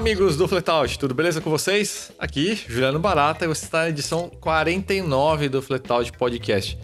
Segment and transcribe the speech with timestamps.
[0.00, 2.10] amigos do Flatout, tudo beleza com vocês?
[2.18, 6.78] Aqui, Juliano Barata, e você está na edição 49 do Flatout Podcast.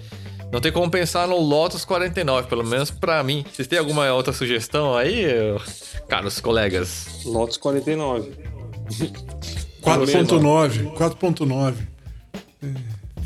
[0.52, 3.42] Não tem como pensar no Lotus 49, pelo menos para mim.
[3.50, 5.24] Vocês têm alguma outra sugestão aí,
[6.06, 7.24] caros colegas?
[7.24, 8.32] Lotus 49.
[9.80, 11.74] 4.9, 4.9.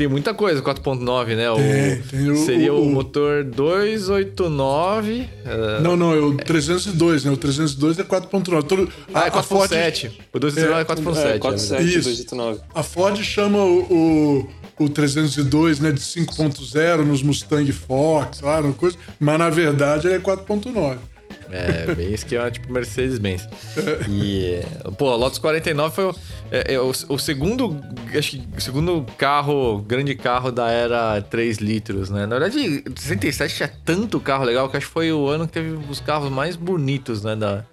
[0.00, 1.50] Tem muita coisa 4.9, né?
[1.50, 5.28] O, Tem, tem o- seria o, o- motor 289.
[5.44, 7.30] uh, Não, não, é o 302, né?
[7.30, 8.62] O 302 é 4.9.
[8.66, 10.10] Todo- ah, é a, Ford, 4.7.
[10.32, 11.36] O 289 é 4.7.
[11.36, 11.98] É, 47, Isso.
[12.08, 12.60] 289.
[12.74, 18.96] a Ford chama o, o, o 302 né, de 5.0 nos Mustang Fox, lá, coisa,
[19.20, 20.96] mas na verdade ele é 4.9.
[21.50, 23.48] É, bem esquema tipo Mercedes-Benz.
[24.08, 24.60] E,
[24.96, 26.14] pô, a Lotus 49 foi o,
[26.50, 27.80] é, é o, o segundo,
[28.16, 32.26] acho que o segundo carro, grande carro da era 3 litros, né?
[32.26, 35.70] Na verdade, 67 tinha tanto carro legal que acho que foi o ano que teve
[35.88, 37.64] os carros mais bonitos, né, da,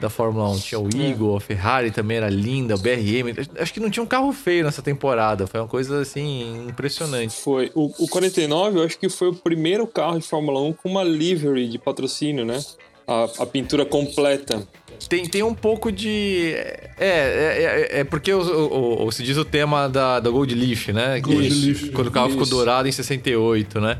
[0.00, 0.58] da Fórmula 1.
[0.58, 3.34] Tinha o Eagle, a Ferrari também era linda, o BRM.
[3.58, 5.46] Acho que não tinha um carro feio nessa temporada.
[5.46, 7.36] Foi uma coisa, assim, impressionante.
[7.36, 7.70] Foi.
[7.74, 11.04] O, o 49, eu acho que foi o primeiro carro de Fórmula 1 com uma
[11.04, 12.58] livery de patrocínio, né?
[13.06, 14.66] A, a pintura completa.
[15.08, 16.52] Tem, tem um pouco de.
[16.54, 20.54] É, é, é, é porque o, o, o- se diz o tema da, da Gold
[20.54, 21.18] Leaf, né?
[21.20, 21.88] Gold Que- Leaf.
[21.92, 23.98] Quando o carro ficou dourado em 68, né?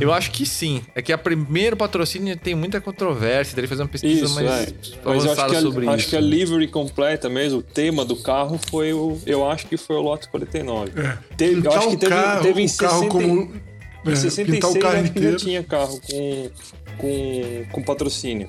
[0.00, 0.82] Eu acho que sim.
[0.94, 4.46] É que a primeiro patrocínio tem muita controvérsia, teria que fazer uma pesquisa Isso, mais
[4.46, 4.66] é.
[5.04, 5.90] Mas eu acho que, sobre a, isso.
[5.96, 9.18] acho que a livery completa mesmo, o tema do carro foi o.
[9.26, 10.92] Eu acho que foi o Lotus 49.
[11.00, 11.18] É.
[11.36, 13.52] Teve, eu acho que o teve, carro, teve em o carro 60, como.
[14.10, 15.36] Em é, 66 pintar o carro acho que já inteiro.
[15.36, 16.50] tinha carro com,
[16.98, 18.48] com, com patrocínio.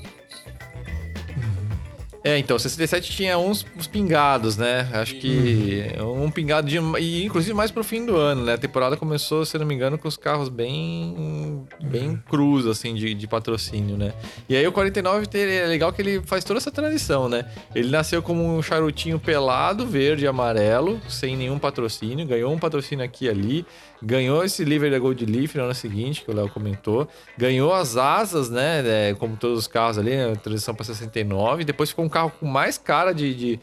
[2.23, 4.89] É, então, 67 tinha uns, uns pingados, né?
[4.91, 6.77] Acho que um pingado de.
[6.99, 8.55] E inclusive mais pro fim do ano, né?
[8.55, 11.65] A temporada começou, se eu não me engano, com os carros bem.
[11.81, 14.11] bem crus, assim, de, de patrocínio, né?
[14.49, 17.45] E aí o 49 te- é legal que ele faz toda essa transição, né?
[17.73, 23.05] Ele nasceu como um charutinho pelado, verde e amarelo, sem nenhum patrocínio, ganhou um patrocínio
[23.05, 23.65] aqui e ali,
[24.01, 27.97] ganhou esse livre da Gold Leaf no ano seguinte, que o Léo comentou, ganhou as
[27.97, 29.09] asas, né?
[29.09, 32.45] é, como todos os carros ali, a transição para 69, depois ficou um carro com
[32.45, 33.59] mais cara de, de,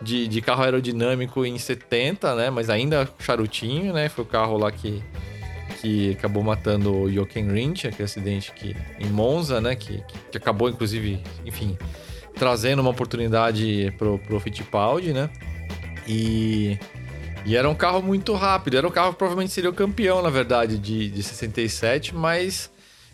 [0.00, 2.50] de, de carro aerodinâmico em 70, né?
[2.50, 4.08] Mas ainda charutinho, né?
[4.08, 5.02] Foi o carro lá que,
[5.80, 9.74] que acabou matando o Jochen Rindt, aquele acidente que, em Monza, né?
[9.74, 11.76] Que, que, que acabou, inclusive, enfim,
[12.34, 15.28] trazendo uma oportunidade pro, pro Fittipaldi, né?
[16.06, 16.78] E,
[17.48, 18.76] e era um carro muito rápido.
[18.76, 22.70] Era um carro que provavelmente seria o campeão, na verdade, de, de 67, mas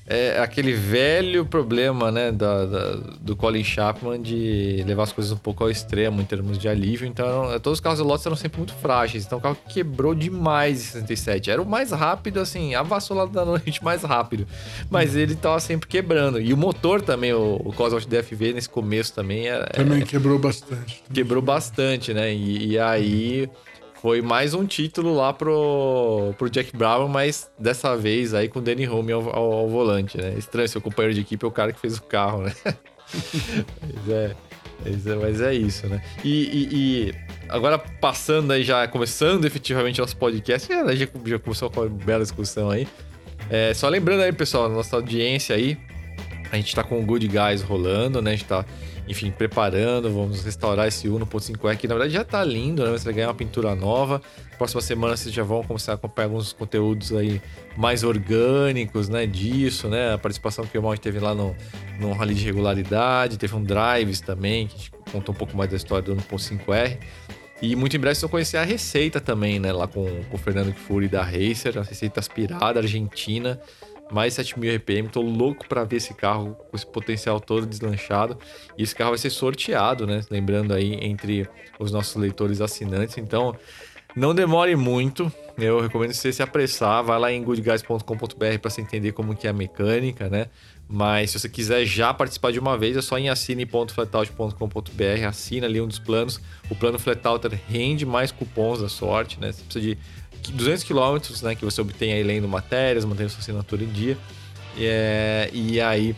[0.07, 5.37] é aquele velho problema, né, da, da- do Colin Chapman de levar as coisas um
[5.39, 7.07] pouco ao extremo em termos de alívio.
[7.09, 9.25] Então, eram- todos os carros da Lotus eram sempre muito frágeis.
[9.25, 11.51] Então, o carro quebrou demais em 67.
[11.51, 14.47] Era o mais rápido, assim, avassalado da noite mais rápido.
[14.91, 16.39] Mas ele tava sempre quebrando.
[16.39, 21.03] E o motor também, o, o Cosworth DFV, nesse começo também, era, Também quebrou bastante.
[21.15, 22.31] quebrou bastante, né?
[22.35, 23.49] E, e aí
[24.05, 28.63] foi mais um título lá pro, pro Jack Brown, mas dessa vez aí com o
[28.63, 30.35] Danny Home ao, ao- ao volante, né?
[30.37, 32.53] Estranho, seu companheiro de equipe é o cara que fez o carro, né?
[33.83, 34.37] mas, é,
[34.85, 36.03] mas, é, mas é isso, né?
[36.23, 36.69] E, e-
[37.09, 37.15] e
[37.49, 42.23] agora passando aí, já começando efetivamente nosso podcast, já, já, já começou com uma bela
[42.23, 42.87] discussão aí.
[43.49, 45.79] É, só lembrando aí, pessoal, nossa audiência aí,
[46.53, 48.33] a gente tá com o Good Guys rolando, né?
[48.33, 48.67] A gente tá,
[49.07, 52.91] enfim, preparando, vamos restaurar esse 1.5R, que na verdade já tá lindo, né?
[52.91, 54.21] Você vai ganhar uma pintura nova.
[54.57, 57.41] Próxima semana vocês já vão começar a acompanhar alguns conteúdos aí
[57.77, 59.27] mais orgânicos, né?
[59.27, 60.15] Disso, né?
[60.15, 61.55] A participação que o Malte teve lá no,
[62.01, 66.03] no Rally de Regularidade, teve um Drives também, que contou um pouco mais da história
[66.03, 66.99] do 1.5R.
[67.61, 69.73] E muito em breve vocês vão conhecer a receita também, né?
[69.73, 73.61] Lá com, com o Fernando Kfouri da Racer, a receita aspirada, argentina,
[74.11, 75.09] mais 7 mil RPM.
[75.09, 78.39] Tô louco pra ver esse carro com esse potencial todo deslanchado.
[78.77, 80.23] E esse carro vai ser sorteado, né?
[80.31, 81.49] Lembrando aí entre
[81.79, 83.19] os nossos leitores assinantes.
[83.19, 83.57] Então,
[84.15, 85.33] não demore muito.
[85.59, 87.03] Eu recomendo você se apressar.
[87.03, 90.47] Vai lá em goodguys.com.br para você entender como que é a mecânica, né?
[90.89, 95.27] Mas se você quiser já participar de uma vez, é só em assine.flatout.com.br.
[95.27, 96.41] Assina ali um dos planos.
[96.71, 99.51] O plano Flatouter rende mais cupons da sorte, né?
[99.51, 99.99] Você precisa de
[100.53, 101.55] 200 quilômetros, né?
[101.55, 104.19] Que você obtém aí lendo matérias, mantendo sua assinatura em dia.
[104.77, 106.15] E, é, e aí,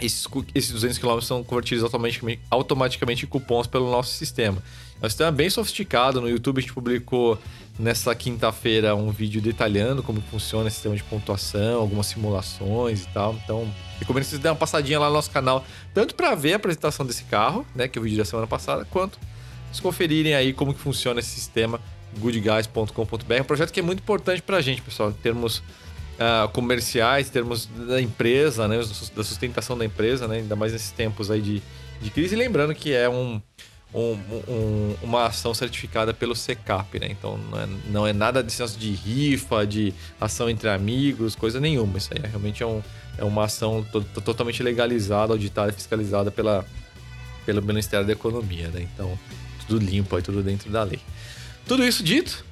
[0.00, 4.62] esses, esses 200 quilômetros são convertidos automaticamente, automaticamente em cupons pelo nosso sistema.
[5.00, 6.20] É um sistema bem sofisticado.
[6.20, 7.38] No YouTube a gente publicou
[7.78, 13.34] nessa quinta-feira um vídeo detalhando como funciona esse sistema de pontuação, algumas simulações e tal.
[13.42, 15.64] Então, recomendo que vocês dêem uma passadinha lá no nosso canal,
[15.94, 18.84] tanto para ver a apresentação desse carro, né, que é o vídeo da semana passada,
[18.84, 19.18] quanto
[19.66, 21.80] vocês conferirem aí como que funciona esse sistema
[22.18, 23.34] goodguys.com.br.
[23.34, 25.62] É um projeto que é muito importante para a gente, pessoal, em termos
[26.18, 30.90] ah, comerciais, em termos da empresa, né, da sustentação da empresa, né, ainda mais nesses
[30.90, 31.62] tempos aí de,
[32.00, 32.34] de crise.
[32.34, 33.40] E lembrando que é um,
[33.94, 37.08] um, um, uma ação certificada pelo SECAP, né?
[37.10, 41.58] Então não é, não é nada de senso de rifa, de ação entre amigos, coisa
[41.58, 41.98] nenhuma.
[41.98, 42.82] Isso aí é, realmente é, um,
[43.18, 46.64] é uma ação to totalmente legalizada, auditada e fiscalizada pela,
[47.44, 48.86] pelo Ministério da Economia, né?
[48.94, 49.18] Então,
[49.66, 51.00] tudo limpo aí, tudo dentro da lei.
[51.66, 52.44] Tudo isso dito,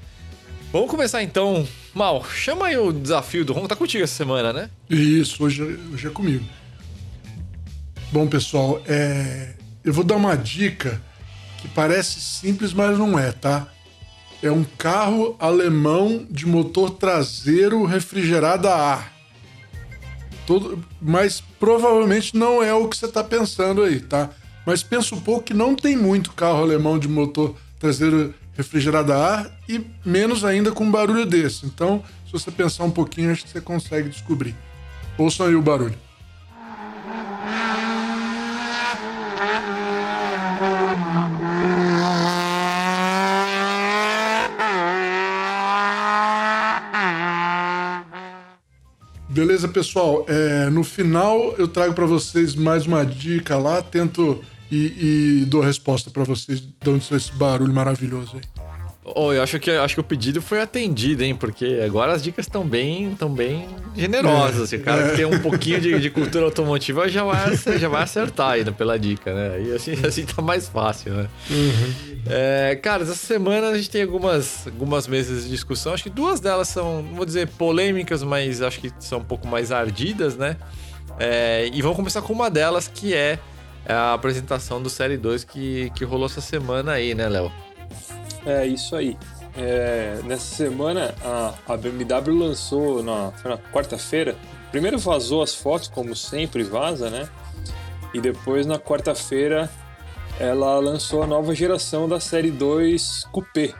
[0.73, 1.67] vamos começar então.
[1.95, 4.71] Mal, chama aí o desafio do Ron, tá contigo essa semana, né?
[4.89, 6.45] Isso, hoje, hoje é comigo.
[8.13, 9.55] Bom, pessoal, é...
[9.85, 11.03] eu vou dar uma dica
[11.59, 13.67] que parece simples, mas não é, tá?
[14.43, 19.13] É um carro alemão de motor traseiro refrigerado a ar.
[20.47, 24.31] Todo, mas provavelmente não é o que você está pensando aí, tá?
[24.65, 29.17] Mas pensa um pouco que não tem muito carro alemão de motor traseiro refrigerado a
[29.17, 31.65] ar e menos ainda com um barulho desse.
[31.65, 34.57] Então, se você pensar um pouquinho, acho que você consegue descobrir.
[35.17, 35.95] Ouçam aí o barulho.
[49.29, 50.27] Beleza, pessoal?
[50.27, 55.63] É, no final eu trago para vocês mais uma dica lá, tento e, e dou
[55.63, 58.69] a resposta para vocês de onde saiu esse barulho maravilhoso aí.
[59.15, 61.35] Oh, eu acho que, acho que o pedido foi atendido, hein?
[61.35, 63.67] Porque agora as dicas estão bem, tão bem
[63.97, 64.73] generosas.
[64.73, 65.11] É, o cara é.
[65.11, 68.99] que tem um pouquinho de, de, cultura automotiva já vai, já vai acertar ainda pela
[68.99, 69.63] dica, né?
[69.63, 71.29] E assim, assim tá mais fácil, né?
[71.51, 72.19] Uhum.
[72.27, 75.95] É, cara, essa semana a gente tem algumas, algumas mesas de discussão.
[75.95, 79.47] Acho que duas delas são, não vou dizer polêmicas, mas acho que são um pouco
[79.49, 80.57] mais ardidas, né?
[81.19, 83.39] É, e vamos começar com uma delas que é
[83.87, 87.53] a apresentação do Série 2 que, que rolou essa semana aí, né, Léo?
[88.45, 89.17] É isso aí.
[89.57, 94.37] É, nessa semana a, a BMW lançou na, na quarta-feira.
[94.71, 97.29] Primeiro vazou as fotos, como sempre vaza, né?
[98.15, 99.71] E depois na quarta-feira
[100.39, 103.75] ela lançou a nova geração da série 2 Coupé.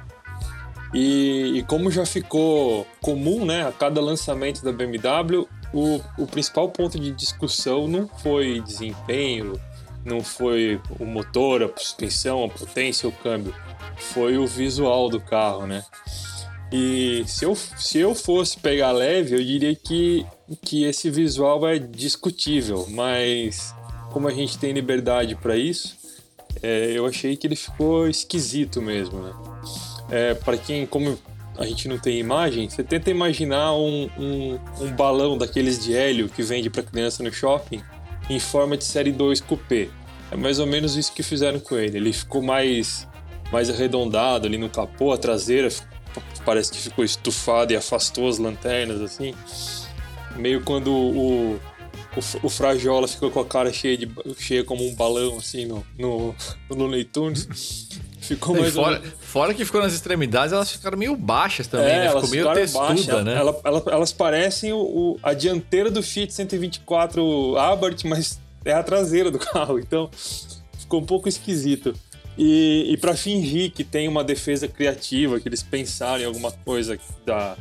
[0.95, 6.71] E, e, como já ficou comum, né, a cada lançamento da BMW, o, o principal
[6.71, 9.61] ponto de discussão não foi desempenho,
[10.09, 13.55] não foi o motor, a suspensão, a potência, o câmbio
[13.97, 15.85] foi o visual do carro, né?
[16.73, 20.27] E se eu, se eu fosse pegar leve, eu diria que,
[20.63, 23.75] que esse visual é discutível, mas
[24.13, 25.97] como a gente tem liberdade para isso,
[26.63, 29.33] é, eu achei que ele ficou esquisito mesmo, né?
[30.11, 31.19] É, para quem, como
[31.59, 36.29] a gente não tem imagem, você tenta imaginar um, um, um balão daqueles de hélio
[36.29, 37.83] que vende para criança no shopping
[38.31, 39.89] em forma de série 2 coupé.
[40.31, 41.97] É mais ou menos isso que fizeram com ele.
[41.97, 43.07] Ele ficou mais
[43.51, 45.69] mais arredondado ali no capô, a traseira
[46.45, 49.35] parece que ficou estufada e afastou as lanternas, assim.
[50.37, 51.61] Meio quando o, o,
[52.43, 56.35] o Frajola ficou com a cara cheia, de, cheia como um balão, assim, no, no,
[56.69, 57.89] no Looney Tunes.
[58.21, 62.09] Ficou mais fora, fora que ficou nas extremidades, elas ficaram meio baixas também, é, né?
[62.09, 63.35] Ficou meio textuda, né?
[63.35, 68.39] Ela, ela, elas parecem o, o, a dianteira do Fiat 124 Abarth, mas
[68.71, 70.11] é a traseira do carro, então
[70.79, 71.95] ficou um pouco esquisito.
[72.37, 76.97] E, e para fingir que tem uma defesa criativa, que eles pensaram em alguma coisa
[77.27, 77.57] da,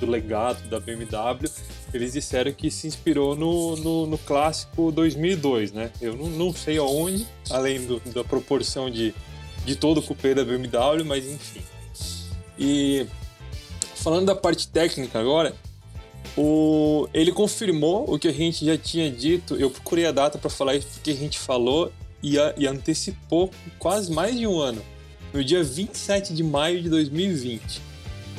[0.00, 1.48] do legado da BMW,
[1.94, 5.90] eles disseram que se inspirou no, no, no clássico 2002, né?
[6.00, 9.14] Eu não, não sei aonde, além do, da proporção de,
[9.64, 11.62] de todo o cupê da BMW, mas enfim.
[12.58, 13.06] E
[13.94, 15.54] falando da parte técnica agora,
[16.36, 19.56] o, ele confirmou o que a gente já tinha dito.
[19.56, 21.90] Eu procurei a data para falar isso que a gente falou
[22.22, 24.82] e, a, e antecipou quase mais de um ano,
[25.32, 27.80] no dia 27 de maio de 2020,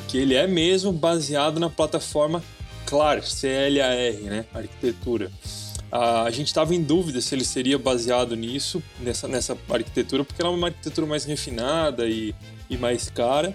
[0.06, 2.42] que ele é mesmo baseado na plataforma
[2.86, 5.30] CLAR, CLAR, né, arquitetura.
[5.90, 10.52] a gente estava em dúvida se ele seria baseado nisso, nessa, nessa arquitetura, porque ela
[10.52, 12.34] é uma arquitetura mais refinada e,
[12.70, 13.54] e mais cara.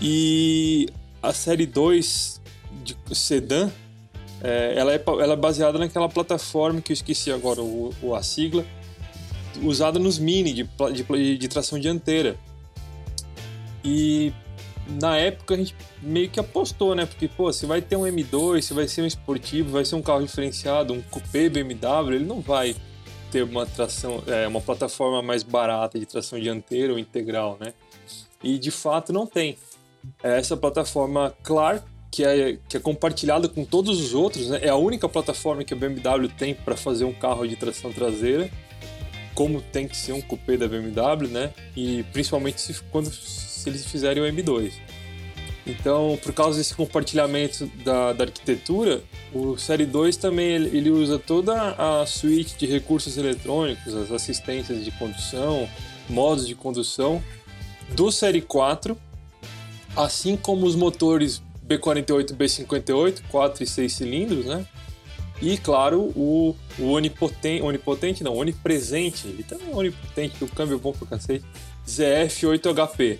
[0.00, 0.86] E
[1.20, 2.37] a série 2
[2.94, 3.70] de sedã,
[4.42, 8.22] é, ela, é, ela é baseada naquela plataforma que eu esqueci agora o, o a
[8.22, 8.64] sigla,
[9.62, 12.36] usada nos Mini de, de, de tração dianteira.
[13.84, 14.32] E
[15.00, 17.04] na época a gente meio que apostou, né?
[17.04, 20.02] Porque, pô, se vai ter um M2, se vai ser um esportivo, vai ser um
[20.02, 22.76] carro diferenciado, um coupé BMW, ele não vai
[23.30, 27.74] ter uma tração, é, uma plataforma mais barata de tração dianteira ou integral, né?
[28.42, 29.58] E de fato não tem.
[30.22, 34.60] É essa plataforma Clark, que é, que é compartilhada com todos os outros, né?
[34.62, 38.50] É a única plataforma que a BMW tem para fazer um carro de tração traseira
[39.38, 41.52] como tem que ser um coupé da BMW, né?
[41.76, 44.72] E principalmente se, quando se eles fizerem o M2.
[45.64, 49.00] Então, por causa desse compartilhamento da, da arquitetura,
[49.32, 54.84] o Série 2 também ele, ele, usa toda a suíte de recursos eletrônicos, as assistências
[54.84, 55.68] de condução,
[56.08, 57.22] modos de condução
[57.90, 58.98] do Série 4,
[59.94, 64.66] assim como os motores B48 e B58, 4 e 6 cilindros, né?
[65.40, 70.78] E, claro, o, o onipotente, onipotente não, onipresente, ele também é onipotente, o câmbio é
[70.78, 71.44] bom pra cacete,
[71.86, 73.18] ZF8HP.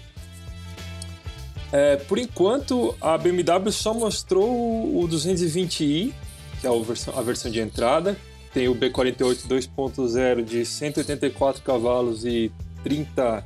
[1.70, 6.12] É, por enquanto, a BMW só mostrou o 220i,
[6.60, 8.16] que é a versão, a versão de entrada,
[8.52, 12.50] tem o B48 2.0 de 184 cavalos e
[12.82, 13.44] 30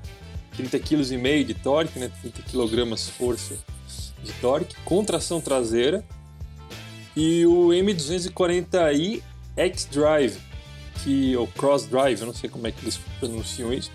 [0.56, 2.11] 30 kg e meio de torque, né?
[2.21, 3.56] 30 kg força
[4.22, 6.04] de torque, com tração traseira.
[7.14, 9.22] E o M240i
[9.56, 10.38] X-Drive,
[11.02, 13.90] que ou Cross Drive, eu não sei como é que eles pronunciam isso,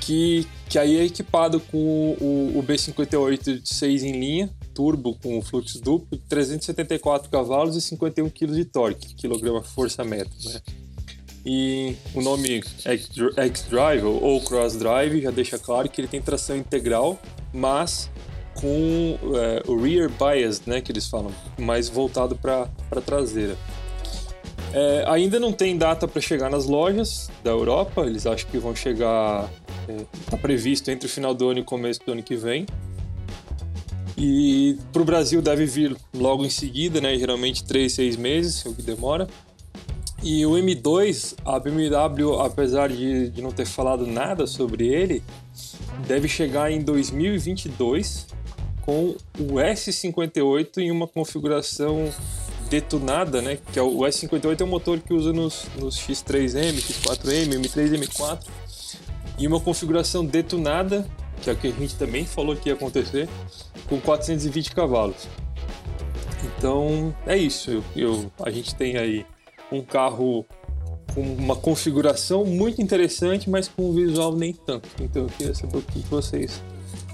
[0.00, 5.42] que, que aí é equipado com o, o B58 de 6 em linha, turbo com
[5.42, 10.60] fluxo duplo, 374 cavalos e 51 kg de torque, quilograma força metro, né?
[11.44, 17.18] E o nome X-Drive ou Cross Drive já deixa claro que ele tem tração integral,
[17.52, 18.10] mas
[18.54, 23.56] com é, o rear bias, né, que eles falam, mais voltado para a traseira.
[24.72, 28.74] É, ainda não tem data para chegar nas lojas da Europa, eles acham que vão
[28.74, 29.50] chegar,
[29.88, 32.66] está é, previsto entre o final do ano e o começo do ano que vem.
[34.16, 38.68] E para o Brasil deve vir logo em seguida, né, geralmente 3, 6 meses, é
[38.68, 39.26] o que demora.
[40.22, 45.22] E o M2, a BMW, apesar de, de não ter falado nada sobre ele,
[46.06, 48.26] deve chegar em 2022
[48.82, 52.12] com o S58 em uma configuração
[52.68, 53.58] detunada, né?
[53.72, 58.46] Que é o S58 é o motor que usa nos, nos X3M, X4M, M3, M4,
[59.38, 61.06] e uma configuração detunada,
[61.42, 63.28] que é o que a gente também falou que ia acontecer,
[63.88, 65.28] com 420 cavalos.
[66.44, 67.70] Então é isso.
[67.70, 69.26] Eu, eu, a gente tem aí
[69.72, 70.44] um carro
[71.14, 74.88] com uma configuração muito interessante, mas com um visual nem tanto.
[75.00, 76.62] Então eu queria saber o que vocês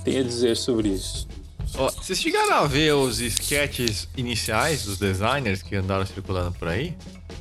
[0.05, 1.27] têm a dizer sobre isso.
[1.73, 6.95] Vocês chegaram a ver os sketches iniciais dos designers que andaram circulando por aí?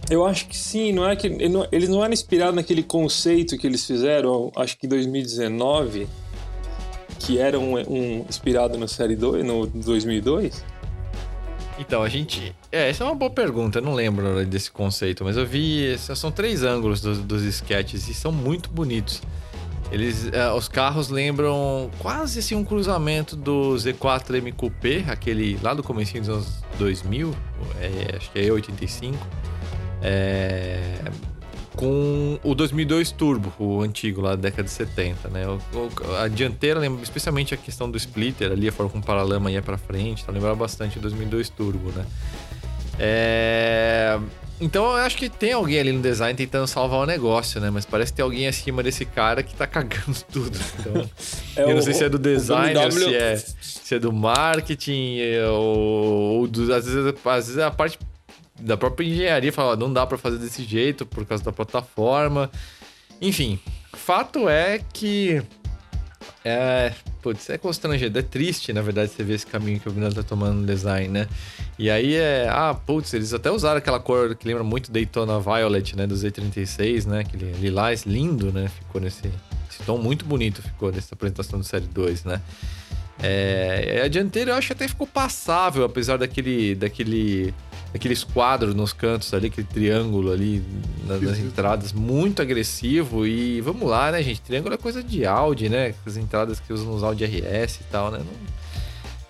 [0.10, 3.86] Eu acho que sim, não é que eles não eram inspirados naquele conceito que eles
[3.86, 6.08] fizeram, acho que em 2019,
[7.20, 10.64] que era um, um inspirado no série 2, no 2002.
[11.78, 12.56] Então, a gente.
[12.72, 15.98] É, essa é uma boa pergunta, eu não lembro desse conceito, mas eu vi.
[15.98, 19.22] São três ângulos dos, dos sketches e são muito bonitos.
[19.92, 25.74] Eles, é, os carros lembram quase assim um cruzamento do Z4 M Coupé, aquele lá
[25.74, 27.36] do começo dos anos 2000,
[27.80, 29.16] é, acho que é E85,
[30.02, 30.96] é,
[31.76, 35.48] com o 2002 Turbo, o antigo lá da década de 70, né?
[35.48, 39.06] O, o, a dianteira lembra especialmente a questão do splitter ali, a forma como o
[39.06, 42.06] paralama ia para frente, então lembrava bastante o 2002 Turbo, né?
[42.98, 44.20] É...
[44.60, 47.70] Então eu acho que tem alguém ali no design tentando salvar o negócio, né?
[47.70, 50.58] Mas parece que tem alguém acima desse cara que tá cagando tudo.
[50.80, 51.10] Então,
[51.58, 55.18] é eu não sei se é do design se é, se é do marketing,
[55.52, 58.00] ou, ou do, às, vezes, às vezes é a parte
[58.60, 62.50] da própria engenharia fala, não dá para fazer desse jeito por causa da plataforma.
[63.22, 63.60] Enfim,
[63.94, 65.42] fato é que
[66.46, 70.14] é, putz, é constrangedor, é triste, na verdade, você ver esse caminho que o Vinal
[70.14, 71.28] tá tomando no design, né?
[71.80, 75.98] E aí é, ah, putz, eles até usaram aquela cor que lembra muito Daytona Violet,
[75.98, 77.22] né, do Z36, né?
[77.22, 78.68] Aquele lilás lindo, né?
[78.68, 79.32] Ficou nesse
[79.72, 82.40] esse tom muito bonito ficou nessa apresentação do Série 2, né?
[83.22, 87.54] É, a dianteira eu acho que até ficou passável, apesar daquele, daquele
[87.96, 90.62] aqueles quadros nos cantos ali, aquele triângulo ali
[91.08, 93.26] nas, nas entradas, muito agressivo.
[93.26, 94.42] E vamos lá, né, gente?
[94.42, 95.96] Triângulo é coisa de Audi, né?
[96.06, 98.20] As entradas que usam nos Audi RS e tal, né?
[98.20, 98.56] Não...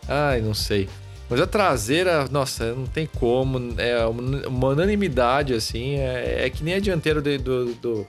[0.08, 0.90] Ai, não sei.
[1.30, 3.80] Mas a traseira, nossa, não tem como.
[3.80, 4.04] É
[4.48, 5.96] uma unanimidade, assim.
[5.96, 8.08] É, é que nem a dianteira do, do, do,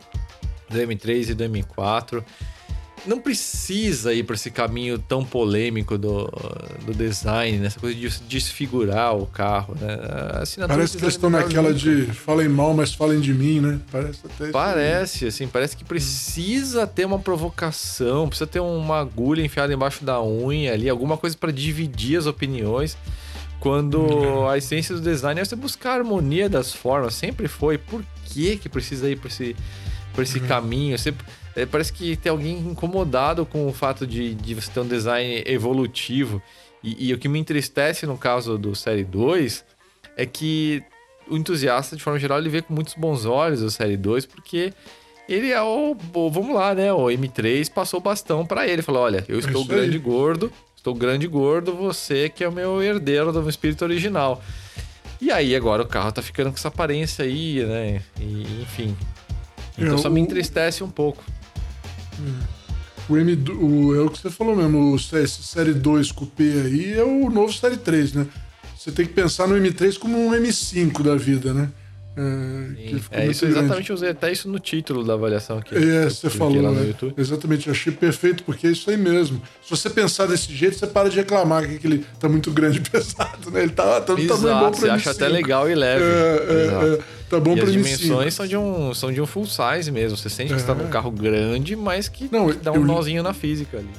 [0.70, 2.25] do M3 e do M4
[3.06, 6.30] não precisa ir para esse caminho tão polêmico do,
[6.84, 9.96] do design, nessa coisa de desfigurar o carro, né?
[10.66, 13.80] Parece que eles estão naquela de falem mal, mas falem de mim, né?
[13.90, 19.72] Parece até Parece, assim, parece que precisa ter uma provocação, precisa ter uma agulha enfiada
[19.72, 22.96] embaixo da unha ali, alguma coisa para dividir as opiniões.
[23.58, 24.48] Quando uhum.
[24.48, 27.78] a essência do design é você buscar a harmonia das formas, sempre foi.
[27.78, 29.56] Por que que precisa ir por esse,
[30.16, 30.46] por esse uhum.
[30.46, 30.99] caminho?
[30.99, 31.14] Você
[31.54, 35.44] é, parece que tem alguém incomodado com o fato de, de você ter um design
[35.46, 36.42] evolutivo.
[36.82, 39.64] E, e, o que me entristece no caso do Série 2
[40.16, 40.82] é que
[41.28, 44.73] o entusiasta, de forma geral, ele vê com muitos bons olhos o Série 2, porque
[45.28, 46.92] ele é o, o, Vamos lá, né?
[46.92, 48.82] O M3 passou o bastão para ele.
[48.82, 52.52] Falou: olha, eu estou grande e gordo, estou grande e gordo, você que é o
[52.52, 54.42] meu herdeiro do meu espírito original.
[55.20, 58.02] E aí agora o carro tá ficando com essa aparência aí, né?
[58.20, 58.96] E, enfim.
[59.78, 61.25] Então eu, só me entristece um pouco.
[62.21, 62.38] Hum.
[63.09, 67.04] O M, o, é o que você falou mesmo, o Série 2 Coupé aí é
[67.04, 68.26] o novo Série 3, né?
[68.76, 71.71] Você tem que pensar no M3 como um M5 da vida, né?
[72.18, 75.75] É, é isso, exatamente, eu usei até isso no título da avaliação aqui.
[75.75, 76.70] É, você falou, lá?
[76.80, 77.12] YouTube.
[77.14, 79.42] Exatamente, eu achei perfeito, porque é isso aí mesmo.
[79.62, 82.80] Se você pensar desse jeito, você para de reclamar que ele tá muito grande e
[82.88, 83.64] pesado, né?
[83.64, 86.04] Ele tá, tá Exato, tamanho bom pra Você acha até legal e leve.
[86.04, 89.26] É, é, é, tá bom e pra as dimensões são de, um, são de um
[89.26, 90.16] full size mesmo.
[90.16, 90.90] Você sente que você tá num é.
[90.90, 93.90] carro grande, mas que, Não, que dá um nozinho na física ali.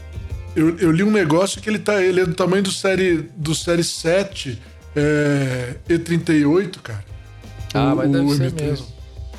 [0.55, 3.53] Eu, eu, li um negócio que ele, tá, ele é do tamanho do série, do
[3.53, 4.59] série 7
[4.95, 7.16] é, E38, cara.
[7.73, 8.87] Ah, mas deve ser mesmo.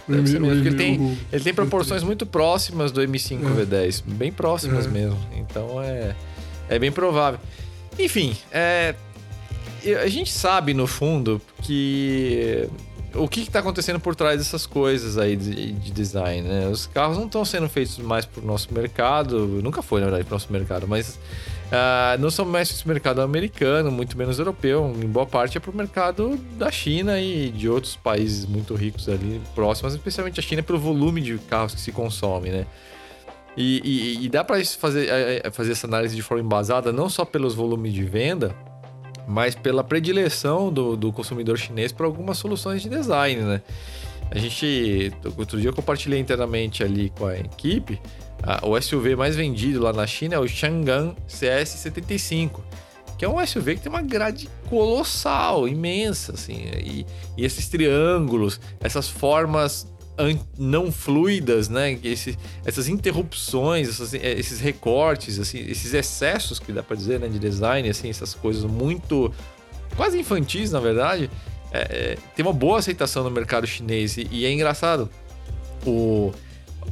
[0.09, 0.55] Deve ser mesmo.
[0.57, 3.65] Porque ele tem, ele tem proporções muito próximas do M5 é.
[3.65, 4.03] V10.
[4.07, 4.89] Bem próximas é.
[4.89, 5.19] mesmo.
[5.37, 6.15] Então é,
[6.69, 7.39] é bem provável.
[7.99, 8.95] Enfim, é,
[10.03, 12.69] a gente sabe no fundo que
[13.15, 16.69] o que está acontecendo por trás dessas coisas aí de, de design, né?
[16.69, 20.25] Os carros não estão sendo feitos mais para o nosso mercado, nunca foi, na verdade,
[20.25, 21.19] para o nosso mercado, mas
[21.69, 24.91] Uh, não são mais esse mercado americano, muito menos europeu.
[25.03, 29.07] Em boa parte é para o mercado da China e de outros países muito ricos
[29.07, 32.67] ali próximos, especialmente a China pelo volume de carros que se consome, né?
[33.55, 37.09] E, e, e dá para fazer, é, é, fazer essa análise de forma embasada não
[37.09, 38.55] só pelos volumes de venda,
[39.27, 43.63] mas pela predileção do, do consumidor chinês por algumas soluções de design, né?
[44.31, 48.01] A gente, outro dia eu compartilhei internamente ali com a equipe,
[48.63, 52.61] o SUV mais vendido lá na China é o Chang'an CS75,
[53.19, 58.61] que é um SUV que tem uma grade colossal, imensa, assim, e, e esses triângulos,
[58.81, 59.87] essas formas
[60.59, 61.99] não fluidas, né?
[62.03, 67.29] Esse, essas interrupções, essas, é, esses recortes, assim, esses excessos que dá para dizer, né,
[67.29, 69.33] de design, assim, essas coisas muito
[69.97, 71.31] quase infantis, na verdade,
[71.73, 75.09] é, é, tem uma boa aceitação no mercado chinês e, e é engraçado.
[75.87, 76.33] O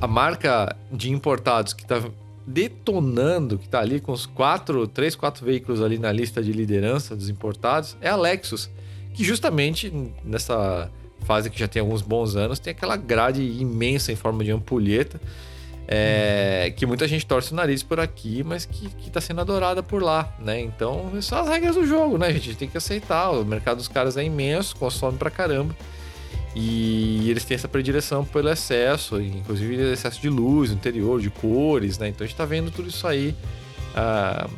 [0.01, 2.03] a marca de importados que está
[2.47, 7.17] detonando, que está ali com os quatro, três, quatro veículos ali na lista de liderança
[7.17, 8.71] dos importados, é a Lexus,
[9.15, 9.93] que justamente
[10.25, 10.91] nessa
[11.25, 15.21] fase que já tem alguns bons anos, tem aquela grade imensa em forma de ampulheta,
[15.89, 20.03] é, que muita gente torce o nariz por aqui, mas que, está sendo adorada por
[20.03, 20.61] lá, né?
[20.61, 22.27] Então, são as regras do jogo, né?
[22.27, 23.31] A gente tem que aceitar.
[23.31, 25.77] O mercado dos caras é imenso, consome pra caramba.
[26.59, 32.09] E eles têm essa predileção pelo excesso, inclusive excesso de luz interior, de cores, né?
[32.09, 33.37] Então a gente tá vendo tudo isso aí.
[33.95, 34.49] Ah,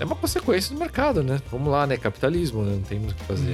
[0.00, 1.40] é uma consequência do mercado, né?
[1.48, 1.96] Vamos lá, né?
[1.96, 2.72] Capitalismo, né?
[2.72, 3.52] Não tem muito o que fazer.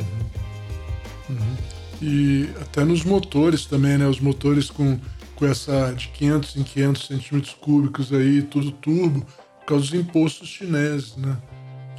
[1.29, 1.37] Uhum.
[1.37, 1.57] Uhum.
[2.01, 4.07] E até nos motores também, né?
[4.07, 4.99] Os motores com,
[5.37, 9.21] com essa de 500 em 500 centímetros cúbicos aí, tudo turbo,
[9.61, 11.37] por causa dos impostos chineses, né?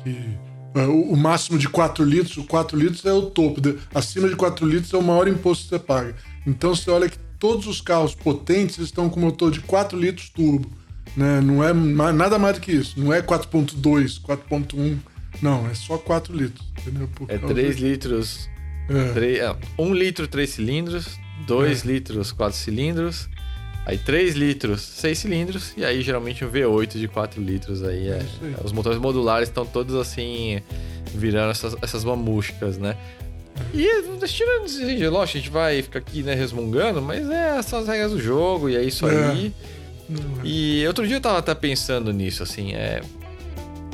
[0.03, 0.36] Que
[0.81, 3.62] o, máximo de 4 litros, o 4 litros é o topo.
[3.93, 6.15] acima de 4 litros é o maior imposto que você paga.
[6.45, 10.69] Então você olha que todos os carros potentes estão com motor de 4 litros turbo.
[11.15, 11.41] Né?
[11.41, 11.73] Não é
[12.12, 12.99] nada mais do que isso.
[12.99, 14.97] Não é 4.2, 4.1.
[15.41, 16.65] Não, é só 4 litros.
[16.79, 17.07] Entendeu?
[17.13, 17.83] Por é 3 de...
[17.83, 18.49] litros.
[18.89, 19.13] É.
[19.13, 21.19] 3, é, 1 litro, 3 cilindros.
[21.45, 21.88] 2 é.
[21.88, 23.29] litros, 4 cilindros.
[23.85, 28.07] Aí 3 litros, 6 cilindros, e aí geralmente um V8 de 4 litros aí.
[28.07, 28.55] É, aí.
[28.63, 30.61] Os motores modulares estão todos assim,
[31.13, 32.95] virando essas, essas mamuscas, né?
[33.73, 33.85] E
[34.25, 38.21] tirando assim, lógico, a gente vai ficar aqui, né, resmungando, mas é essas regras do
[38.21, 39.31] jogo, e é isso é.
[39.31, 39.53] aí.
[40.09, 40.45] É.
[40.45, 43.01] E outro dia eu tava até pensando nisso, assim, é,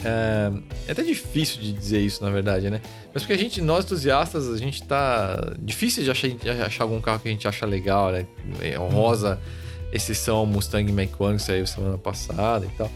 [0.04, 0.52] é.
[0.88, 2.80] É até difícil de dizer isso, na verdade, né?
[3.12, 5.54] Mas porque a gente, nós entusiastas, a gente tá.
[5.60, 8.28] Difícil de achar, de achar algum carro que a gente acha legal, né?
[8.62, 9.39] É honrosa.
[9.65, 12.91] Hum exceção ao Mustang Mach-1 que saiu semana passada e tal.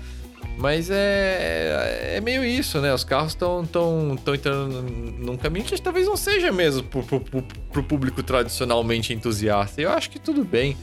[0.58, 2.94] Mas é, é meio isso, né?
[2.94, 7.20] Os carros estão tão, tão entrando num caminho que talvez não seja mesmo pro, pro,
[7.42, 9.82] pro público tradicionalmente entusiasta.
[9.82, 10.78] Eu acho que tudo bem.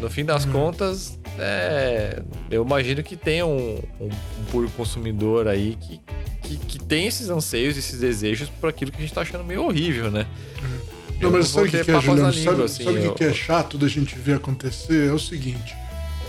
[0.00, 0.52] No fim das uhum.
[0.52, 6.00] contas, é, eu imagino que tenha um, um, um público consumidor aí que,
[6.42, 9.62] que, que, tem esses anseios, esses desejos por aquilo que a gente tá achando meio
[9.64, 10.26] horrível, né?
[10.60, 10.75] Uhum.
[11.20, 12.30] Não, mas sabe o que, que é, Juliano?
[12.30, 13.14] Língua, sabe, assim, sabe o eu...
[13.14, 15.08] que é chato da gente ver acontecer?
[15.08, 15.74] É o seguinte.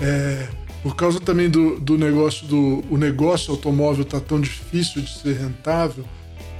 [0.01, 0.47] É,
[0.83, 5.37] por causa também do, do negócio do o negócio automóvel tá tão difícil de ser
[5.37, 6.05] rentável,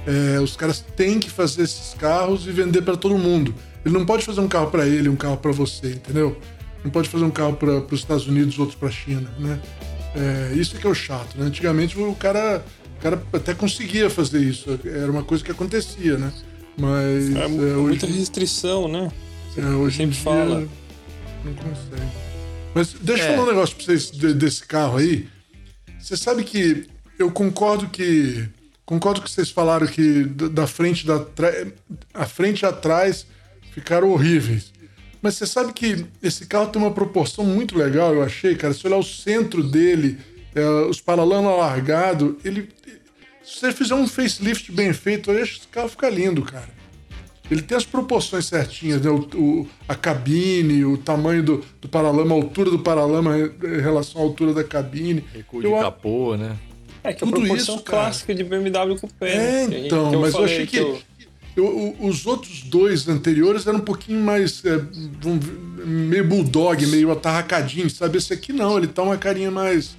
[0.06, 3.54] é, os caras têm que fazer esses carros e vender para todo mundo.
[3.84, 6.36] Ele não pode fazer um carro para ele, um carro para você, entendeu?
[6.84, 9.60] Não pode fazer um carro para os Estados Unidos, outros para a China, né?
[10.14, 11.46] É, isso é que é o chato, né?
[11.46, 12.64] Antigamente o cara,
[12.98, 16.32] o cara até conseguia fazer isso, era uma coisa que acontecia, né?
[16.78, 17.34] Mas.
[17.34, 19.10] É, é muita hoje, restrição, né?
[19.56, 20.68] É, hoje sempre dia, fala.
[21.44, 22.08] Não consegue.
[22.74, 23.30] Mas deixa eu é.
[23.32, 25.28] falar um negócio pra vocês desse carro aí.
[25.98, 26.86] Você sabe que
[27.18, 28.48] eu concordo que.
[28.86, 31.22] Concordo que vocês falaram que da frente da
[32.14, 33.26] a frente e atrás
[33.72, 34.72] ficaram horríveis.
[35.20, 38.72] Mas você sabe que esse carro tem uma proporção muito legal, eu achei, cara.
[38.72, 40.16] Se olhar o centro dele
[40.54, 42.68] é, os paralamas alargados, ele.
[43.48, 46.68] Se você fizer um facelift bem feito, eu acho que esse carro fica lindo, cara.
[47.50, 49.10] Ele tem as proporções certinhas, né?
[49.10, 54.20] O, o, a cabine, o tamanho do, do paralama, a altura do paralama em relação
[54.20, 55.24] à altura da cabine.
[55.32, 56.56] Recuo de capô, né?
[57.02, 59.34] É que a proporção isso, clássica de BMW Coupé.
[59.34, 59.86] É, né?
[59.86, 61.00] então, eu mas eu achei que, eu...
[61.56, 64.62] Eu, os outros dois anteriores eram um pouquinho mais.
[64.64, 64.80] É,
[65.84, 68.18] meio bulldog, meio atarracadinho, sabe?
[68.18, 69.96] Esse aqui não, ele tá uma carinha mais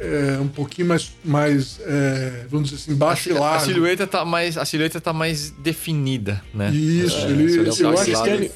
[0.00, 3.56] é, um pouquinho mais, mais é, vamos dizer assim, baixo a, e largo.
[3.56, 6.70] A silhueta tá mais, a silhueta tá mais definida, né?
[6.70, 8.52] Isso, é, ele, eu acho que ele,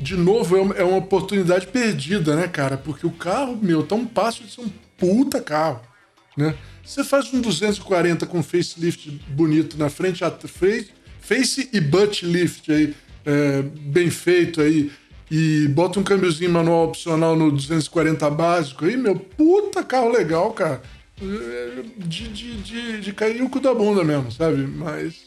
[0.00, 2.76] de novo, é, é uma, oportunidade perdida, né, cara?
[2.76, 5.80] Porque o carro, meu, tá um passo de ser um puta carro,
[6.36, 6.54] né?
[6.84, 12.94] Você faz um 240 com facelift bonito na frente, face, face e butt lift aí,
[13.24, 14.90] é, bem feito aí,
[15.30, 20.82] e bota um câmbiozinho manual opcional no 240 básico, aí, meu, puta carro legal, cara.
[21.96, 24.66] De, de, de, de cair o cu da bunda mesmo, sabe?
[24.66, 25.24] Mas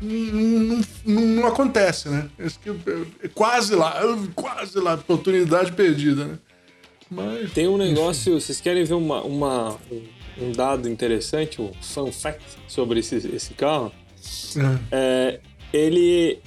[0.00, 2.28] não, não, não acontece, né?
[3.22, 4.00] É quase lá,
[4.34, 6.38] quase lá, oportunidade perdida, né?
[7.10, 8.40] Mas, Tem um negócio, enfim.
[8.40, 9.76] vocês querem ver uma, uma,
[10.40, 13.92] um dado interessante, um fun fact sobre esse, esse carro?
[14.56, 14.78] É.
[14.92, 15.40] É,
[15.72, 16.38] ele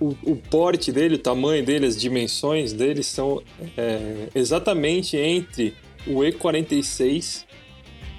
[0.00, 3.42] o, o porte dele, o tamanho dele, as dimensões dele são
[3.76, 5.74] é, exatamente entre
[6.06, 7.44] o E46,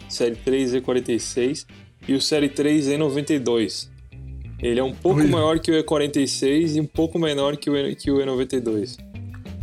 [0.10, 1.66] Série 3 E46,
[2.08, 3.90] e o Série 3 E92.
[4.60, 5.28] Ele é um pouco Oi.
[5.28, 8.98] maior que o E46 e um pouco menor que o, e, que o E92.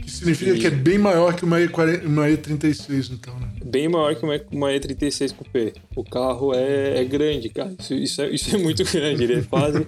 [0.01, 0.59] Que significa e...
[0.59, 3.49] que é bem maior que uma, E40, uma E36, então, né?
[3.65, 5.73] Bem maior que uma, uma E36 Coupé.
[5.97, 7.75] O carro é, é grande, cara.
[7.81, 9.25] Isso, isso, é, isso é muito grande.
[9.25, 9.87] Ele é quase.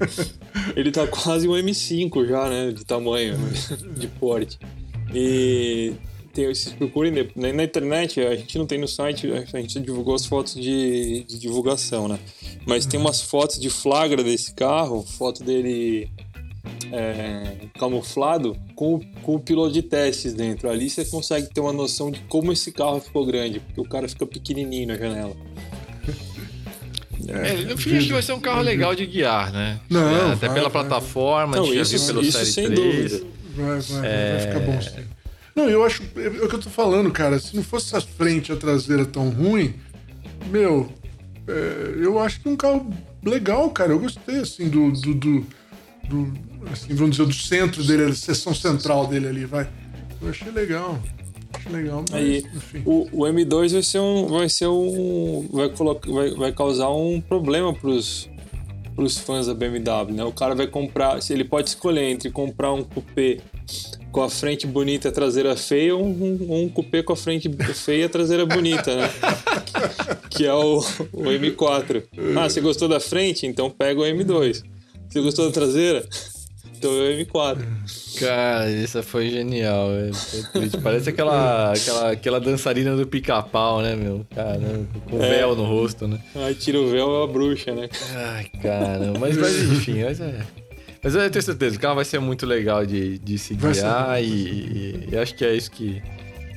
[0.74, 2.72] ele tá quase um M5 já, né?
[2.72, 3.36] De tamanho,
[3.94, 4.58] de porte.
[5.14, 5.92] E
[6.32, 10.14] tem, vocês procurem na, na, internet, a gente não tem no site, a gente divulgou
[10.14, 12.18] as fotos de, de divulgação, né?
[12.66, 16.10] Mas tem umas fotos de flagra desse carro, foto dele
[16.92, 20.68] é, camuflado com, com o piloto de testes dentro.
[20.70, 24.08] Ali você consegue ter uma noção de como esse carro ficou grande, porque o cara
[24.08, 25.36] fica pequenininho na janela.
[27.28, 29.80] É, é no fim, acho que vai ser um carro legal de guiar, né?
[29.90, 30.82] Não, é, até vai, pela vai.
[30.82, 33.10] plataforma, não, isso, pelo isso Série 3.
[33.10, 33.26] Dúvida.
[33.56, 34.30] Vai, vai, é...
[34.32, 35.16] vai ficar bom sim.
[35.56, 36.02] Não, eu acho.
[36.16, 37.38] É, é o que eu tô falando, cara.
[37.38, 39.74] Se não fosse a frente e a traseira tão ruim,
[40.50, 40.92] meu,
[41.48, 42.92] é, eu acho que é um carro
[43.24, 43.92] legal, cara.
[43.92, 44.92] Eu gostei, assim, do.
[44.92, 45.46] do, do,
[46.08, 46.32] do
[46.70, 49.68] assim, vamos dizer, do centro dele, a seção central dele ali, vai.
[50.20, 50.98] Eu achei legal.
[51.54, 52.82] Achei legal, mas, Aí, enfim.
[52.84, 54.26] O, o M2 vai ser um.
[54.26, 55.48] Vai ser um.
[55.52, 58.28] Vai, colocar, vai, vai causar um problema pros,
[58.94, 60.24] pros fãs da BMW, né?
[60.24, 61.22] O cara vai comprar.
[61.22, 63.38] Se ele pode escolher entre comprar um coupé
[64.10, 67.50] com a frente bonita e a traseira feia, ou um, um cupê com a frente
[67.74, 69.10] feia e a traseira bonita, né?
[70.30, 70.78] que é o,
[71.12, 72.02] o M4.
[72.36, 73.46] Ah, você gostou da frente?
[73.46, 74.62] Então pega o M2.
[75.08, 76.06] Você gostou da traseira?
[76.76, 77.58] Então é o M4.
[78.18, 79.88] Cara, isso foi genial.
[80.82, 84.26] Parece aquela, aquela, aquela dançarina do pica-pau, né, meu?
[84.34, 85.30] Caramba, com é.
[85.30, 86.18] véu no rosto, né?
[86.34, 87.88] Aí tira o véu é a bruxa, né?
[88.14, 89.18] Ai, caramba.
[89.18, 90.46] Mas, mas enfim, mas é.
[91.02, 94.26] Mas eu tenho certeza, o carro vai ser muito legal de, de se guiar e,
[94.26, 96.02] e, e, acho que é isso que.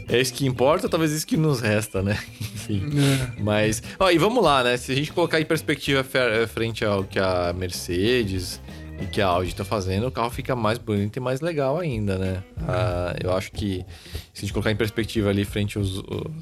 [0.09, 2.17] É isso que importa, talvez isso que nos resta, né?
[2.41, 2.83] Enfim.
[2.97, 3.41] É.
[3.41, 3.81] Mas.
[3.99, 4.75] Ó, e vamos lá, né?
[4.75, 6.03] Se a gente colocar em perspectiva
[6.47, 8.59] frente ao que a Mercedes
[8.99, 12.17] e que a Audi tá fazendo, o carro fica mais bonito e mais legal ainda,
[12.17, 12.43] né?
[12.67, 13.85] Ah, eu acho que
[14.33, 15.89] se a gente colocar em perspectiva ali frente às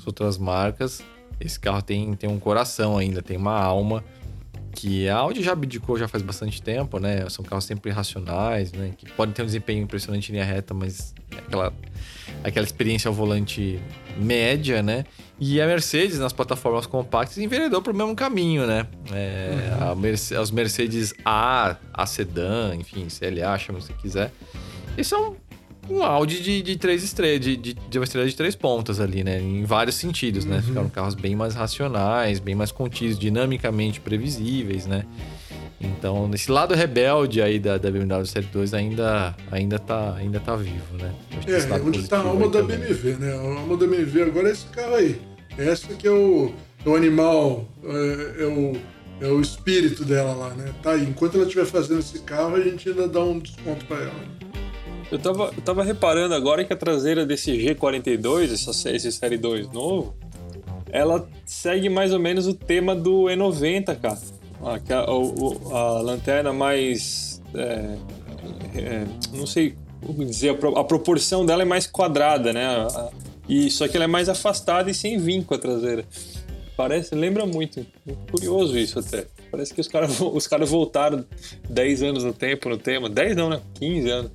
[0.06, 1.04] outras marcas,
[1.40, 4.04] esse carro tem, tem um coração ainda, tem uma alma
[4.78, 7.28] que a Audi já abdicou já faz bastante tempo, né?
[7.32, 8.94] São carros sempre racionais, né?
[8.96, 11.74] Que podem ter um desempenho impressionante em linha reta, mas é aquela,
[12.44, 13.80] aquela experiência ao volante
[14.18, 15.04] média, né?
[15.40, 18.86] E a Mercedes, nas plataformas compactas, enveredou para o mesmo caminho, né?
[19.12, 19.96] É, uhum.
[19.96, 24.32] Mercedes, as Mercedes A, a Sedan, enfim, CLA, chama se quiser.
[24.96, 25.36] Eles são
[25.89, 29.23] um Audi de, de três estrelas, de, de, de, uma estrela de três pontas ali,
[29.23, 29.39] né?
[29.39, 30.58] Em vários sentidos, né?
[30.58, 30.62] Uhum.
[30.62, 35.06] Ficaram carros bem mais racionais, bem mais contidos, dinamicamente previsíveis, né?
[35.80, 40.56] Então, nesse lado rebelde aí da, da BMW Série 2 ainda, ainda, tá, ainda tá
[40.56, 41.13] vivo, né?
[41.45, 43.34] É, onde está a alma da BMW, né?
[43.34, 45.21] A alma da BMW agora é esse carro aí.
[45.58, 46.52] Esse que é o,
[46.84, 48.73] é o animal, é, é, o,
[49.21, 50.73] é o espírito dela lá, né?
[50.82, 51.04] Tá aí.
[51.04, 54.47] Enquanto ela estiver fazendo esse carro, a gente ainda dá um desconto para ela.
[55.12, 59.72] Eu tava, eu tava reparando agora que a traseira desse G42, essa, esse Série 2
[59.72, 60.15] novo,
[60.89, 64.20] ela segue mais ou menos o tema do E90, cara.
[64.62, 67.41] A, a, a lanterna mais.
[67.54, 67.98] É,
[68.76, 72.65] é, não sei como dizer, a, proporção dela é mais quadrada, né?
[72.65, 73.10] A,
[73.50, 76.06] E só que ela é mais afastada e sem vinco a traseira.
[76.76, 77.86] Parece, lembra muito.
[78.30, 79.26] Curioso isso até.
[79.50, 81.26] Parece que os caras os cara voltaram
[81.70, 83.10] 10 anos no tempo, no tema.
[83.10, 83.62] 10 não, né?
[83.80, 84.32] 15 anos.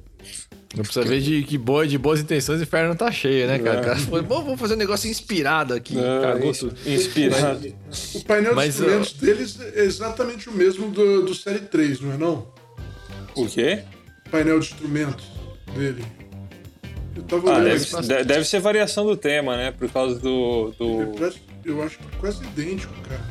[0.74, 3.80] Não precisa ver de que boa, de boas intenções o inferno tá cheio, né, cara?
[3.80, 3.84] É.
[3.84, 5.94] Cara falou, vamos fazer um negócio inspirado aqui.
[5.98, 7.74] É, Inspirado.
[8.14, 9.20] o painel Mas, de instrumentos uh...
[9.20, 12.48] deles é exatamente o mesmo do, do Série 3, não é não?
[13.36, 13.82] O quê?
[14.26, 15.26] O painel de instrumentos
[15.74, 16.04] dele.
[17.14, 19.70] Eu tava ah, deve, deve, ser variação do tema, né?
[19.70, 20.70] Por causa do.
[20.78, 21.14] do...
[21.62, 23.22] Eu acho que é quase idêntico, cara.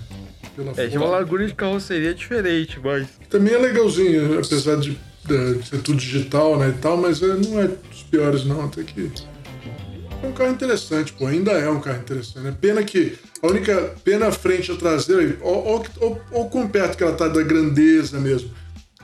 [0.56, 3.08] Pela é, tinha uma largura de carroceria diferente, mas.
[3.30, 6.70] Também é legalzinho, apesar de, de ser tudo digital, né?
[6.70, 8.66] E tal, mas é, não é dos piores, não.
[8.66, 9.12] Até que.
[10.24, 11.26] É um carro interessante, pô.
[11.28, 12.48] Ainda é um carro interessante.
[12.48, 13.18] É pena que.
[13.42, 17.42] A única pena frente a traseira, ou, ou, ou, com perto que ela tá da
[17.42, 18.52] grandeza mesmo.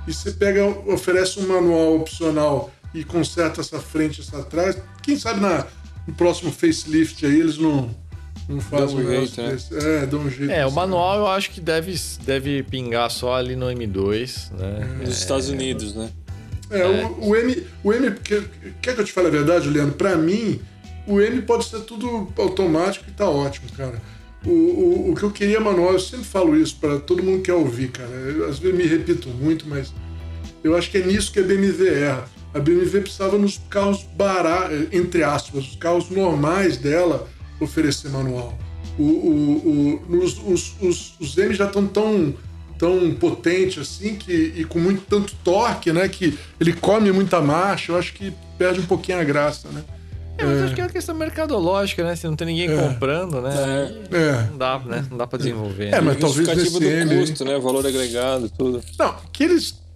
[0.07, 4.77] E você pega, oferece um manual opcional e conserta essa frente essa atrás.
[5.01, 5.65] Quem sabe na,
[6.07, 7.93] no próximo facelift aí eles não,
[8.47, 9.57] não fazem um jeito, né?
[9.71, 10.51] É, dão um jeito.
[10.51, 11.93] É, o manual eu acho que deve,
[12.25, 14.97] deve pingar só ali no M2, né?
[14.99, 16.09] Nos é, Estados Unidos, né?
[16.69, 17.05] É, é.
[17.05, 17.67] O, o, M.
[17.83, 18.43] O M quer,
[18.81, 19.91] quer que eu te fale a verdade, Juliano?
[19.91, 20.61] Pra mim,
[21.05, 24.01] o M pode ser tudo automático e tá ótimo, cara.
[24.45, 27.45] O, o, o que eu queria manual, eu sempre falo isso para todo mundo que
[27.45, 28.09] quer ouvir, cara.
[28.09, 29.93] Eu, às vezes me repito muito, mas
[30.63, 34.87] eu acho que é nisso que a BMW erra a BMW precisava nos carros baratos,
[34.91, 37.27] entre aspas, os carros normais dela
[37.59, 38.57] oferecer manual.
[38.97, 42.33] O, o, o, os, os, os, os M já estão tão,
[42.77, 46.07] tão potentes assim que, e com muito tanto torque, né?
[46.07, 49.83] Que ele come muita marcha, eu acho que perde um pouquinho a graça, né?
[50.37, 50.63] É, mas é.
[50.65, 52.15] acho que é uma questão mercadológica, né?
[52.15, 52.75] Se não tem ninguém é.
[52.75, 53.53] comprando, né?
[54.11, 54.47] É.
[54.51, 55.05] Não dá, né?
[55.09, 55.87] Não dá pra desenvolver.
[55.87, 56.01] É, né?
[56.01, 57.19] mas talvez nesse do M...
[57.19, 57.55] custo, né?
[57.55, 58.81] O valor agregado, tudo.
[58.99, 59.87] Não, que eles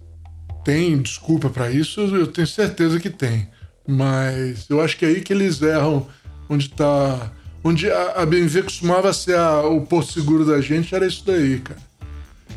[0.64, 3.48] tem desculpa para isso, eu tenho certeza que tem.
[3.86, 6.06] Mas eu acho que é aí que eles erram
[6.48, 7.32] onde tá.
[7.64, 11.60] Onde a, a BMW costumava ser a, o porto seguro da gente, era isso daí,
[11.60, 11.80] cara.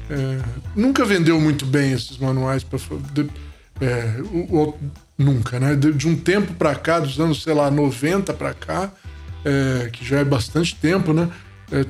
[0.10, 0.40] É,
[0.76, 2.64] nunca vendeu muito bem esses manuais
[3.82, 4.22] é,
[5.18, 5.76] nunca, né?
[5.76, 8.92] De, de um tempo para cá, dos anos, sei lá, 90 para cá,
[9.44, 11.30] é, que já é bastante tempo, né?
[11.72, 11.86] É,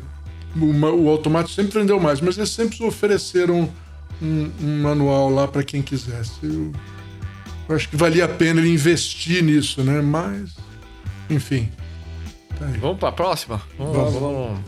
[0.55, 3.69] o, o automático sempre vendeu mais, mas eles sempre ofereceram
[4.21, 6.33] um, um manual lá para quem quisesse.
[6.41, 6.71] Eu,
[7.67, 10.01] eu, acho que valia a pena ele investir nisso, né?
[10.01, 10.55] Mas,
[11.29, 11.69] enfim.
[12.57, 13.61] Tá vamos para a próxima?
[13.77, 14.13] Vamos, vamos.
[14.13, 14.59] Vamos,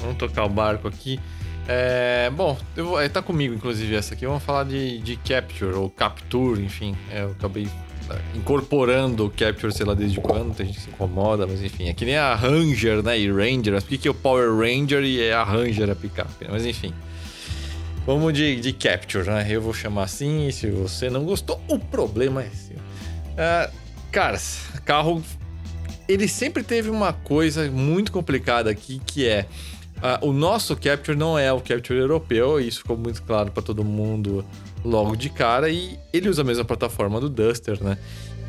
[0.00, 1.20] vamos, tocar o barco aqui.
[1.66, 4.26] É, bom, eu, tá comigo, inclusive, essa aqui.
[4.26, 6.96] Vamos falar de, de Capture ou Capture, enfim.
[7.12, 7.68] É, eu acabei
[8.10, 11.88] é, incorporando o Capture, sei lá desde quando, tem gente que se incomoda, mas enfim.
[11.88, 13.18] É que nem a Ranger, né?
[13.18, 13.74] E Ranger.
[13.74, 16.46] Mas por que, que é o Power Ranger e é a Ranger a picape?
[16.48, 16.94] Mas enfim.
[18.06, 19.46] Vamos de, de Capture, né?
[19.50, 20.50] Eu vou chamar assim.
[20.50, 22.78] Se você não gostou, o problema é seu.
[22.78, 23.70] Uh,
[24.10, 25.22] caras, carro.
[26.08, 29.46] Ele sempre teve uma coisa muito complicada aqui que é.
[29.98, 33.62] Uh, o nosso Capture não é o Capture europeu, e isso ficou muito claro para
[33.62, 34.44] todo mundo
[34.84, 35.68] logo de cara.
[35.68, 37.98] E ele usa a mesma plataforma do Duster, né?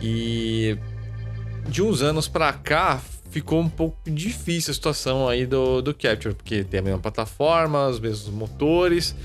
[0.01, 0.77] E
[1.67, 6.33] de uns anos para cá ficou um pouco difícil a situação aí do, do Capture,
[6.33, 9.15] porque tem a mesma plataforma, os mesmos motores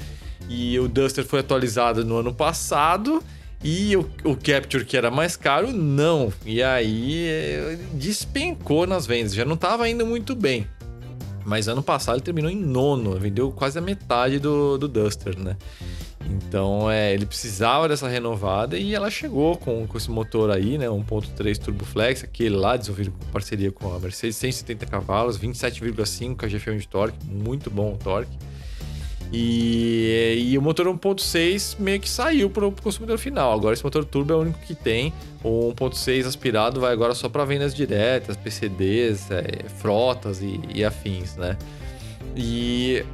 [0.49, 3.23] e o Duster foi atualizado no ano passado.
[3.63, 6.33] E o, o Capture, que era mais caro, não.
[6.45, 9.35] E aí eh, despencou nas vendas.
[9.35, 10.67] Já não estava indo muito bem.
[11.45, 13.19] Mas ano passado ele terminou em nono.
[13.19, 15.57] Vendeu quase a metade do, do Duster, né?
[16.27, 20.87] Então é, ele precisava dessa renovada e ela chegou com, com esse motor aí, né?
[20.87, 26.79] 1.3 Turbo Flex, aquele lá desenvolvido com parceria com a Mercedes, 170 cavalos, 27,5 kgf
[26.79, 28.37] de torque, muito bom o torque.
[29.33, 33.53] E, e o motor 1.6 meio que saiu para o consumidor final.
[33.53, 35.13] Agora esse motor turbo é o único que tem.
[35.43, 41.37] O 1.6 aspirado vai agora só para vendas diretas, PCDs, é, frotas e, e, afins,
[41.37, 41.57] né?
[42.37, 43.05] E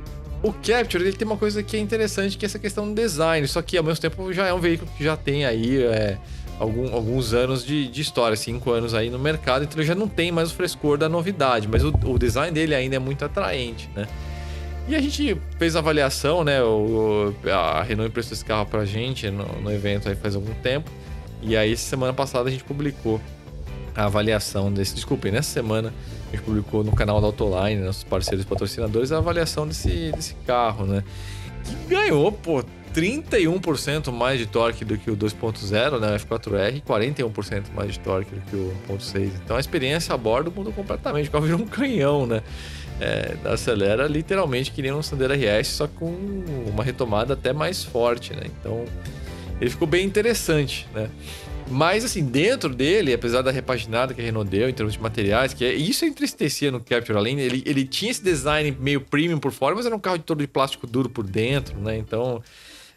[0.43, 3.47] o Capture ele tem uma coisa que é interessante, que é essa questão do design.
[3.49, 6.19] Só que ao mesmo tempo já é um veículo que já tem aí é,
[6.59, 10.07] algum, alguns anos de, de, história, cinco anos aí no mercado, então ele já não
[10.07, 11.67] tem mais o frescor da novidade.
[11.67, 14.07] Mas o, o design dele ainda é muito atraente, né?
[14.89, 16.63] E a gente fez a avaliação, né?
[16.63, 20.91] O, a Renault emprestou esse carro pra gente no, no, evento aí faz algum tempo.
[21.43, 23.21] E aí, semana passada, a gente publicou
[23.95, 24.95] a avaliação desse.
[24.95, 25.93] Desculpem, nessa semana
[26.29, 30.87] a gente publicou no canal da Autoline, nossos parceiros patrocinadores, a avaliação desse, desse carro,
[30.87, 31.03] né?
[31.65, 32.65] Que ganhou, pô,
[32.95, 36.17] 31% mais de torque do que o 2.0, né?
[36.17, 39.31] O F4R, e 41% mais de torque do que o 1.6.
[39.45, 41.29] Então a experiência a bordo mudou completamente.
[41.29, 42.43] O carro virou um canhão, né?
[43.01, 46.15] É, acelera literalmente que nem um Sandero RS, só com
[46.67, 48.43] uma retomada até mais forte, né?
[48.47, 48.85] Então
[49.61, 51.09] ele ficou bem interessante, né?
[51.71, 55.55] Mas, assim, dentro dele, apesar da repaginada que a Renault deu em termos de materiais,
[55.55, 59.53] que é, isso entristecia no Capture além ele, ele tinha esse design meio premium por
[59.53, 61.97] fora, mas era um carro de todo de plástico duro por dentro, né?
[61.97, 62.43] Então,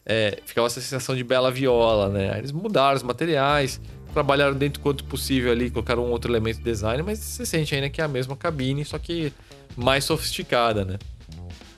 [0.04, 2.36] é, ficava essa sensação de bela viola, né?
[2.39, 3.80] Eles mudaram os materiais,
[4.12, 7.92] trabalharam dentro quanto possível ali, colocaram um outro elemento de design, mas você sente ainda
[7.92, 9.32] que é a mesma cabine, só que
[9.75, 10.97] mais sofisticada, né?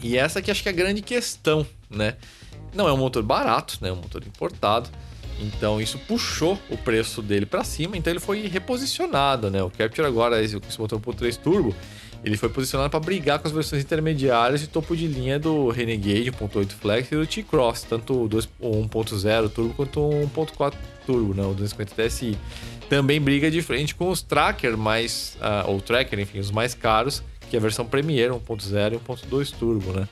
[0.01, 2.15] E essa que acho que é a grande questão, né?
[2.73, 3.89] Não é um motor barato, né?
[3.89, 4.89] É um motor importado.
[5.39, 9.61] Então isso puxou o preço dele para cima, então ele foi reposicionado, né?
[9.63, 11.75] O Capture agora, esse, motor por 3 turbo,
[12.23, 16.31] ele foi posicionado para brigar com as versões intermediárias e topo de linha do Renegade
[16.31, 20.73] 1.8 Flex e do T-Cross, tanto o 1.0 turbo quanto o 1.4
[21.05, 21.43] turbo, né?
[21.43, 22.37] O 250 TSI.
[22.89, 27.23] Também briga de frente com os Tracker mais, uh, ou Tracker, enfim, os mais caros,
[27.49, 30.07] que é a versão Premier 1.0 e 1.2 turbo, né?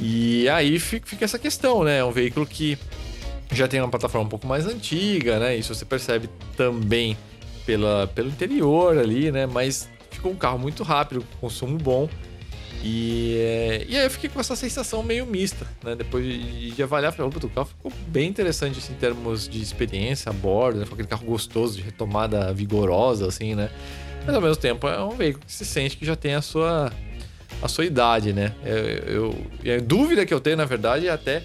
[0.00, 1.98] E aí fica essa questão, né?
[1.98, 2.78] É um veículo que
[3.52, 5.56] já tem uma plataforma um pouco mais antiga, né?
[5.56, 7.16] Isso você percebe também
[7.64, 9.46] pela, pelo interior ali, né?
[9.46, 12.08] Mas ficou um carro muito rápido, consumo bom.
[12.82, 15.94] E, é, e aí eu fiquei com essa sensação meio mista, né?
[15.94, 19.62] Depois de, de avaliar, falei, opa, o carro ficou bem interessante assim, em termos de
[19.62, 20.84] experiência a bordo, né?
[20.84, 23.70] Foi aquele carro gostoso, de retomada vigorosa, assim, né?
[24.26, 26.92] Mas ao mesmo tempo é um veículo que se sente que já tem a sua,
[27.62, 28.54] a sua idade, né?
[28.64, 29.34] Eu,
[29.64, 31.42] eu, a dúvida que eu tenho, na verdade, é até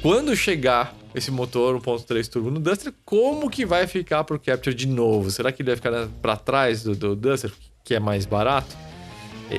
[0.00, 4.86] quando chegar esse motor 1.3 turbo no Duster, como que vai ficar pro Capture de
[4.86, 5.30] novo?
[5.30, 7.52] Será que ele vai ficar para trás do, do Duster,
[7.84, 8.76] que é mais barato?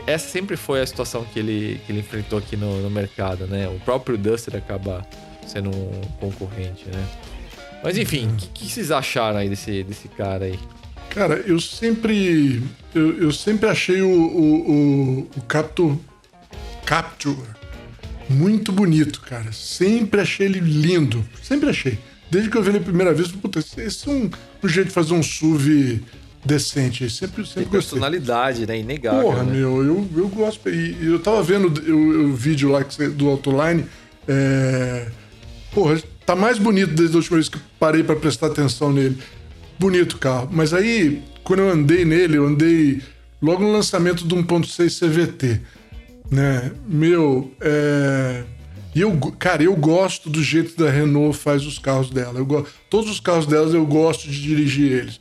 [0.05, 3.67] Essa sempre foi a situação que ele, que ele enfrentou aqui no, no mercado, né?
[3.67, 5.05] O próprio Duster acaba
[5.45, 7.07] sendo um concorrente, né?
[7.83, 10.59] Mas enfim, o que, que, vocês acharam aí desse, desse cara aí?
[11.09, 12.61] Cara, eu sempre.
[12.93, 15.97] Eu, eu sempre achei o, o, o, o Capture,
[16.85, 17.37] Capture
[18.29, 19.51] muito bonito, cara.
[19.51, 21.23] Sempre achei ele lindo.
[21.41, 21.99] Sempre achei.
[22.29, 24.29] Desde que eu vi ele a primeira vez, puta, esse é um,
[24.63, 26.01] um jeito de fazer um SUV
[26.43, 27.09] decente.
[27.09, 28.75] Sempre, sempre Tem personalidade, gostei.
[28.75, 28.81] né?
[28.81, 29.21] Inegável.
[29.21, 29.53] Porra, né?
[29.53, 30.69] meu, eu, eu gosto.
[30.69, 32.83] E eu tava vendo o, o vídeo lá
[33.15, 33.85] do Autoline.
[34.27, 35.07] É...
[35.71, 39.17] Porra, tá mais bonito desde a última vez que parei para prestar atenção nele.
[39.79, 40.49] Bonito o carro.
[40.51, 43.01] Mas aí, quando eu andei nele, eu andei
[43.41, 45.61] logo no lançamento do 1.6 CVT
[46.29, 46.71] né?
[46.87, 48.43] Meu, é...
[48.95, 52.39] eu, cara, eu gosto do jeito da Renault faz os carros dela.
[52.39, 52.65] Eu go...
[52.89, 55.19] Todos os carros delas eu gosto de dirigir eles.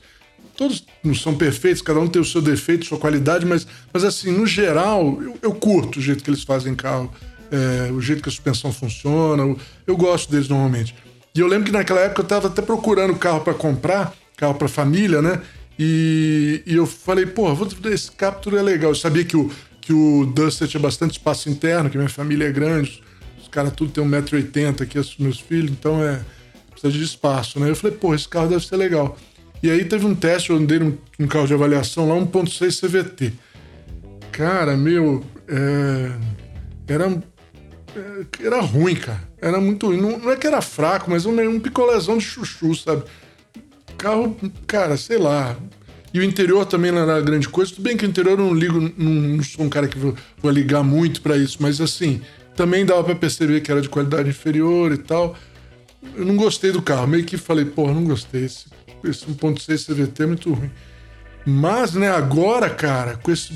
[0.56, 4.30] Todos não são perfeitos, cada um tem o seu defeito, sua qualidade, mas, mas assim,
[4.30, 7.12] no geral, eu, eu curto o jeito que eles fazem carro,
[7.50, 9.42] é, o jeito que a suspensão funciona.
[9.42, 10.94] Eu, eu gosto deles normalmente.
[11.34, 14.68] E eu lembro que naquela época eu estava até procurando carro para comprar, carro para
[14.68, 15.40] família, né?
[15.78, 17.48] E, e, eu falei, pô,
[17.86, 18.92] esse Capture é legal.
[18.92, 22.52] Eu sabia que o, que o Duster tinha bastante espaço interno, que minha família é
[22.52, 23.02] grande,
[23.40, 26.20] os caras tudo tem 1,80m aqui, os meus filhos, então é.
[26.70, 27.70] precisa de espaço, né?
[27.70, 29.16] Eu falei, pô, esse carro deve ser legal.
[29.62, 33.32] E aí teve um teste, eu andei num carro de avaliação lá, 1.6 CVT.
[34.30, 36.12] Cara, meu, é,
[36.86, 37.06] era,
[37.96, 39.22] é, era ruim, cara.
[39.40, 40.00] Era muito ruim.
[40.00, 43.04] Não, não é que era fraco, mas um, um picolézão de chuchu, sabe?
[43.96, 45.56] Carro, cara, sei lá,
[46.14, 47.72] e o interior também não era grande coisa.
[47.72, 50.52] Tudo bem que o interior eu não ligo, não, sou um cara que vou, vou
[50.52, 52.22] ligar muito para isso, mas assim,
[52.54, 55.36] também dava para perceber que era de qualidade inferior e tal.
[56.14, 58.44] Eu não gostei do carro, meio que falei, porra, não gostei.
[58.44, 58.66] Esse,
[59.04, 60.70] esse 1.6 CVT é muito ruim.
[61.44, 63.52] Mas, né, agora, cara, com esse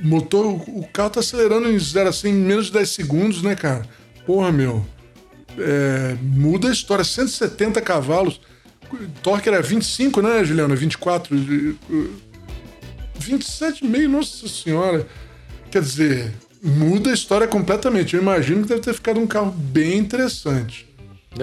[0.00, 3.54] motor, o, o carro tá acelerando em zero assim, em menos de 10 segundos, né,
[3.54, 3.82] cara?
[4.26, 4.84] Porra, meu.
[5.58, 8.40] É, muda a história, 170 cavalos.
[9.22, 10.74] Torque era 25, né, Juliana?
[10.74, 11.36] 24.
[13.18, 15.06] 27,5, nossa senhora.
[15.70, 18.14] Quer dizer, muda a história completamente.
[18.14, 20.88] Eu imagino que deve ter ficado um carro bem interessante.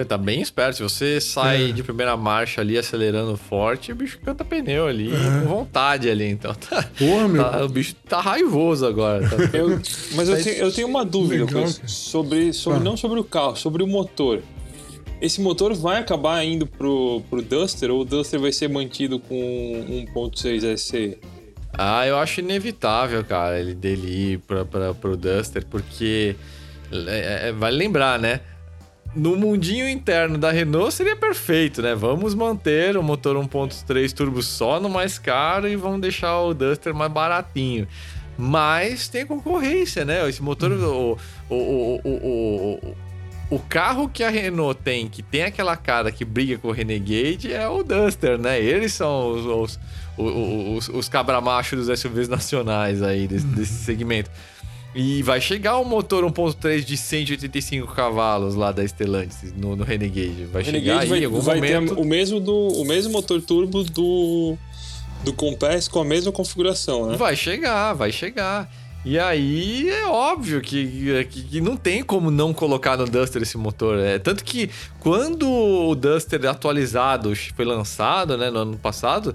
[0.04, 0.76] Tá bem esperto.
[0.76, 1.72] Se você sai é.
[1.72, 5.40] de primeira marcha ali acelerando forte, o bicho canta pneu ali é.
[5.40, 6.28] com vontade ali.
[6.28, 7.42] Então tá, Porra, meu.
[7.42, 9.26] Tá, o bicho tá raivoso agora.
[9.28, 9.80] Tá, eu,
[10.14, 11.46] mas eu tenho, eu tenho uma dúvida
[11.86, 12.82] sobre, sobre ah.
[12.82, 14.42] não sobre o carro, sobre o motor.
[15.20, 19.34] Esse motor vai acabar indo pro, pro Duster ou o Duster vai ser mantido com
[20.14, 21.18] 1.6 SC?
[21.72, 26.36] Ah, eu acho inevitável, cara, ele dele ir pra, pra, pro Duster, porque
[26.92, 28.40] é, é, vale lembrar, né?
[29.14, 31.94] No mundinho interno da Renault seria perfeito, né?
[31.94, 36.94] Vamos manter o motor 1.3 turbo só no mais caro e vamos deixar o Duster
[36.94, 37.88] mais baratinho.
[38.36, 40.28] Mas tem concorrência, né?
[40.28, 42.96] Esse motor, o, o, o, o,
[43.48, 47.52] o carro que a Renault tem, que tem aquela cara que briga com o Renegade,
[47.52, 48.60] é o Duster, né?
[48.60, 49.78] Eles são os,
[50.16, 50.28] os,
[50.78, 54.30] os, os cabramachos dos SUVs nacionais aí, desse, desse segmento.
[54.94, 60.46] E vai chegar o motor 1.3 de 185 cavalos lá da Stellantis no, no Renegade.
[60.46, 61.94] Vai Renegade chegar aí vai, algum vai momento.
[61.94, 64.56] ter o mesmo, do, o mesmo motor turbo do,
[65.22, 67.16] do Compass com a mesma configuração, né?
[67.16, 68.72] Vai chegar, vai chegar.
[69.06, 73.56] E aí é óbvio que, que, que não tem como não colocar no Duster esse
[73.56, 74.00] motor.
[74.00, 79.32] É, tanto que quando o Duster atualizado foi lançado né, no ano passado,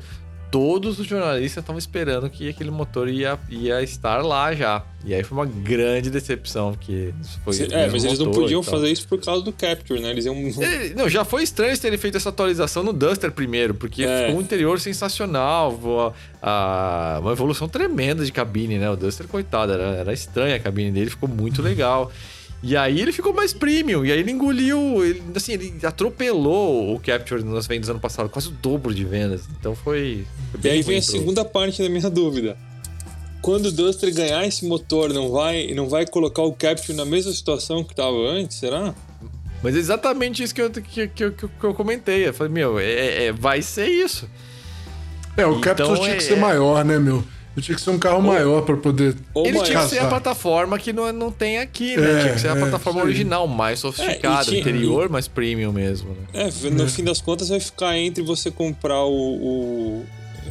[0.52, 4.84] todos os jornalistas estavam esperando que aquele motor ia, ia estar lá já.
[5.06, 9.08] E aí foi uma grande decepção, porque foi É, mas eles não podiam fazer isso
[9.08, 10.12] por causa do Capture, né?
[10.12, 10.36] Eles iam.
[10.62, 14.26] É, Não, já foi estranho terem feito essa atualização no Duster primeiro, porque É.
[14.26, 18.90] ficou um interior sensacional, a- uma evolução tremenda de cabine, né?
[18.90, 22.12] O Duster, coitado, era, era estranha a cabine dele, ficou muito legal.
[22.64, 27.00] E aí ele ficou mais premium, e aí ele engoliu, ele, assim, ele atropelou o
[27.00, 29.42] Capture nas vendas ano passado, quase o dobro de vendas.
[29.60, 30.26] Então foi.
[30.52, 32.56] foi E bem aí vem a pro- segunda parte da minha dúvida.
[33.42, 37.32] Quando o Duster ganhar esse motor, não vai, não vai colocar o Capture na mesma
[37.32, 38.94] situação que estava antes, será?
[39.64, 42.28] Mas é exatamente isso que eu, que, que, que eu comentei.
[42.28, 44.30] Eu falei, meu, é- é- vai ser isso.
[45.36, 47.24] É, o Então, Capture tinha que é- ser maior, né, meu?
[47.56, 49.16] Eu tinha que ser um carro maior pra poder.
[49.34, 49.66] Ou Ele maior.
[49.66, 52.12] tinha que ser a plataforma que não, não tem aqui, né?
[52.20, 53.06] É, tinha que ser a é, plataforma aí.
[53.08, 56.12] original, mais sofisticada, É, e tinha- interior, mais premium mesmo.
[56.34, 56.50] Né?
[56.50, 60.06] É, no fim das contas vai ficar entre você comprar o, o,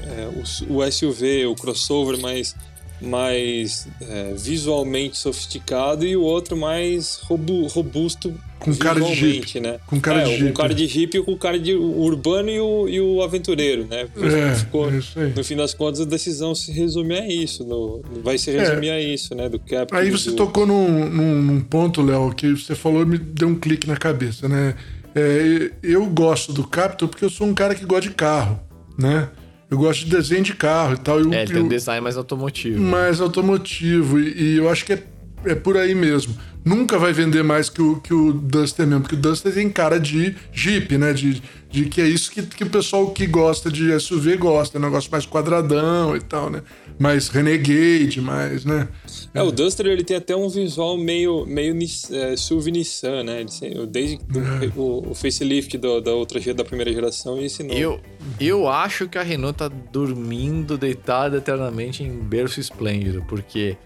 [0.05, 0.29] é,
[0.69, 2.55] o, o SUV, o crossover mais,
[3.01, 9.61] mais é, visualmente sofisticado e o outro mais robu- robusto Com cara de Jeep.
[9.61, 9.79] né?
[9.87, 10.53] Com cara é, de Jeep.
[10.53, 14.07] cara de Jeep e com cara de urbano e o, e o aventureiro, né?
[14.17, 17.65] É, Ficou- é no fim das contas, a decisão se resume a isso.
[17.65, 19.49] no- vai se resumir a isso, né?
[19.49, 19.61] Do.
[19.71, 19.87] É.
[19.97, 20.37] Aí você do...
[20.37, 23.97] tocou num, num, num ponto, Léo, que você falou e me deu um clique na
[23.97, 24.75] cabeça, né?
[25.15, 28.61] É, eu gosto do Capture porque eu sou um cara que gosta de carro,
[28.97, 29.29] né?
[29.71, 31.21] Eu gosto de desenho de carro e tal.
[31.21, 32.81] Eu, É, ele tem um design mais automotivo.
[32.83, 34.19] mais automotivo.
[34.19, 35.03] E, e eu acho que é,
[35.45, 36.35] é por aí mesmo.
[36.63, 39.99] Nunca vai vender mais que o, que o Duster mesmo, porque o Duster tem cara
[39.99, 41.13] de Jeep, né?
[41.15, 44.83] De, de que é isso que, que o pessoal que gosta de SUV gosta, um
[44.83, 46.63] negócio mais quadradão e tal, né?
[46.99, 48.89] Mais Renegade, mais, né?
[49.33, 51.75] É, o Duster ele tem até um visual meio, meio
[52.11, 53.41] é, SUV Nissan, né?
[53.63, 54.71] Ele Desde É.
[54.77, 57.75] o, o facelift do- da, outra, da primeira geração e esse novo.
[57.79, 58.01] Eu,
[58.39, 63.79] eu acho que a Renault tá dormindo, deitada eternamente em berço esplêndido, porque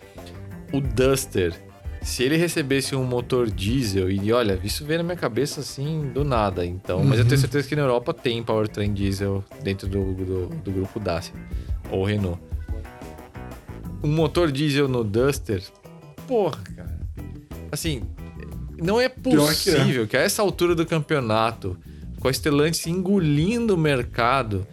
[0.72, 1.54] o Duster,
[2.02, 6.22] se ele recebesse um motor diesel, e olha, isso veio na minha cabeça assim do
[6.22, 10.46] nada, então, mas eu tenho certeza que na Europa tem powertrain diesel dentro do, do,
[10.46, 11.34] do grupo Dacia
[11.90, 12.38] ou Renault.
[14.02, 15.62] Um motor diesel no Duster,
[16.26, 17.00] porra, cara.
[17.72, 18.02] Assim,
[18.80, 19.36] não é que é.
[19.36, 21.76] possível que a essa altura do campeonato,
[22.20, 24.66] com a Stellantis engolindo o mercado,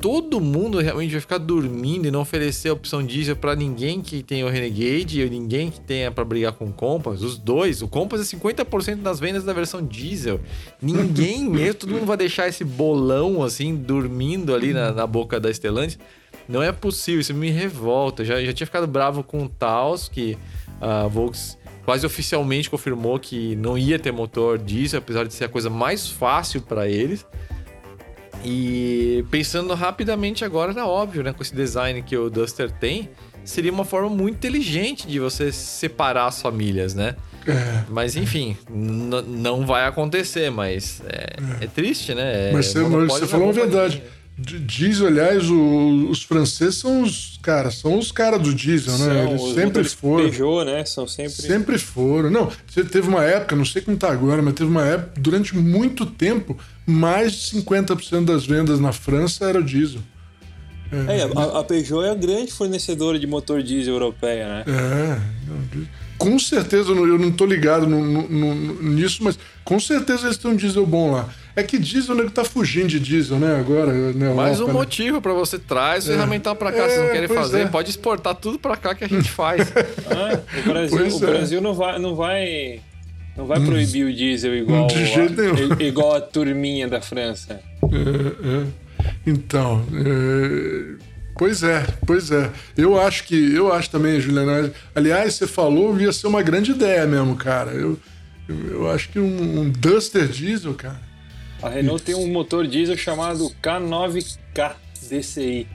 [0.00, 4.22] todo mundo realmente vai ficar dormindo e não oferecer a opção diesel para ninguém que
[4.22, 7.22] tenha o Renegade e ninguém que tenha para brigar com o Compass.
[7.22, 10.40] Os dois, o Compass é 50% das vendas da versão diesel.
[10.80, 15.52] Ninguém mesmo, todo mundo vai deixar esse bolão assim dormindo ali na, na boca da
[15.52, 15.98] Stellantis.
[16.48, 18.24] Não é possível, isso me revolta.
[18.24, 20.38] Já, já tinha ficado bravo com o Taos, que
[20.80, 25.48] a Volks quase oficialmente confirmou que não ia ter motor diesel, apesar de ser a
[25.48, 27.24] coisa mais fácil para eles.
[28.48, 31.32] E pensando rapidamente agora, era óbvio, né?
[31.32, 33.10] Com esse design que o Duster tem,
[33.44, 37.16] seria uma forma muito inteligente de você separar as famílias, né?
[37.46, 37.82] É.
[37.88, 42.50] Mas enfim, não vai acontecer, mas é, é triste, né?
[42.50, 44.02] É Mas você, monopólio você falou uma verdade.
[44.38, 49.04] D- Diesel, aliás, o- os franceses são os caras, são os caras do diesel, né?
[49.14, 50.24] São Eles os sempre foram.
[50.24, 50.84] Peugeot, né?
[50.84, 51.32] São sempre.
[51.32, 52.30] Sempre foram.
[52.30, 55.56] Não, você teve uma época, não sei como tá agora, mas teve uma época, durante
[55.56, 60.00] muito tempo, mais de 50% das vendas na França era o diesel.
[61.08, 64.64] É, a, a Peugeot é a grande fornecedora de motor diesel europeia, né?
[64.68, 65.18] É.
[66.16, 70.52] Com certeza, eu não- tô ligado no- no- no- nisso, mas com certeza eles têm
[70.52, 71.28] um diesel bom lá.
[71.56, 73.56] É que diesel, o nego tá fugindo de diesel, né?
[73.58, 74.32] Agora, né?
[74.32, 74.72] Mais um né?
[74.72, 76.84] motivo pra você traz o ferramental pra cá.
[76.84, 77.66] Vocês É, não querem fazer, é.
[77.66, 79.66] pode exportar tudo pra cá que a gente faz.
[80.08, 81.30] Ah, o Brasil, Pois o é.
[81.30, 81.98] Brasil não vai.
[81.98, 82.80] Não vai...
[83.36, 85.80] Não vai proibir o diesel igual, de jeito a, nenhum.
[85.80, 87.60] igual a turminha da França.
[87.82, 88.66] É, é.
[89.26, 90.96] Então, é,
[91.36, 92.50] pois é, pois é.
[92.76, 94.72] Eu acho que, eu acho também, Juliana.
[94.94, 97.72] Aliás, você falou, ia ser uma grande ideia mesmo, cara.
[97.72, 97.98] Eu,
[98.48, 101.00] eu, eu acho que um, um Duster diesel, cara.
[101.62, 104.74] A Renault tem um motor diesel chamado K9K
[105.10, 105.66] DCI.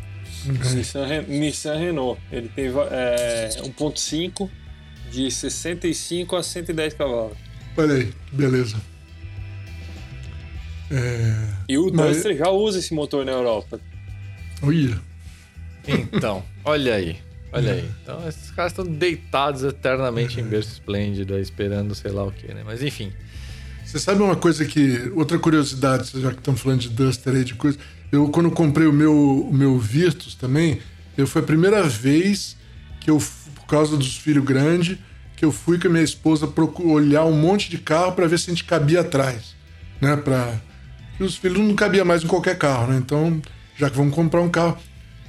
[0.76, 2.20] Nissan, Re- Nissan Renault.
[2.32, 4.50] Ele tem é, 1.5
[5.12, 7.38] de 65 a 110 cavalos.
[7.78, 8.78] Olha aí, beleza.
[10.90, 11.34] É,
[11.70, 13.80] E o Mas- Duster já usa esse motor na Europa.
[14.62, 15.00] olha,
[15.88, 17.18] Então, olha aí.
[17.54, 17.90] Olha aí.
[18.02, 22.62] Então esses caras estão deitados eternamente em berço esplêndido, esperando sei lá o que, né?
[22.66, 23.12] Mas enfim.
[23.86, 25.12] Você sabe uma coisa que.
[25.16, 27.78] Outra curiosidade, já que estamos falando de Duster aí, de coisa.
[28.10, 29.14] Eu, quando comprei o meu,
[29.50, 30.80] o meu Virtus também,
[31.18, 32.56] eu foi a primeira vez
[33.02, 33.22] que eu,
[33.56, 34.98] por causa dos filhos grandes,
[35.42, 36.48] que eu fui com a minha esposa
[36.84, 39.56] olhar um monte de carro para ver se a gente cabia atrás,
[40.00, 40.16] né?
[40.16, 40.62] Para
[41.20, 42.98] os filhos não cabia mais em qualquer carro, né?
[42.98, 43.42] Então,
[43.76, 44.78] já que vamos comprar um carro,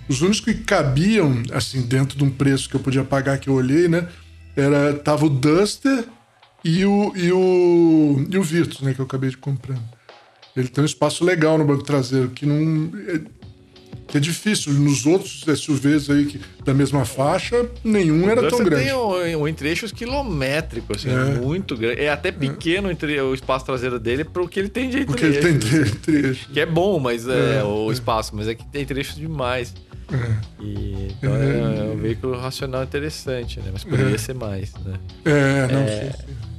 [0.06, 3.54] os únicos que cabiam assim dentro de um preço que eu podia pagar que eu
[3.54, 4.06] olhei, né?
[4.54, 6.04] Era tava o Duster
[6.62, 8.92] e o e o e o Virtus, né?
[8.92, 9.82] Que eu acabei de comprando.
[10.54, 13.41] Ele tem um espaço legal no banco traseiro que não que
[14.16, 14.72] é difícil.
[14.72, 18.84] Nos outros SUVs aí que, da mesma faixa, nenhum era tão grande.
[18.84, 21.40] tem um, um quilométrico, assim, é.
[21.40, 22.00] muito grande.
[22.00, 23.22] É até pequeno é.
[23.22, 25.40] o espaço traseiro dele para o que ele tem de entre-eixos.
[25.40, 26.48] Porque ele tem entre-eixos.
[26.52, 29.74] Que é bom, mas é, é o espaço, mas é que tem entre-eixos demais.
[30.12, 30.62] É.
[30.62, 33.70] E, então é, é, um veículo racional interessante, né?
[33.72, 34.98] Mas poderia ser mais, né?
[35.24, 36.51] É, não sei.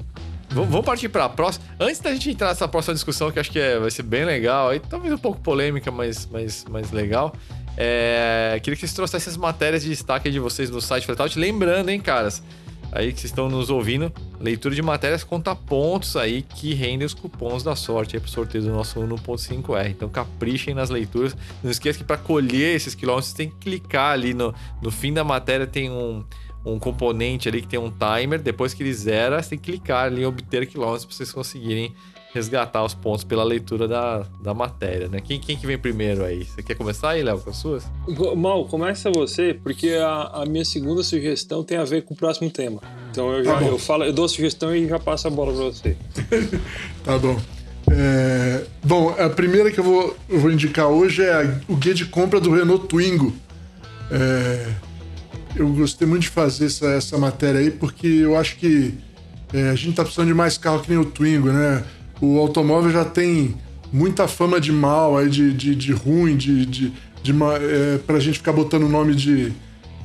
[0.54, 1.66] Vamos partir para a próxima.
[1.80, 4.70] Antes da gente entrar nessa próxima discussão, que acho que é, vai ser bem legal,
[4.70, 7.34] aí talvez um pouco polêmica, mas, mas, mas legal.
[7.76, 11.39] É, queria que vocês trouxessem as matérias de destaque de vocês no site Flatout.
[11.39, 12.43] Lembrando, hein, caras,
[12.91, 17.16] aí que vocês estão nos ouvindo, leitura de matérias conta pontos aí que rendem os
[17.16, 19.89] cupons da sorte aí pro sorteio do nosso 1.5R.
[19.89, 21.36] Então caprichem nas leituras.
[21.64, 25.12] Não esqueça que para colher esses quilômetros, você tem que clicar ali no, no fim
[25.12, 26.24] da matéria, tem um
[26.66, 28.41] um componente ali que tem um timer.
[28.41, 31.93] Depois que ele zera, você tem que clicar ali em obter quilômetros para vocês conseguirem
[32.34, 35.22] resgatar os pontos pela leitura da, da matéria, né?
[35.22, 36.43] Quem, quem que vem primeiro aí?
[36.43, 37.86] Você quer começar aí, Léo, com as suas?
[38.36, 42.49] Mal, começa você, porque a, a, minha segunda sugestão tem a ver com o próximo
[42.49, 42.82] tema.
[43.11, 45.53] Então eu já tá eu falo, eu dou a sugestão e já passo a bola
[45.53, 45.95] para você.
[47.05, 47.39] tá bom.
[47.91, 51.93] É, bom, a primeira que eu vou, eu vou indicar hoje é a, o guia
[51.93, 53.32] de compra do Renault Twingo.
[54.09, 54.74] É,
[55.56, 58.93] eu gostei muito de fazer essa, essa matéria aí, porque eu acho que
[59.54, 61.84] é, a gente tá precisando de mais carro que nem o Twingo, né?
[62.20, 63.56] O automóvel já tem
[63.91, 68.39] muita fama de mal, aí, de, de, de ruim, de, de, de é, pra gente
[68.39, 69.54] ficar botando o nome de,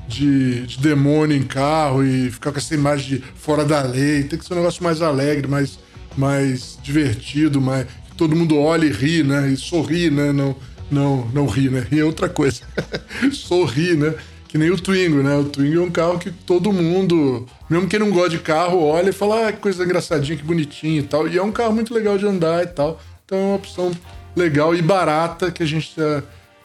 [0.07, 4.25] de, de, demônio em carro e ficar com essa imagem de fora da lei.
[4.25, 5.79] Tem que ser um negócio mais alegre, mais,
[6.17, 9.49] mais divertido, mais, que todo mundo olha e ri, né?
[9.51, 10.31] E sorri, né?
[10.31, 10.55] Não,
[10.91, 11.87] não, não ri, né?
[11.91, 12.61] Ri é outra coisa.
[13.33, 14.15] Sorri, né?
[14.49, 15.37] Que nem o Twingo, né?
[15.37, 19.11] O Twingo é um carro que todo mundo, mesmo quem não gosta de carro, olha
[19.11, 21.29] e fala, ah, que coisa engraçadinha, que bonitinho e tal.
[21.29, 22.99] E é um carro muito legal de andar e tal.
[23.25, 23.93] Então é uma opção
[24.35, 26.23] legal e barata que a gente está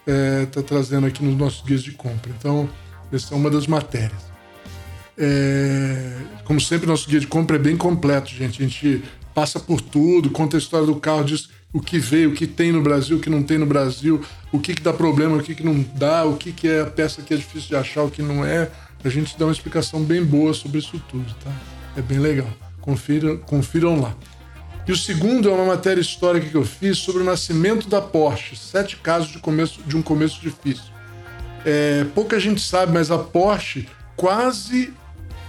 [0.07, 2.31] é, tá trazendo aqui nos nossos guias de compra.
[2.37, 2.69] Então,
[3.11, 4.33] essa é uma das matérias.
[5.17, 6.15] É,
[6.45, 8.61] como sempre, nosso guia de compra é bem completo, gente.
[8.61, 9.03] A gente
[9.33, 12.71] passa por tudo, conta a história do carro, diz o que veio, o que tem
[12.71, 15.55] no Brasil, o que não tem no Brasil, o que, que dá problema, o que,
[15.55, 18.11] que não dá, o que, que é a peça que é difícil de achar, o
[18.11, 18.69] que não é.
[19.03, 21.51] A gente dá uma explicação bem boa sobre isso tudo, tá?
[21.97, 22.47] É bem legal.
[22.79, 24.15] Confiram, confiram lá.
[24.87, 28.55] E o segundo é uma matéria histórica que eu fiz sobre o nascimento da Porsche.
[28.55, 30.85] Sete casos de, começo, de um começo difícil.
[31.65, 34.93] É, pouca gente sabe, mas a Porsche quase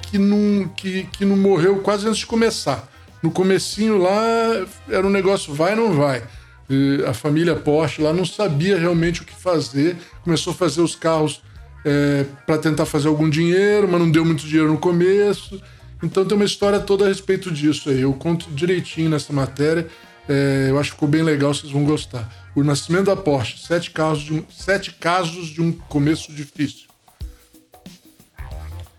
[0.02, 2.88] que não, que, que não morreu quase antes de começar.
[3.24, 6.22] No comecinho lá era um negócio vai não vai.
[6.68, 10.94] E a família Porsche lá não sabia realmente o que fazer, começou a fazer os
[10.94, 11.40] carros
[11.86, 15.58] é, para tentar fazer algum dinheiro, mas não deu muito dinheiro no começo.
[16.02, 18.02] Então tem uma história toda a respeito disso aí.
[18.02, 19.88] Eu conto direitinho nessa matéria.
[20.28, 22.30] É, eu acho que ficou bem legal, vocês vão gostar.
[22.54, 26.88] O nascimento da Porsche, sete casos de um, sete casos de um começo difícil.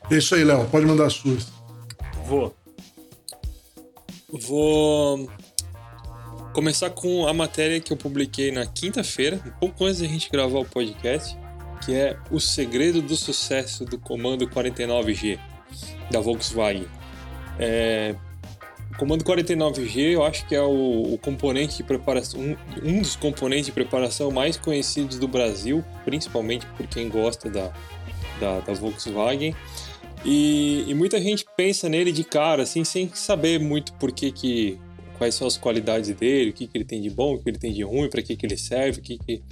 [0.10, 0.66] É isso aí, Léo.
[0.66, 1.46] Pode mandar as suas.
[2.26, 2.65] Vou.
[4.42, 5.30] Vou
[6.54, 10.60] começar com a matéria que eu publiquei na quinta-feira, um pouco antes da gente gravar
[10.60, 11.38] o podcast,
[11.86, 15.40] que é O Segredo do Sucesso do Comando 49G
[16.12, 16.88] da Volkswagen.
[17.58, 18.16] É,
[18.92, 23.16] o Comando 49G eu acho que é o, o componente de preparação, um, um, dos
[23.16, 27.72] componentes de preparação mais conhecidos do Brasil, principalmente por quem gosta da,
[28.40, 29.56] da, da Volkswagen.
[30.26, 34.80] E, e, muita gente pensa nele de cara, assim, sem saber muito por que, que
[35.20, 37.60] quais são as qualidades dele, o que, que ele tem de bom, o que ele
[37.60, 39.44] tem de ruim, para que, que ele serve, o que, que...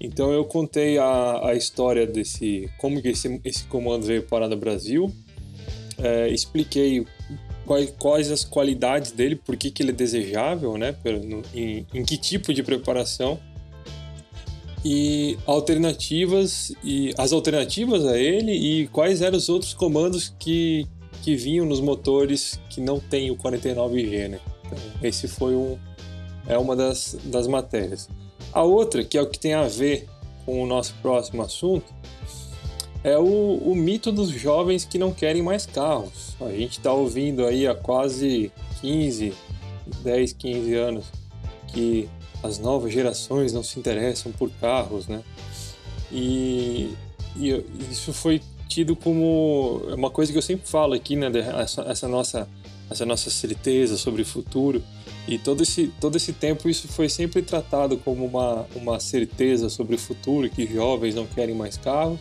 [0.00, 4.56] Então eu contei a, a história desse, como que esse, esse comando veio parar no
[4.56, 5.12] Brasil,
[5.98, 7.04] é, expliquei
[7.64, 10.94] quais, quais, as qualidades dele, por que, que ele é desejável, né,
[11.52, 13.40] em, em que tipo de preparação
[14.88, 20.86] e alternativas e as alternativas a ele e quais eram os outros comandos que,
[21.24, 24.40] que vinham nos motores que não tem o 49G, né?
[24.64, 25.76] Então, esse foi um
[26.46, 28.08] é uma das, das matérias.
[28.52, 30.06] A outra, que é o que tem a ver
[30.44, 31.92] com o nosso próximo assunto,
[33.02, 36.36] é o, o mito dos jovens que não querem mais carros.
[36.40, 39.34] A gente está ouvindo aí há quase 15,
[40.04, 41.06] 10, 15 anos
[41.72, 42.08] que
[42.42, 45.22] as novas gerações não se interessam por carros, né?
[46.10, 46.94] E,
[47.36, 51.30] e isso foi tido como uma coisa que eu sempre falo aqui, né?
[51.60, 52.48] Essa, essa nossa
[52.88, 54.80] essa nossa certeza sobre o futuro
[55.26, 59.96] e todo esse todo esse tempo isso foi sempre tratado como uma uma certeza sobre
[59.96, 62.20] o futuro que jovens não querem mais carros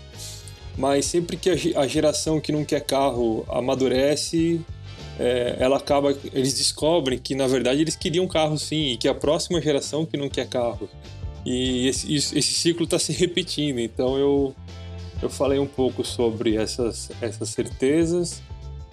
[0.78, 4.62] mas sempre que a geração que não quer carro amadurece,
[5.20, 9.14] é, ela acaba, eles descobrem que na verdade eles queriam carro sim e que a
[9.14, 10.90] próxima geração que não quer carro
[11.46, 13.80] e esse, esse ciclo está se repetindo.
[13.80, 14.56] Então eu
[15.22, 18.42] eu falei um pouco sobre essas essas certezas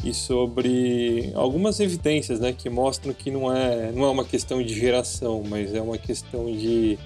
[0.05, 4.75] e sobre algumas evidências, né, que mostram que não é não é uma questão de
[4.75, 6.99] geração, mas é uma questão de,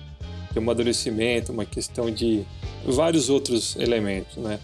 [0.53, 2.45] de amadurecimento, uma questão de
[2.85, 4.59] vários outros elementos, né?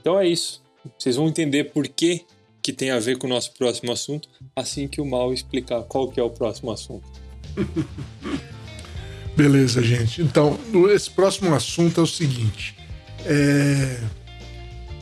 [0.00, 0.62] Então é isso.
[0.96, 2.24] Vocês vão entender por que,
[2.66, 6.10] que tem a ver com o nosso próximo assunto assim que o Mal explicar qual
[6.10, 7.06] que é o próximo assunto.
[9.36, 10.20] Beleza, gente.
[10.20, 10.58] Então,
[10.92, 12.74] esse próximo assunto é o seguinte.
[13.24, 14.00] É...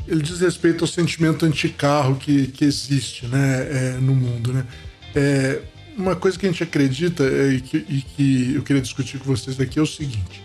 [0.07, 4.53] Ele diz respeito ao sentimento anticarro que, que existe né, é, no mundo.
[4.53, 4.67] Né?
[5.15, 5.63] É,
[5.97, 9.25] uma coisa que a gente acredita é, e, que, e que eu queria discutir com
[9.25, 10.45] vocês aqui é o seguinte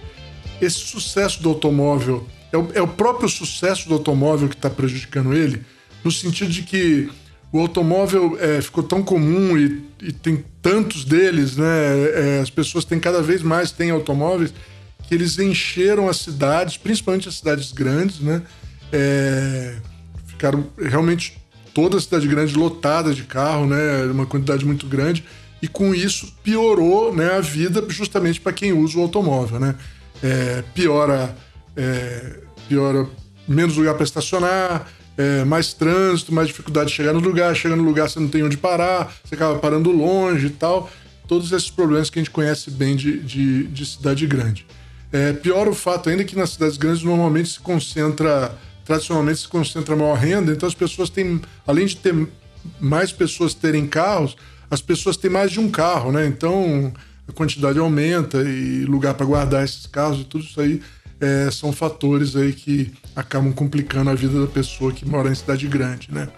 [0.61, 5.34] esse sucesso do automóvel é o, é o próprio sucesso do automóvel que está prejudicando
[5.34, 5.63] ele,
[6.04, 7.10] no sentido de que
[7.52, 11.68] o automóvel é, ficou tão comum e, e, tem tantos deles, né?
[12.14, 14.54] É, as pessoas têm cada vez mais têm automóveis
[15.08, 18.43] que eles encheram as cidades, principalmente as cidades grandes, né?
[18.91, 19.78] É,
[20.28, 21.38] ficaram realmente
[21.74, 24.04] toda a cidade grande lotada de carro, né?
[24.12, 25.24] Uma quantidade muito grande
[25.62, 29.76] e com isso piorou, né, a vida justamente para quem usa o automóvel, né?
[30.24, 31.36] é, piora,
[31.76, 33.08] é, piora
[33.47, 34.88] menos lugar para estacionar,
[35.20, 38.41] é, mais trânsito, mais dificuldade de chegar no lugar, chega no lugar você não tem
[38.41, 40.89] onde parar, você acaba parando longe e tal.
[41.28, 44.65] Todos esses problemas que a gente conhece bem de, de, de cidade grande.
[45.11, 49.93] É, piora o fato ainda que nas cidades grandes normalmente se concentra, tradicionalmente se concentra
[49.93, 52.15] maior renda, então as pessoas têm, além de ter
[52.80, 54.38] mais pessoas terem carros,
[54.72, 56.26] as pessoas têm mais de um carro, né?
[56.28, 56.93] Então
[57.28, 60.82] a quantidade aumenta e lugar para guardar esses carros e tudo isso aí
[61.20, 65.67] é, são fatores aí que acabam complicando a vida da pessoa que mora em cidade
[65.67, 66.30] grande, né?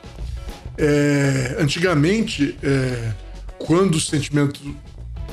[0.77, 3.13] É, antigamente, é,
[3.59, 4.59] quando o sentimento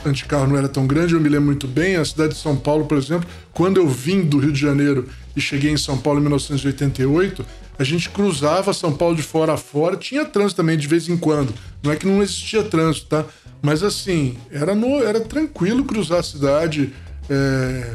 [0.05, 2.87] anticarro não era tão grande, eu me lembro muito bem, a cidade de São Paulo,
[2.87, 6.23] por exemplo, quando eu vim do Rio de Janeiro e cheguei em São Paulo em
[6.23, 7.45] 1988,
[7.79, 11.17] a gente cruzava São Paulo de fora a fora, tinha trânsito também de vez em
[11.17, 13.25] quando, não é que não existia trânsito, tá?
[13.63, 16.93] Mas assim, era, no, era tranquilo cruzar a cidade
[17.29, 17.95] é,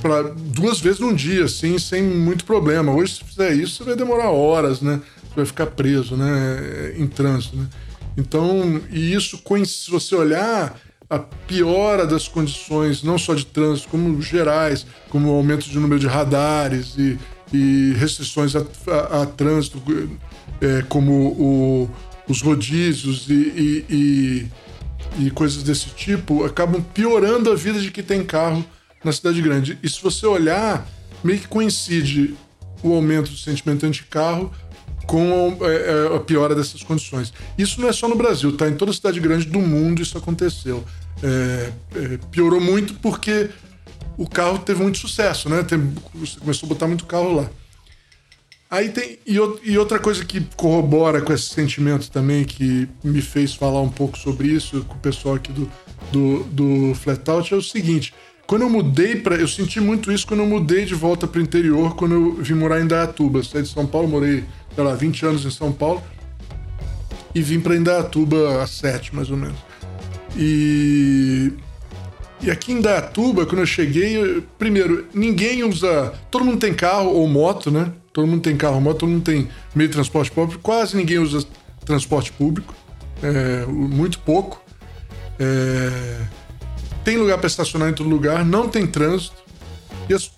[0.00, 2.92] pra, duas vezes num dia, assim, sem muito problema.
[2.92, 5.00] Hoje, se fizer isso, você vai demorar horas, né?
[5.28, 6.94] Você vai ficar preso, né?
[6.96, 7.66] Em trânsito, né?
[8.16, 10.78] Então, e isso, se você olhar,
[11.08, 16.06] a piora das condições, não só de trânsito, como gerais, como aumento de número de
[16.06, 17.18] radares e,
[17.52, 19.82] e restrições a, a, a trânsito,
[20.60, 21.90] é, como o,
[22.28, 24.48] os rodízios e, e,
[25.18, 28.64] e, coisas desse tipo acabam piorando a vida de quem tem carro
[29.04, 29.78] na cidade grande.
[29.82, 30.88] E se você olhar,
[31.22, 32.34] meio que coincide
[32.82, 34.52] o aumento do sentimento anti-carro
[35.06, 37.32] com a, é, é, a, piora dessas condições.
[37.56, 38.68] Isso não é só no Brasil, tá?
[38.68, 40.84] Em toda cidade grande do mundo isso aconteceu.
[41.22, 43.50] É, é, piorou muito porque
[44.16, 45.62] o carro teve muito sucesso, né?
[45.62, 45.94] Tem,
[46.40, 47.50] começou a botar muito carro lá.
[48.70, 49.18] Aí tem.
[49.26, 53.88] E, e, outra coisa que corrobora com esse sentimento também, que me fez falar um
[53.88, 55.70] pouco sobre isso com o pessoal aqui do,
[56.10, 58.12] do, do Flatout, é o seguinte.
[58.46, 59.36] Quando eu mudei para.
[59.36, 62.54] Eu senti muito isso quando eu mudei de volta para o interior, quando eu vim
[62.54, 63.42] morar em Indaiatuba.
[63.42, 66.02] Saí de São Paulo, morei, sei lá, 20 anos em São Paulo.
[67.34, 69.58] E vim para Indaiatuba há 7, mais ou menos.
[70.36, 71.52] E.
[72.42, 76.12] E aqui em Indaiatuba, quando eu cheguei, primeiro, ninguém usa.
[76.30, 77.90] Todo mundo tem carro ou moto, né?
[78.14, 81.44] todo mundo tem carro moto, todo mundo tem meio de transporte público, quase ninguém usa
[81.84, 82.72] transporte público,
[83.20, 84.62] é, muito pouco.
[85.38, 86.20] É,
[87.04, 89.36] tem lugar para estacionar em todo lugar, não tem trânsito.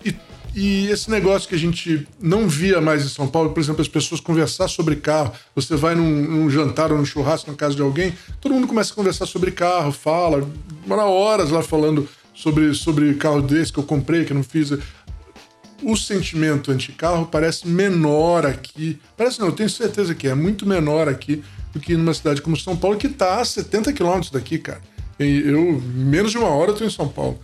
[0.03, 0.15] E,
[0.55, 3.87] e, esse negócio que a gente não via mais em São Paulo, por exemplo, as
[3.87, 5.31] pessoas conversar sobre carro.
[5.55, 8.91] Você vai num, num jantar ou num churrasco na casa de alguém, todo mundo começa
[8.91, 10.47] a conversar sobre carro, fala,
[10.83, 14.71] demora horas lá falando sobre, sobre carro desse que eu comprei, que eu não fiz
[15.83, 18.99] o sentimento anti-carro parece menor aqui.
[19.15, 22.57] Parece não, eu tenho certeza que é muito menor aqui do que numa cidade como
[22.57, 24.81] São Paulo, que está a 70 quilômetros daqui, cara.
[25.19, 27.39] Eu, menos de uma hora, tô em São Paulo.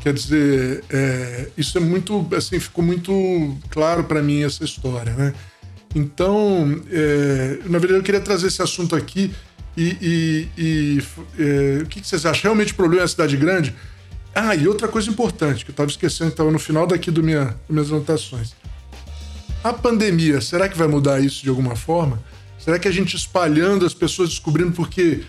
[0.00, 5.34] Quer dizer, é, isso é muito, assim, ficou muito claro para mim essa história, né?
[5.94, 9.32] Então, é, na verdade, eu queria trazer esse assunto aqui
[9.76, 11.02] e, e, e
[11.38, 12.42] é, o que, que vocês acham?
[12.42, 13.74] Realmente o problema é a cidade grande?
[14.34, 17.22] Ah, e outra coisa importante, que eu estava esquecendo, que estava no final daqui do
[17.22, 18.52] minha, das minhas anotações.
[19.62, 22.22] A pandemia, será que vai mudar isso de alguma forma?
[22.58, 25.22] Será que a gente espalhando, as pessoas descobrindo, porque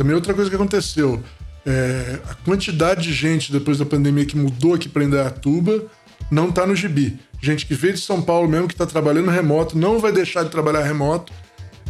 [0.00, 1.22] também outra coisa que aconteceu,
[1.66, 5.84] é, a quantidade de gente depois da pandemia que mudou aqui para Indaiatuba
[6.30, 7.18] não está no gibi.
[7.38, 10.48] Gente que veio de São Paulo mesmo, que está trabalhando remoto, não vai deixar de
[10.48, 11.30] trabalhar remoto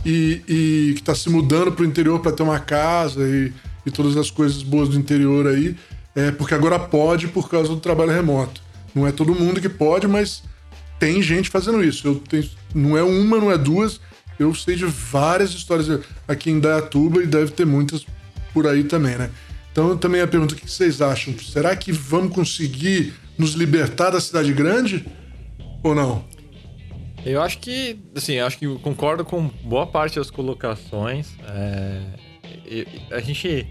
[0.05, 3.53] e, e que está se mudando para o interior para ter uma casa e,
[3.87, 5.77] e, todas as coisas boas do interior aí,
[6.17, 8.61] é, porque agora pode por causa do trabalho remoto.
[8.93, 10.43] Não é todo mundo que pode, mas
[10.99, 12.09] tem gente fazendo isso.
[12.09, 14.01] Eu tenho, não é uma, não é duas.
[14.41, 18.07] Eu sei de várias histórias aqui em Dayatuba e deve ter muitas
[18.55, 19.31] por aí também, né?
[19.71, 21.39] Então, também a pergunta: o que vocês acham?
[21.39, 25.05] Será que vamos conseguir nos libertar da cidade grande
[25.83, 26.25] ou não?
[27.23, 31.29] Eu acho que, assim, acho que concordo com boa parte das colocações.
[31.47, 32.03] É,
[33.11, 33.69] a gente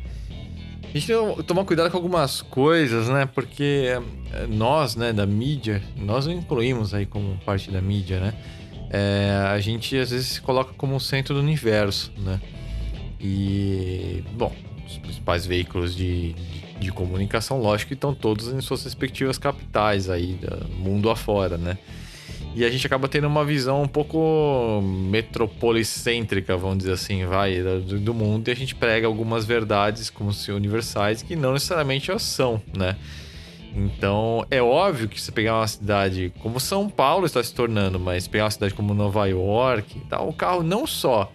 [0.84, 3.26] a gente tem que tomar cuidado com algumas coisas, né?
[3.26, 4.00] Porque
[4.34, 8.36] é, nós, né, da mídia, nós incluímos aí como parte da mídia, né?
[8.90, 12.40] É, a gente às vezes se coloca como o centro do universo, né?
[13.20, 14.54] E, bom,
[14.88, 20.40] os principais veículos de, de, de comunicação, lógico, estão todos em suas respectivas capitais aí,
[20.78, 21.78] mundo afora, né?
[22.56, 28.00] E a gente acaba tendo uma visão um pouco metropolicêntrica, vamos dizer assim, vai, do,
[28.00, 32.60] do mundo, e a gente prega algumas verdades como se universais que não necessariamente são,
[32.76, 32.96] né?
[33.76, 38.28] Então, é óbvio que você pegar uma cidade como São Paulo está se tornando, mas
[38.28, 41.32] pegar uma cidade como Nova York, tá, o carro não só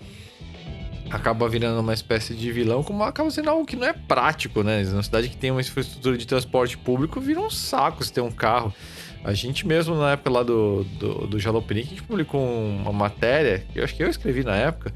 [1.11, 4.82] acaba virando uma espécie de vilão, como acaba sendo algo que não é prático, né?
[4.85, 8.30] Uma cidade que tem uma infraestrutura de transporte público vira um saco se ter um
[8.30, 8.74] carro.
[9.22, 13.64] A gente mesmo, na época lá do, do, do Jalopnik, a gente publicou uma matéria,
[13.72, 14.93] que eu acho que eu escrevi na época,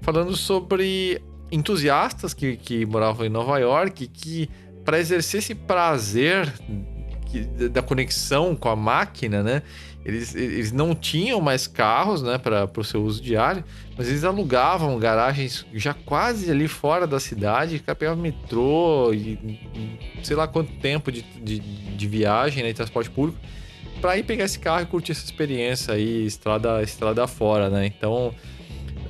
[0.00, 4.50] falando sobre entusiastas que, que moravam em Nova York, que
[4.84, 6.52] para exercer esse prazer
[7.70, 9.62] da conexão com a máquina, né?
[10.04, 13.64] Eles, eles não tinham mais carros, né, para o seu uso diário,
[13.96, 19.60] mas eles alugavam garagens já quase ali fora da cidade, pegavam metrô e
[20.24, 23.38] sei lá quanto tempo de, de, de viagem, né, transporte público
[24.00, 27.86] para ir pegar esse carro e curtir essa experiência aí, estrada, estrada fora, né?
[27.86, 28.34] Então,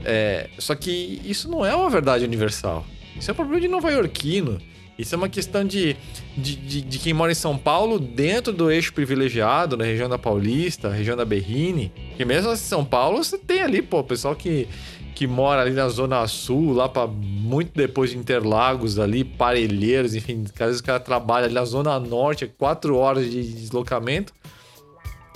[0.05, 2.85] é, só que isso não é uma verdade universal.
[3.16, 4.61] Isso é um problema de nova-iorquino.
[5.03, 5.96] Isso é uma questão de,
[6.36, 10.18] de, de, de, quem mora em São Paulo, dentro do eixo privilegiado, na região da
[10.18, 11.92] Paulista, região da Berrine.
[12.09, 14.68] Porque mesmo em São Paulo, você tem ali, pô, pessoal que,
[15.14, 20.44] que mora ali na Zona Sul, lá para muito depois de Interlagos, ali, Parelheiros, enfim,
[20.46, 24.32] às vezes o cara trabalha ali na Zona Norte, é quatro horas de deslocamento.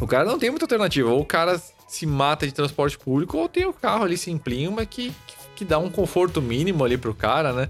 [0.01, 1.11] O cara não tem muita alternativa.
[1.11, 4.87] Ou o cara se mata de transporte público, ou tem o carro ali simplinho, mas
[4.89, 7.69] que, que, que dá um conforto mínimo ali pro cara, né?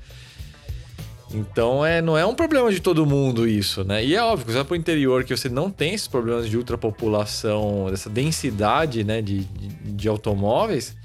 [1.37, 4.03] Então é, não é um problema de todo mundo isso, né?
[4.03, 7.91] E é óbvio, você vai pro interior que você não tem esses problemas de ultrapopulação,
[7.91, 10.97] dessa densidade né, de, de, de automóveis,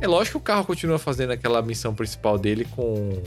[0.00, 3.22] é lógico que o carro continua fazendo aquela missão principal dele com,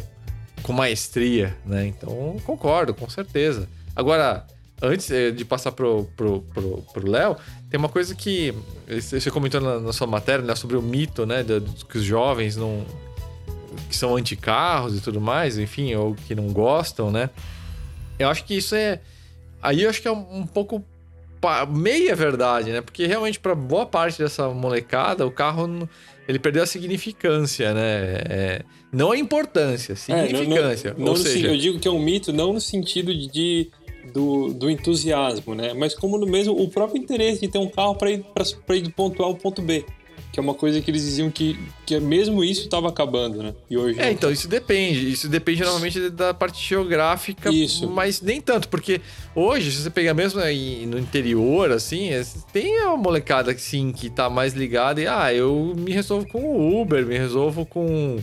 [0.61, 1.87] com maestria, né?
[1.87, 3.67] Então concordo, com certeza.
[3.95, 4.45] Agora,
[4.81, 7.37] antes eh, de passar pro, pro, pro, pro Léo,
[7.69, 8.53] tem uma coisa que
[8.87, 12.57] você comentou na, na sua matéria, né, sobre o mito, né, de, que os jovens
[12.57, 12.85] não
[13.89, 17.29] que são anti-carros e tudo mais, enfim, ou que não gostam, né?
[18.17, 18.99] Eu acho que isso é
[19.61, 20.83] aí eu acho que é um, pouco
[21.69, 22.81] meia verdade, né?
[22.81, 25.87] Porque realmente para boa parte dessa molecada, o carro
[26.27, 28.21] ele perdeu a significância, né?
[28.29, 28.61] É,
[28.91, 30.89] não a importância, significância.
[30.89, 33.69] É, não, não, não seja, eu digo que é um mito não no sentido de
[34.13, 35.73] do, do entusiasmo, né?
[35.73, 38.25] Mas como no mesmo o próprio interesse de ter um carro para ir,
[38.69, 39.85] ir do ponto A ao ponto B.
[40.35, 43.53] Que é uma coisa que eles diziam que, que mesmo isso estava acabando, né?
[43.69, 44.01] E hoje.
[44.01, 45.09] É, então, isso depende.
[45.09, 47.49] Isso depende normalmente da parte geográfica.
[47.49, 47.89] Isso.
[47.89, 48.99] Mas nem tanto, porque
[49.33, 52.09] hoje, se você pegar mesmo aí no interior, assim,
[52.51, 56.81] tem a molecada sim que tá mais ligada e, ah, eu me resolvo com o
[56.81, 58.19] Uber, me resolvo com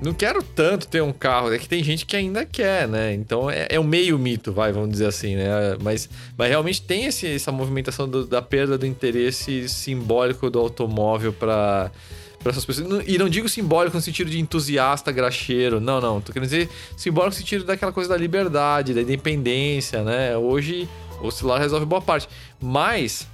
[0.00, 1.52] não quero tanto ter um carro.
[1.52, 3.14] É que tem gente que ainda quer, né?
[3.14, 5.76] Então é, é um meio mito, vai, vamos dizer assim, né?
[5.82, 11.32] Mas, mas realmente tem esse, essa movimentação do, da perda do interesse simbólico do automóvel
[11.32, 11.90] para
[12.38, 13.04] para essas pessoas.
[13.06, 15.80] E não digo simbólico no sentido de entusiasta, graxeiro.
[15.80, 16.20] Não, não.
[16.20, 20.36] Tô querendo dizer simbólico no sentido daquela coisa da liberdade, da independência, né?
[20.36, 20.88] Hoje
[21.20, 22.28] o celular resolve boa parte.
[22.60, 23.26] Mas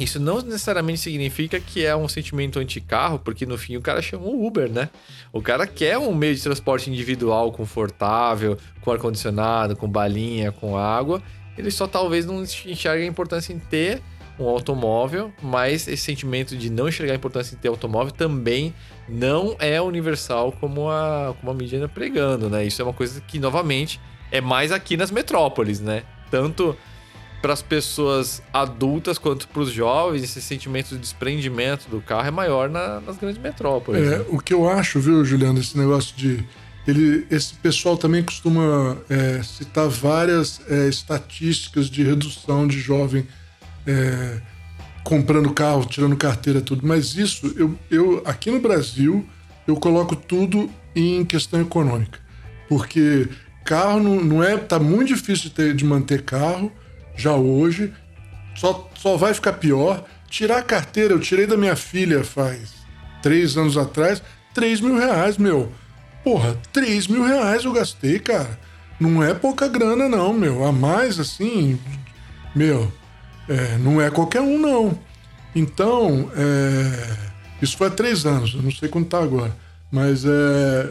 [0.00, 4.24] isso não necessariamente significa que é um sentimento anti-carro, porque no fim o cara chama
[4.24, 4.88] o Uber, né?
[5.30, 11.22] O cara quer um meio de transporte individual, confortável, com ar-condicionado, com balinha, com água.
[11.56, 14.00] ele só talvez não enxergue a importância em ter
[14.38, 18.74] um automóvel, mas esse sentimento de não enxergar a importância em ter automóvel também
[19.06, 22.64] não é universal como a, como a mídia anda pregando, né?
[22.64, 24.00] Isso é uma coisa que, novamente,
[24.32, 26.04] é mais aqui nas metrópoles, né?
[26.30, 26.74] Tanto
[27.40, 32.30] para as pessoas adultas quanto para os jovens, esse sentimento de desprendimento do carro é
[32.30, 34.06] maior na, nas grandes metrópoles.
[34.06, 34.24] É, né?
[34.28, 36.44] O que eu acho, viu, Juliano, esse negócio de.
[36.86, 43.26] Ele, esse pessoal também costuma é, citar várias é, estatísticas de redução de jovem
[43.86, 44.40] é,
[45.04, 46.86] comprando carro, tirando carteira, tudo.
[46.86, 49.26] Mas isso, eu, eu aqui no Brasil,
[49.66, 52.18] eu coloco tudo em questão econômica.
[52.68, 53.28] Porque
[53.64, 54.56] carro não, não é.
[54.56, 56.72] tá muito difícil de, ter, de manter carro
[57.20, 57.92] já hoje.
[58.54, 60.04] Só, só vai ficar pior.
[60.28, 62.80] Tirar a carteira, eu tirei da minha filha faz
[63.22, 64.22] três anos atrás,
[64.54, 65.72] 3 mil reais, meu.
[66.24, 68.58] Porra, 3 mil reais eu gastei, cara.
[68.98, 70.64] Não é pouca grana, não, meu.
[70.64, 71.78] A mais, assim,
[72.54, 72.92] meu,
[73.48, 74.98] é, não é qualquer um, não.
[75.54, 77.16] Então, é,
[77.62, 79.54] isso foi há três anos, eu não sei quanto tá agora.
[79.90, 80.90] Mas é.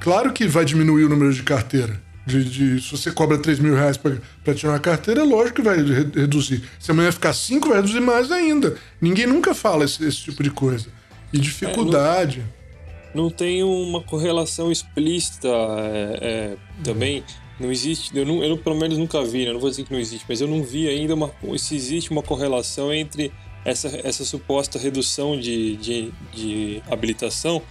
[0.00, 2.00] Claro que vai diminuir o número de carteira.
[2.28, 5.62] De, de, se você cobra 3 mil reais para tirar uma carteira, é lógico que
[5.62, 6.62] vai re reduzir.
[6.78, 8.76] Se amanhã ficar 5, vai reduzir mais ainda.
[9.00, 10.88] Ninguém nunca fala esse, esse tipo de coisa.
[11.32, 12.40] E dificuldade.
[12.40, 17.24] É, não, não, tem uma correlação explícita é, é, também.
[17.58, 19.52] Não existe, eu, não, eu, pelo menos nunca vi, né?
[19.52, 22.22] não vou dizer que não existe, mas eu não vi ainda uma, se existe uma
[22.22, 23.32] correlação entre
[23.64, 27.62] essa, essa suposta redução de, de, de habilitação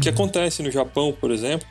[0.00, 0.14] que uhum.
[0.14, 1.66] acontece no Japão, por exemplo,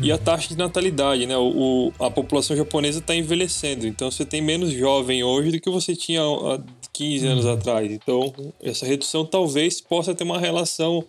[0.00, 1.36] e a taxa de natalidade, né?
[1.36, 5.94] O, a população japonesa está envelhecendo, então você tem menos jovem hoje do que você
[5.94, 6.60] tinha há
[6.92, 7.52] 15 anos uhum.
[7.52, 7.90] atrás.
[7.90, 8.32] Então,
[8.62, 11.04] essa redução talvez possa ter uma relação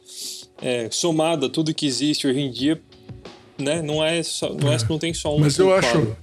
[0.62, 2.82] é, somada a tudo que existe hoje em dia,
[3.58, 3.82] né?
[3.82, 5.40] Não é só, não, é, é não tem só um.
[5.40, 6.16] Mas eu acho,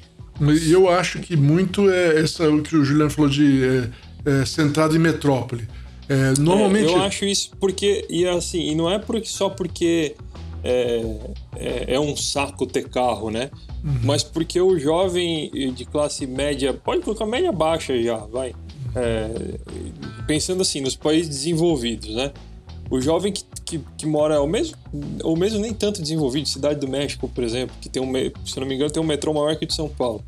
[0.68, 4.94] eu acho que muito é essa o que o Juliano falou de é, é, centrado
[4.94, 5.66] em metrópole.
[6.08, 6.92] É, normalmente.
[6.92, 10.16] eu acho isso porque e assim, e não é porque só porque
[10.62, 11.02] é,
[11.56, 13.50] é, é, um saco ter carro, né?
[13.82, 14.00] Uhum.
[14.04, 18.54] Mas porque o jovem de classe média, pode colocar média baixa já, vai.
[18.94, 19.30] É,
[20.26, 22.32] pensando assim, nos países desenvolvidos, né?
[22.90, 24.76] O jovem que, que, que, mora, ou mesmo,
[25.22, 28.12] ou mesmo nem tanto desenvolvido, Cidade do México, por exemplo, que tem um,
[28.44, 30.24] se não me engano, tem um metrô maior que o de São Paulo.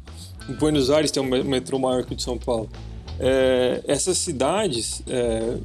[0.49, 2.71] Em Buenos Aires tem um metrô maior que o de São Paulo.
[3.19, 5.57] É, essas cidades, é,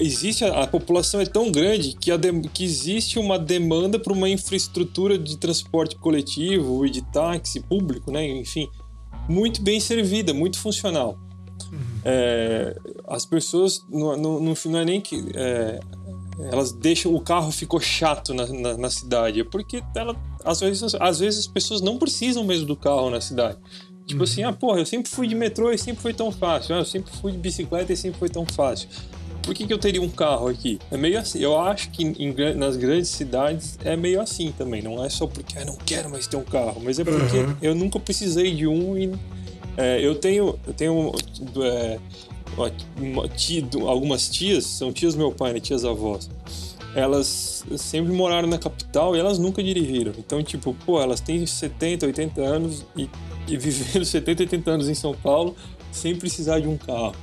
[0.00, 2.18] existe a, a, população é tão grande que, a
[2.52, 8.26] que existe uma demanda para uma infraestrutura de transporte coletivo e de táxi público, né?
[8.26, 8.68] Enfim,
[9.28, 11.18] muito bem servida, muito funcional.
[11.70, 11.78] Uhum.
[12.04, 15.80] É, as pessoas não, não, não, é nem que é,
[16.50, 20.94] elas deixam o carro ficou chato na, na, na cidade, é porque ela, às vezes
[20.94, 23.58] às vezes as pessoas não precisam mesmo do carro na cidade.
[24.06, 24.24] Tipo uhum.
[24.24, 26.74] assim, ah, porra, eu sempre fui de metrô e sempre foi tão fácil.
[26.74, 28.88] Ah, eu sempre fui de bicicleta e sempre foi tão fácil
[29.42, 30.78] por que, que eu teria um carro aqui?
[30.90, 31.40] É meio assim.
[31.40, 34.82] Eu acho que em, nas grandes cidades é meio assim também.
[34.82, 37.38] Não é só porque eu ah, não quero mais ter um carro, mas é porque
[37.38, 37.56] uhum.
[37.62, 39.12] eu nunca precisei de um e
[39.76, 41.12] é, eu tenho eu tenho
[41.62, 41.98] é,
[43.36, 46.30] tia, algumas tias, são tias do meu pai, né, tias avós.
[46.94, 50.12] Elas sempre moraram na capital e elas nunca dirigiram.
[50.18, 53.08] Então, tipo, pô, elas têm 70, 80 anos e,
[53.46, 55.54] e vivendo 70, 80 anos em São Paulo
[55.92, 57.14] sem precisar de um carro.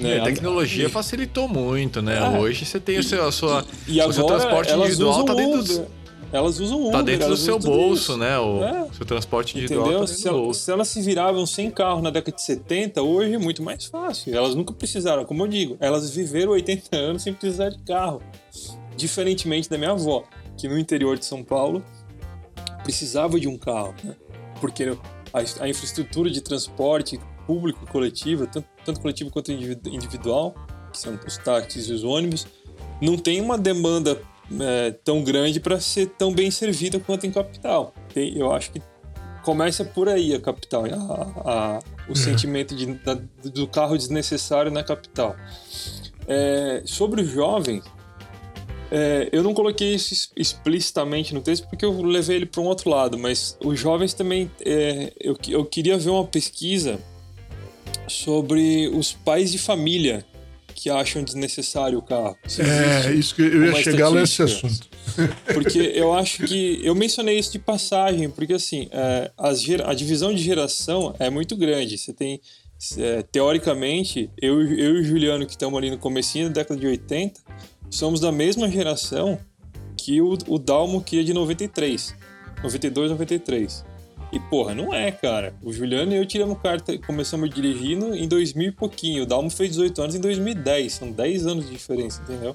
[0.00, 0.20] Né?
[0.20, 0.88] A tecnologia e...
[0.88, 2.18] facilitou muito, né?
[2.18, 2.38] É.
[2.38, 6.00] Hoje você tem o seu, a sua, e, o seu transporte individual tá dentro do...
[6.32, 6.92] Elas usam Uber.
[6.92, 8.38] Tá dentro do seu bolso, né?
[8.38, 8.88] O é.
[8.92, 10.00] seu transporte individual Entendeu?
[10.00, 13.38] Tá se, ela, se, elas se viravam sem carro na década de 70, hoje é
[13.38, 14.34] muito mais fácil.
[14.34, 18.22] Elas nunca precisaram, como eu digo, elas viveram 80 anos sem precisar de carro.
[18.96, 20.24] Diferentemente da minha avó,
[20.56, 21.82] que no interior de São Paulo
[22.84, 24.14] precisava de um carro, né?
[24.60, 24.96] Porque
[25.32, 30.54] a, a infraestrutura de transporte público coletivo, tanto, tanto coletivo quanto individual,
[30.92, 32.46] que são os táxis e os ônibus,
[33.00, 34.20] não tem uma demanda
[34.60, 37.94] é, tão grande para ser tão bem servida quanto em capital.
[38.12, 38.82] Tem, eu acho que
[39.42, 42.14] começa por aí a capital, a, a, o uhum.
[42.14, 43.14] sentimento de, da,
[43.44, 45.36] do carro desnecessário na capital.
[46.26, 47.82] É, sobre os jovens,
[48.90, 52.90] é, eu não coloquei isso explicitamente no texto porque eu levei ele para um outro
[52.90, 54.50] lado, mas os jovens também.
[54.60, 57.00] É, eu, eu queria ver uma pesquisa
[58.10, 60.24] sobre os pais de família
[60.74, 62.36] que acham desnecessário o carro.
[62.58, 64.88] é, isso que eu ia chegar nesse assunto.
[65.52, 66.80] Porque eu acho que.
[66.82, 69.30] Eu mencionei isso de passagem, porque assim, é,
[69.84, 71.98] a divisão de geração é muito grande.
[71.98, 72.40] Você tem.
[72.96, 76.86] É, teoricamente, eu, eu e o Juliano, que estamos ali no comecinho da década de
[76.86, 77.40] 80,
[77.90, 79.38] somos da mesma geração
[79.98, 82.14] que o, o Dalmo, que é de 93.
[82.62, 83.84] 92, 93.
[84.32, 85.54] E, porra, não é, cara.
[85.62, 89.22] O Juliano e eu tiramos carta, começamos dirigindo em 2000 e pouquinho.
[89.24, 90.92] O Dalmo fez 18 anos em 2010.
[90.92, 92.54] São 10 anos de diferença, entendeu?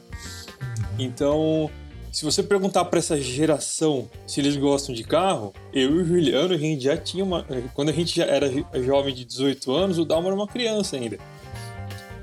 [0.97, 1.69] Então,
[2.15, 6.53] se você perguntar para essa geração se eles gostam de carro, eu e o Juliano,
[6.53, 7.45] a gente já tinha uma.
[7.73, 8.49] Quando a gente já era
[8.82, 11.17] jovem de 18 anos, o Dalmo era uma criança ainda.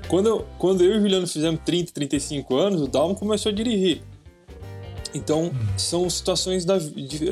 [0.07, 4.01] Quando, quando eu e o Juliano fizemos 30, 35 anos, o Dalmo começou a dirigir.
[5.13, 6.79] Então, são situações da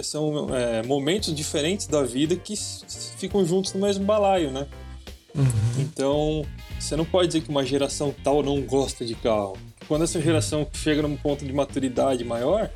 [0.03, 2.55] são é, momentos diferentes da vida que
[3.17, 4.67] ficam juntos no mesmo balaio, né?
[5.33, 5.45] Uhum.
[5.79, 6.45] Então,
[6.79, 9.57] você não pode dizer que uma geração tal não gosta de carro.
[9.87, 12.69] Quando essa geração chega num ponto de maturidade maior,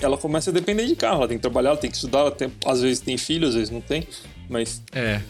[0.00, 1.18] ela começa a depender de carro.
[1.18, 3.54] Ela tem que trabalhar, ela tem que estudar, ela tem, às vezes tem filho, às
[3.54, 4.06] vezes não tem,
[4.48, 5.20] mas é.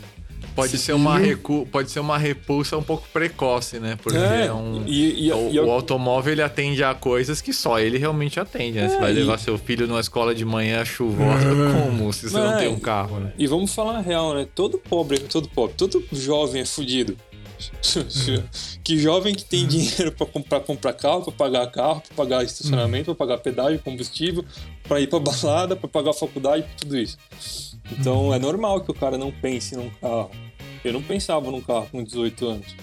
[0.54, 1.68] Pode ser, uma recu...
[1.70, 3.96] pode ser uma repulsa um pouco precoce, né?
[4.02, 4.82] Porque é, é um...
[4.86, 8.78] e, e, o, e, o, automóvel ele atende a coisas que só ele realmente atende,
[8.78, 8.86] né?
[8.86, 11.72] É, você vai levar seu filho numa escola de manhã chuvosa, é.
[11.72, 13.32] como se você não tem um carro, né?
[13.38, 14.48] E vamos falar a real, né?
[14.52, 17.16] Todo pobre, todo pobre, todo jovem é fudido.
[18.84, 23.14] que jovem que tem dinheiro para comprar, comprar carro, para pagar carro, para pagar estacionamento,
[23.14, 24.44] para pagar pedágio, combustível,
[24.84, 27.18] para ir para balada, para pagar faculdade, tudo isso.
[27.92, 30.30] Então é normal que o cara não pense num carro.
[30.84, 32.76] Eu não pensava num carro com 18 anos.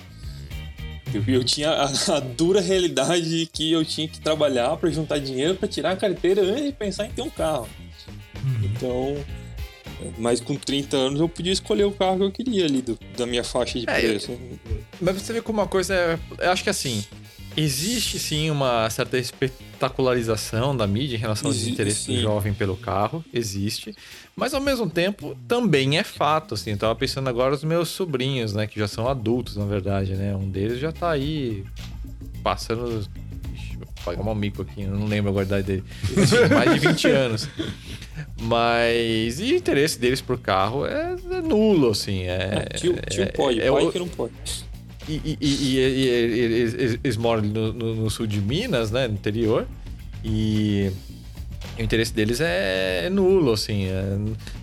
[1.13, 1.85] Eu, eu tinha a,
[2.17, 5.95] a, dura realidade de que eu tinha que trabalhar para juntar dinheiro para tirar a
[5.95, 7.67] carteira antes de pensar em ter um carro.
[8.43, 8.65] Uhum.
[8.65, 9.25] Então,
[10.17, 13.25] mas com 30 anos eu podia escolher o carro que eu queria ali do, da
[13.25, 14.31] minha faixa de é, preço.
[14.31, 14.59] Eu,
[15.01, 16.19] mas você vê como uma coisa é.
[16.39, 17.03] Eu acho que assim.
[17.57, 23.23] Existe sim uma certa espetacularização da mídia em relação aos interesses do jovem pelo carro,
[23.33, 23.95] existe.
[24.35, 26.71] Mas ao mesmo tempo também é fato, assim.
[26.71, 28.67] Eu tava pensando agora nos meus sobrinhos, né?
[28.67, 30.35] Que já são adultos, na verdade, né?
[30.35, 31.63] Um deles já tá aí
[32.43, 33.07] passando.
[34.05, 35.83] Pagar um mico aqui, eu não lembro a idade dele.
[36.53, 37.49] mais de 20 anos.
[38.39, 39.39] Mas.
[39.39, 42.23] E o interesse deles por carro é, é nulo, assim.
[42.23, 44.33] É, é tio, tio é, pode, é, pai que não pode.
[45.07, 49.07] E, e, e, e eles moram no, no, no, sul de Minas, né?
[49.07, 49.67] No interior.
[50.23, 50.91] E
[51.77, 53.85] o interesse deles é, é nulo, assim.
[53.85, 54.17] É,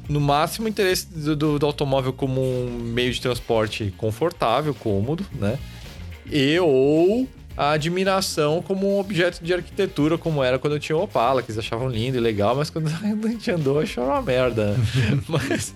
[0.09, 5.25] no máximo, o interesse do, do, do, automóvel como um meio de transporte confortável, cômodo,
[5.35, 5.59] né?
[6.31, 11.03] E ou a admiração como um objeto de arquitetura, como era quando eu tinha o
[11.03, 14.77] Opala, que eles achavam lindo e legal, mas quando a gente andou, achou uma merda.
[15.29, 15.75] mas,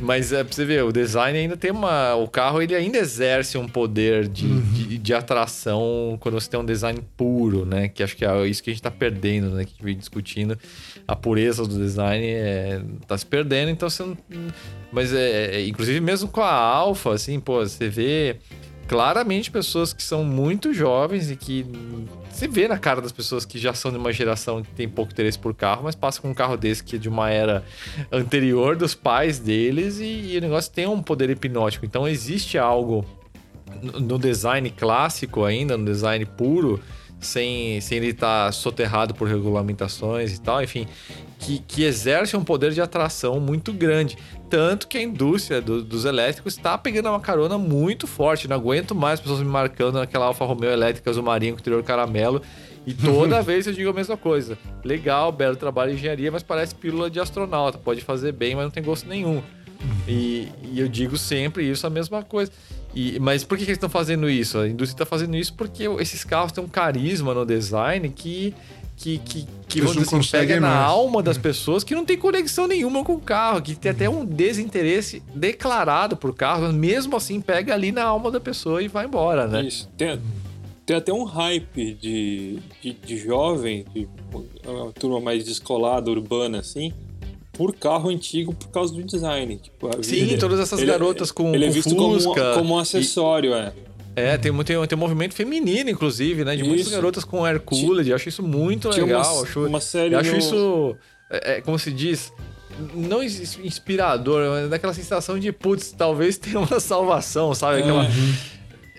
[0.00, 2.14] mas é pra você ver, o design ainda tem uma.
[2.14, 4.60] O carro ele ainda exerce um poder de, uhum.
[4.72, 7.88] de, de, atração quando você tem um design puro, né?
[7.88, 9.64] Que acho que é isso que a gente tá perdendo, né?
[9.64, 10.58] Que a gente vem discutindo.
[11.06, 14.16] A pureza do design é, tá se perdendo, então você não.
[14.90, 18.36] Mas é, é inclusive mesmo com a Alfa, assim, pô, você vê
[18.88, 21.66] claramente pessoas que são muito jovens e que
[22.30, 25.12] se vê na cara das pessoas que já são de uma geração que tem pouco
[25.12, 27.64] interesse por carro, mas passa com um carro desse que é de uma era
[28.10, 31.84] anterior dos pais deles e, e o negócio tem um poder hipnótico.
[31.84, 33.04] Então existe algo
[33.82, 36.80] no design clássico ainda, no design puro,
[37.22, 40.86] sem, sem ele estar tá soterrado por regulamentações e tal, enfim,
[41.38, 44.16] que, que exerce um poder de atração muito grande.
[44.50, 48.46] Tanto que a indústria do, dos elétricos está pegando uma carona muito forte.
[48.46, 52.42] Não aguento mais pessoas me marcando naquela Alfa Romeo elétrica azul marinho com interior caramelo.
[52.86, 54.58] E toda vez eu digo a mesma coisa.
[54.84, 57.78] Legal, belo trabalho de engenharia, mas parece pílula de astronauta.
[57.78, 59.42] Pode fazer bem, mas não tem gosto nenhum.
[60.06, 62.52] E, e eu digo sempre isso, a mesma coisa.
[62.94, 64.58] E, mas por que, que eles estão fazendo isso?
[64.58, 68.54] A indústria está fazendo isso porque esses carros têm um carisma no design que
[68.94, 73.02] que, que, que vamos assim, pega na alma das pessoas que não tem conexão nenhuma
[73.02, 77.74] com o carro, que tem até um desinteresse declarado por carro, mas mesmo assim pega
[77.74, 79.64] ali na alma da pessoa e vai embora, né?
[79.64, 79.88] Isso.
[79.96, 80.20] Tem,
[80.86, 84.08] tem até um hype de, de, de jovem, de
[84.64, 86.92] uma turma mais descolada, urbana, assim,
[87.62, 89.56] por carro antigo por causa do design.
[89.56, 92.78] Tipo, Sim, ele, todas essas ele, garotas com Ele é visto Fusca, como, como um
[92.78, 93.54] acessório, e...
[93.54, 93.72] é.
[94.14, 96.56] É, tem, tem, tem um movimento feminino, inclusive, né?
[96.56, 96.68] De isso.
[96.68, 98.10] muitas garotas com air cooled.
[98.10, 99.22] Eu acho isso muito Tinha legal.
[99.22, 100.38] Uma, acho, uma série eu acho no...
[100.38, 100.96] isso,
[101.30, 102.32] é, é, como se diz,
[102.94, 107.82] não inspirador, mas daquela sensação de, putz, talvez tenha uma salvação, sabe?
[107.82, 108.02] Aquela...
[108.02, 108.34] Uhum.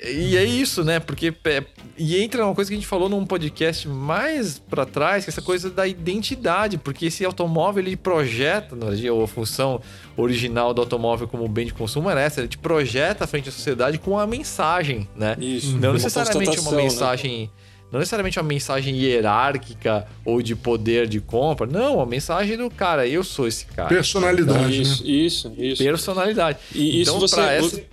[0.04, 1.00] E é isso, né?
[1.00, 1.34] Porque.
[1.46, 1.64] É,
[1.98, 5.32] e entra uma coisa que a gente falou num podcast mais para trás, que é
[5.32, 9.80] essa coisa da identidade, porque esse automóvel ele projeta, a função
[10.18, 13.52] original do automóvel como bem de consumo era essa, ele te projeta à frente da
[13.52, 15.38] sociedade com uma mensagem, né?
[15.40, 15.78] Isso.
[15.78, 16.84] Não necessariamente uma, uma né?
[16.84, 17.42] mensagem.
[17.42, 17.50] Né?
[17.92, 21.68] Não necessariamente uma mensagem hierárquica ou de poder de compra.
[21.68, 23.88] Não, a mensagem do cara, eu sou esse cara.
[23.88, 24.82] Personalidade.
[24.82, 25.12] Isso, né?
[25.12, 25.84] isso, isso.
[25.84, 26.58] Personalidade.
[26.74, 27.84] E então, isso você, essa...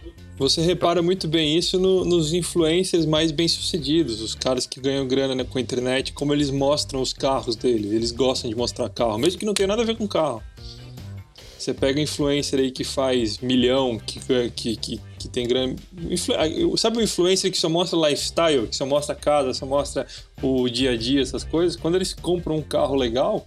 [0.40, 5.34] Você repara muito bem isso no, nos influencers mais bem-sucedidos, os caras que ganham grana
[5.34, 7.92] né, com a internet, como eles mostram os carros deles.
[7.92, 10.42] Eles gostam de mostrar carro, mesmo que não tenha nada a ver com carro.
[11.58, 14.18] Você pega influencer aí que faz milhão, que,
[14.52, 15.76] que, que, que tem grande.
[16.78, 20.06] Sabe o influencer que só mostra lifestyle, que só mostra casa, só mostra
[20.42, 21.76] o dia a dia, essas coisas?
[21.76, 23.46] Quando eles compram um carro legal,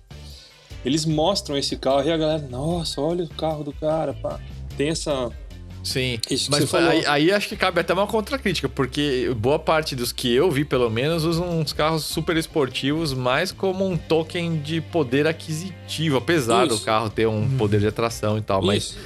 [0.86, 4.40] eles mostram esse carro e a galera, nossa, olha o carro do cara, pá.
[4.78, 5.32] Tem essa,
[5.84, 10.14] Sim, Isso mas aí, aí, acho que cabe até uma contracrítica, porque boa parte dos
[10.14, 14.80] que eu vi, pelo menos, usam uns carros super esportivos mais como um token de
[14.80, 16.78] poder aquisitivo, apesar Isso.
[16.78, 18.68] do carro ter um poder de atração e tal, Isso.
[18.68, 18.98] mas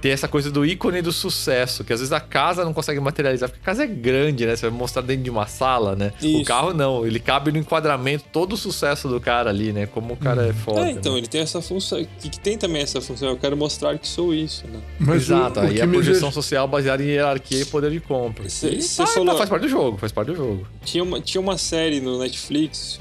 [0.00, 3.48] tem essa coisa do ícone do sucesso, que às vezes a casa não consegue materializar,
[3.48, 4.56] porque a casa é grande, né?
[4.56, 6.12] Você vai mostrar dentro de uma sala, né?
[6.20, 6.40] Isso.
[6.40, 9.86] O carro não, ele cabe no enquadramento todo o sucesso do cara ali, né?
[9.86, 10.80] Como o cara é foda.
[10.80, 11.18] É, então, né?
[11.18, 14.66] ele tem essa função, que tem também essa função, eu quero mostrar que sou isso,
[14.66, 14.80] né?
[14.98, 16.34] Mas Exato, o, o aí a projeção deixa...
[16.34, 18.48] social baseada em hierarquia e poder de compra.
[18.48, 19.32] Você ah, falou...
[19.32, 20.66] Tá, faz parte do jogo, faz parte do jogo.
[20.84, 22.98] Tinha uma, tinha uma série no Netflix,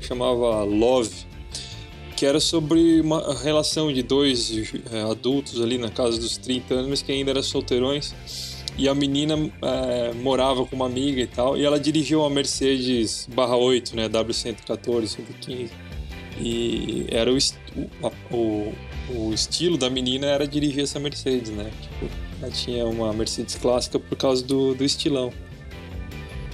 [0.00, 1.33] chamava Love,
[2.16, 7.02] que era sobre uma relação de dois é, adultos ali na casa dos 30 anos,
[7.02, 8.14] que ainda eram solteirões.
[8.76, 13.28] E a menina é, morava com uma amiga e tal, e ela dirigiu uma Mercedes
[13.32, 15.70] barra 8, né, W114, 115.
[16.40, 17.38] E era o,
[18.32, 18.72] o,
[19.10, 21.70] o estilo da menina era dirigir essa Mercedes, né?
[21.80, 22.12] Tipo,
[22.42, 25.32] ela tinha uma Mercedes clássica por causa do, do estilão.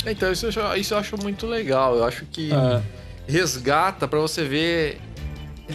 [0.07, 1.97] Então, isso eu, isso eu acho muito legal.
[1.97, 2.83] Eu acho que é.
[3.27, 5.01] resgata para você ver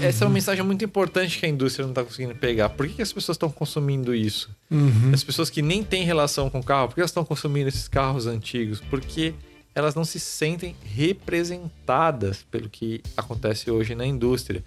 [0.02, 2.70] essa é uma mensagem muito importante que a indústria não está conseguindo pegar.
[2.70, 4.50] Por que, que as pessoas estão consumindo isso?
[4.70, 5.12] Uhum.
[5.14, 7.88] As pessoas que nem têm relação com o carro, por que elas estão consumindo esses
[7.88, 8.82] carros antigos?
[8.90, 9.34] Porque
[9.74, 14.64] elas não se sentem representadas pelo que acontece hoje na indústria.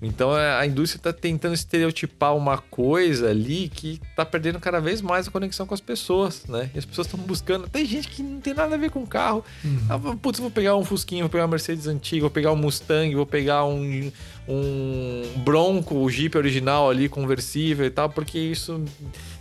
[0.00, 5.00] Então é, a indústria está tentando estereotipar uma coisa ali que está perdendo cada vez
[5.00, 6.70] mais a conexão com as pessoas, né?
[6.74, 7.68] E as pessoas estão buscando.
[7.68, 9.44] Tem gente que não tem nada a ver com carro.
[9.64, 9.78] Uhum.
[9.88, 13.14] Ah, putz, vou pegar um Fusquinha, vou pegar uma Mercedes antiga, vou pegar um Mustang,
[13.14, 14.12] vou pegar um,
[14.48, 18.84] um Bronco, o Jeep original ali, conversível e tal, porque isso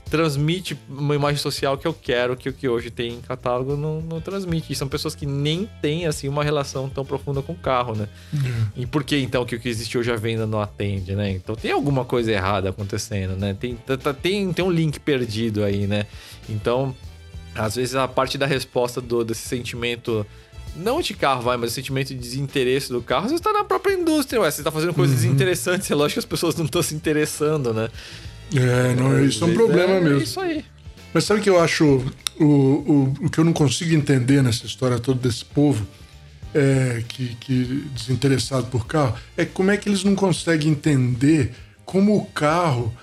[0.10, 4.01] transmite uma imagem social que eu quero, que o que hoje tem em catálogo não,
[4.01, 4.72] não transmite.
[4.72, 8.08] E são pessoas que nem têm, assim, uma relação tão profunda com o carro, né?
[8.34, 8.68] Uhum.
[8.76, 11.32] E por que, então, que o que existe hoje a venda não atende, né?
[11.32, 13.56] Então tem alguma coisa errada acontecendo, né?
[13.60, 13.78] Tem,
[14.22, 16.06] tem, tem um link perdido aí, né?
[16.47, 16.95] Então,
[17.56, 20.26] às vezes a parte da resposta do, desse sentimento
[20.76, 23.93] não de carro, vai, mas o sentimento de desinteresse do carro, você está na própria
[23.93, 24.51] indústria, ué.
[24.51, 25.22] Você está fazendo coisas uhum.
[25.22, 27.89] desinteressantes, é lógico que as pessoas não estão se interessando, né?
[28.54, 30.20] É, não, isso é um problema é, mesmo.
[30.20, 30.66] É isso aí.
[31.14, 32.06] Mas sabe o que eu acho,
[32.39, 35.88] o, o, o que eu não consigo entender nessa história toda desse povo,
[36.54, 41.54] é, que, que desinteressado por carro, é como é que eles não conseguem entender
[41.86, 42.93] como o carro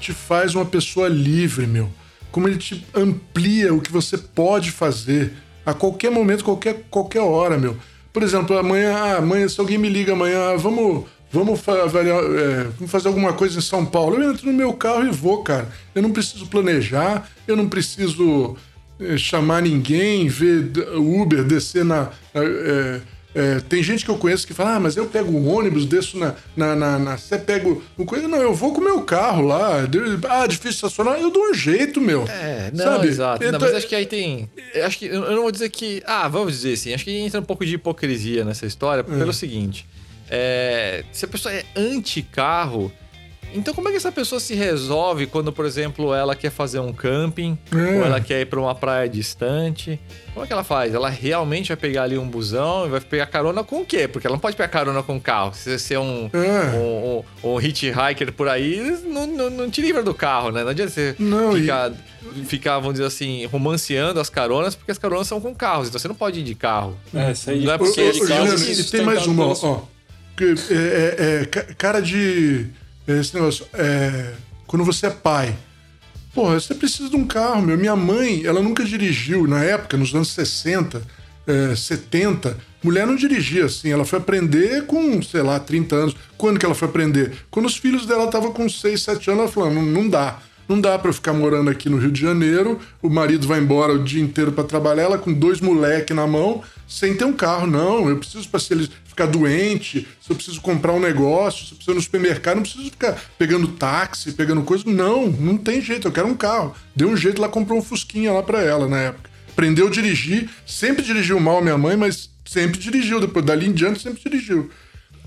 [0.00, 1.90] te faz uma pessoa livre, meu.
[2.30, 5.32] Como ele te amplia o que você pode fazer
[5.64, 7.76] a qualquer momento, qualquer, qualquer hora, meu.
[8.12, 10.56] Por exemplo, amanhã, ah, amanhã, se alguém me liga amanhã, ah,
[11.34, 14.22] vamos Vamos, é, vamos fazer alguma coisa em São Paulo.
[14.22, 15.68] Eu entro no meu carro e vou, cara.
[15.94, 18.56] Eu não preciso planejar, eu não preciso
[19.00, 22.10] é, chamar ninguém, ver Uber descer na.
[22.34, 23.00] É,
[23.34, 26.16] é, tem gente que eu conheço que fala, ah, mas eu pego um ônibus, desço
[26.16, 26.36] na.
[26.56, 27.68] na, na, na você pega
[27.98, 28.28] o coisa.
[28.28, 29.80] Não, eu vou com o meu carro lá.
[30.28, 32.24] Ah, difícil estacionar, eu dou um jeito, meu.
[32.28, 33.08] É, não, sabe?
[33.08, 33.42] exato.
[33.42, 34.48] Então, não, mas acho que aí tem.
[34.84, 35.06] Acho que.
[35.06, 36.00] Eu não vou dizer que.
[36.06, 36.94] Ah, vamos dizer assim.
[36.94, 39.32] Acho que entra um pouco de hipocrisia nessa história, pelo é.
[39.32, 39.84] seguinte.
[40.36, 42.90] É, se a pessoa é anti-carro,
[43.54, 46.92] então como é que essa pessoa se resolve quando, por exemplo, ela quer fazer um
[46.92, 47.98] camping é.
[47.98, 50.00] ou ela quer ir para uma praia distante?
[50.32, 50.92] Como é que ela faz?
[50.92, 54.08] Ela realmente vai pegar ali um busão e vai pegar carona com o quê?
[54.08, 55.54] Porque ela não pode pegar carona com carro.
[55.54, 56.76] Se você é um, é.
[56.76, 60.64] um, um, um hitchhiker por aí, não, não, não, te livra do carro, né?
[60.64, 61.92] Não adianta você não, ficar,
[62.34, 62.44] e...
[62.44, 65.86] ficar, vamos dizer assim, romanceando as caronas, porque as caronas são com carros.
[65.86, 66.98] Então você não pode ir de carro.
[67.14, 67.64] É, isso aí.
[67.64, 68.90] Não é porque é de carro.
[68.90, 69.93] tem mais uma, ó.
[70.40, 72.66] É, é, é, cara de.
[73.06, 73.66] Esse negócio.
[73.74, 74.32] É,
[74.66, 75.54] quando você é pai.
[76.34, 77.78] Porra, você precisa de um carro, meu.
[77.78, 81.00] Minha mãe, ela nunca dirigiu, na época, nos anos 60,
[81.46, 82.56] é, 70.
[82.82, 83.92] Mulher não dirigia assim.
[83.92, 86.16] Ela foi aprender com, sei lá, 30 anos.
[86.36, 87.32] Quando que ela foi aprender?
[87.50, 90.40] Quando os filhos dela estavam com 6, 7 anos, ela falou: não, não dá.
[90.68, 94.02] Não dá para ficar morando aqui no Rio de Janeiro, o marido vai embora o
[94.02, 97.66] dia inteiro para trabalhar, ela com dois moleques na mão, sem ter um carro.
[97.66, 101.72] Não, eu preciso para se ele ficar doente, se eu preciso comprar um negócio, se
[101.72, 104.84] eu preciso ir no supermercado, não preciso ficar pegando táxi, pegando coisa.
[104.86, 106.74] Não, não tem jeito, eu quero um carro.
[106.94, 109.30] Deu um jeito, ela comprou um Fusquinha lá para ela na época.
[109.50, 113.72] Aprendeu a dirigir, sempre dirigiu mal a minha mãe, mas sempre dirigiu, depois dali em
[113.72, 114.70] diante sempre dirigiu.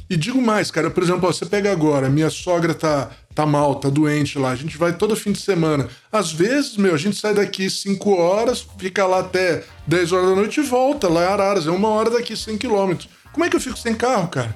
[0.10, 3.76] E digo mais, cara, por exemplo, ó, você pega agora, minha sogra tá, tá mal,
[3.76, 5.88] tá doente lá, a gente vai todo fim de semana.
[6.10, 10.36] Às vezes, meu, a gente sai daqui 5 horas, fica lá até 10 horas da
[10.36, 13.10] noite e volta lá em Araras, é uma hora daqui, 100 quilômetros.
[13.34, 14.56] Como é que eu fico sem carro, cara?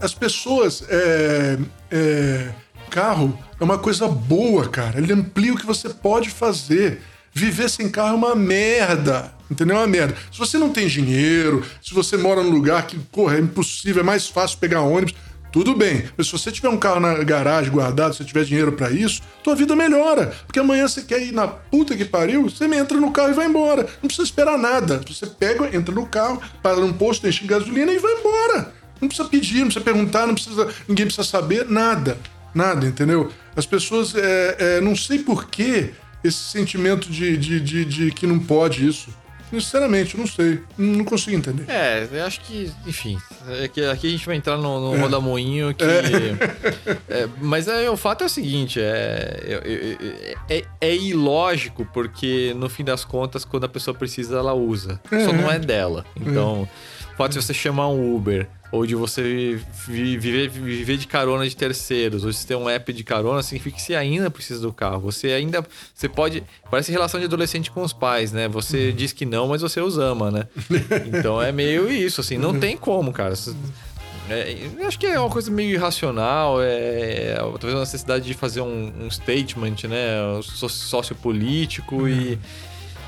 [0.00, 1.58] As pessoas é,
[1.90, 2.50] é,
[2.90, 4.98] carro é uma coisa boa, cara.
[4.98, 7.00] Ele amplia o que você pode fazer.
[7.32, 9.32] Viver sem carro é uma merda.
[9.50, 9.76] Entendeu?
[9.76, 10.14] É uma merda.
[10.30, 14.04] Se você não tem dinheiro, se você mora num lugar que, porra, é impossível, é
[14.04, 15.14] mais fácil pegar ônibus,
[15.50, 16.04] tudo bem.
[16.16, 19.22] Mas se você tiver um carro na garagem guardado, se você tiver dinheiro para isso,
[19.42, 20.34] tua vida melhora.
[20.46, 23.46] Porque amanhã você quer ir na puta que pariu, você entra no carro e vai
[23.46, 23.82] embora.
[24.02, 25.00] Não precisa esperar nada.
[25.08, 28.74] Você pega, entra no carro, para num posto, enche gasolina e vai embora.
[29.00, 32.18] Não precisa pedir, não precisa perguntar, não precisa, ninguém precisa saber nada.
[32.54, 33.30] Nada, entendeu?
[33.56, 35.90] As pessoas, é, é, não sei porquê,
[36.22, 39.08] esse sentimento de, de, de, de que não pode isso.
[39.50, 40.60] Sinceramente, não sei.
[40.76, 41.64] Não consigo entender.
[41.68, 43.18] É, eu acho que, enfim.
[43.48, 45.00] É que aqui a gente vai entrar no, no é.
[45.00, 45.84] rodamoinho que.
[45.84, 46.98] É.
[47.22, 49.60] é mas é, o fato é o seguinte: é,
[50.48, 55.00] é, é, ilógico, porque no fim das contas, quando a pessoa precisa, ela usa.
[55.08, 56.04] Só não é dela.
[56.14, 56.68] Então,
[57.16, 62.32] pode você chamar um Uber ou de você viver, viver de carona de terceiros, ou
[62.32, 65.00] se tem um app de carona, significa que você ainda precisa do carro.
[65.00, 65.64] Você ainda.
[65.94, 66.42] Você pode.
[66.70, 68.46] Parece relação de adolescente com os pais, né?
[68.48, 68.96] Você uhum.
[68.96, 70.48] diz que não, mas você os ama, né?
[71.18, 73.34] Então é meio isso, assim, não tem como, cara.
[74.28, 78.92] É, acho que é uma coisa meio irracional, é, talvez uma necessidade de fazer um,
[79.00, 80.40] um statement, né?
[80.42, 82.08] Sociopolítico uhum.
[82.08, 82.38] e,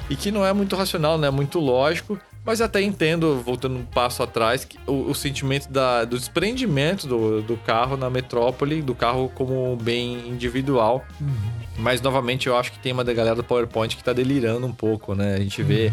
[0.08, 1.28] e que não é muito racional, né?
[1.28, 2.18] Muito lógico.
[2.44, 7.56] Mas até entendo, voltando um passo atrás, o, o sentimento da, do desprendimento do, do
[7.58, 11.04] carro na metrópole, do carro como bem individual.
[11.20, 11.60] Uhum.
[11.76, 14.72] Mas, novamente, eu acho que tem uma da galera do PowerPoint que tá delirando um
[14.72, 15.34] pouco, né?
[15.34, 15.92] A gente vê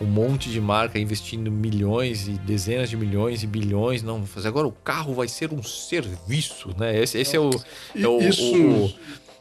[0.00, 0.06] uhum.
[0.06, 4.02] um monte de marca investindo milhões e dezenas de milhões e bilhões.
[4.02, 6.98] Não, vou fazer agora o carro vai ser um serviço, né?
[6.98, 7.50] Esse, esse é o.
[7.94, 8.54] É o, Isso.
[8.54, 8.94] o,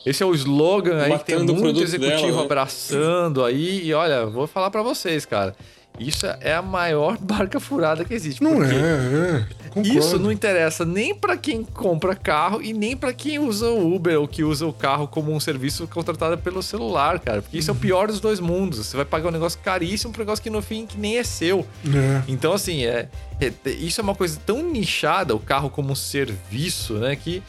[0.05, 2.43] esse é o slogan aí que tem muito executivo dela, né?
[2.43, 3.87] abraçando aí.
[3.87, 5.55] E olha, vou falar para vocês, cara.
[5.99, 8.43] Isso é a maior barca furada que existe.
[8.43, 9.45] Não é, é.
[9.83, 14.19] Isso não interessa nem para quem compra carro e nem para quem usa o Uber
[14.21, 17.41] ou que usa o carro como um serviço contratado pelo celular, cara.
[17.41, 18.79] Porque isso é o pior dos dois mundos.
[18.79, 21.23] Você vai pagar um negócio caríssimo por um negócio que no fim que nem é
[21.23, 21.67] seu.
[21.85, 22.21] É.
[22.27, 23.09] Então, assim, é,
[23.41, 27.15] é, isso é uma coisa tão nichada, o carro como um serviço, né?
[27.15, 27.43] Que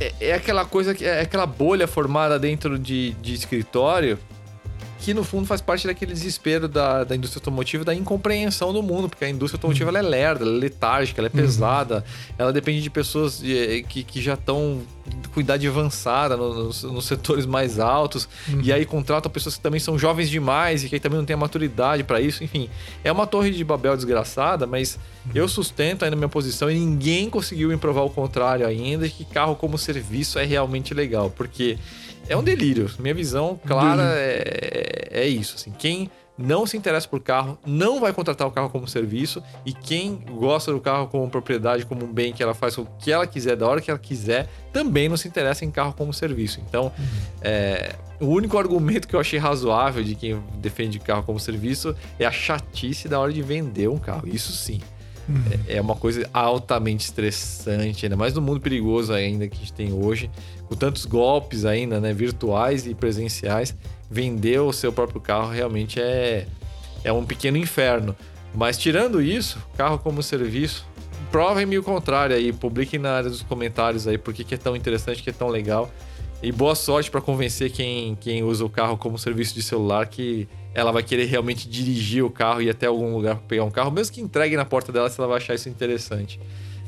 [0.00, 4.18] é, é aquela coisa, é aquela bolha formada dentro de, de escritório
[4.98, 9.08] que no fundo faz parte daquele desespero da, da indústria automotiva, da incompreensão do mundo,
[9.08, 11.42] porque a indústria automotiva ela é lerda, ela é letárgica, ela é uhum.
[11.42, 12.04] pesada,
[12.38, 14.80] ela depende de pessoas de, que, que já estão
[15.32, 18.60] com idade avançada nos, nos setores mais altos, uhum.
[18.62, 21.38] e aí contratam pessoas que também são jovens demais e que também não têm a
[21.38, 22.68] maturidade para isso, enfim.
[23.04, 25.32] É uma torre de Babel desgraçada, mas uhum.
[25.34, 29.24] eu sustento aí na minha posição e ninguém conseguiu me provar o contrário ainda, que
[29.24, 31.78] carro como serviço é realmente legal, porque
[32.28, 32.90] é um delírio.
[32.98, 35.56] Minha visão clara é, é isso.
[35.56, 39.72] Assim, quem não se interessa por carro não vai contratar o carro como serviço e
[39.72, 43.26] quem gosta do carro como propriedade, como um bem que ela faz o que ela
[43.26, 46.60] quiser, da hora que ela quiser, também não se interessa em carro como serviço.
[46.68, 46.92] Então,
[47.40, 52.26] é, o único argumento que eu achei razoável de quem defende carro como serviço é
[52.26, 54.28] a chatice da hora de vender um carro.
[54.28, 54.80] Isso sim.
[55.28, 55.42] Uhum.
[55.66, 59.72] É, é uma coisa altamente estressante, ainda mais no mundo perigoso ainda que a gente
[59.72, 60.30] tem hoje
[60.68, 63.74] com tantos golpes ainda, né, virtuais e presenciais,
[64.10, 66.46] vender o seu próprio carro realmente é,
[67.02, 68.14] é um pequeno inferno.
[68.54, 70.86] Mas tirando isso, carro como serviço,
[71.30, 75.22] provem-me o contrário aí, publiquem na área dos comentários aí porque que é tão interessante,
[75.22, 75.90] que é tão legal.
[76.42, 80.48] E boa sorte para convencer quem, quem usa o carro como serviço de celular que
[80.76, 83.70] ela vai querer realmente dirigir o carro e ir até algum lugar para pegar um
[83.70, 86.38] carro, mesmo que entregue na porta dela se ela vai achar isso interessante.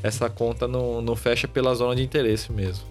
[0.02, 2.84] Essa conta não, não fecha pela zona de interesse mesmo.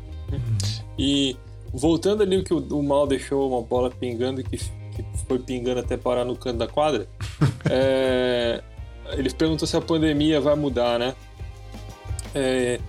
[0.98, 1.38] E
[1.72, 5.95] voltando ali o que o, Mal deixou uma bola pingando que, que foi pingando até
[5.95, 7.07] parar no canto da quadra,
[7.69, 8.64] é,
[9.11, 11.15] ele perguntou se a pandemia vai mudar, né?
[12.34, 12.80] É,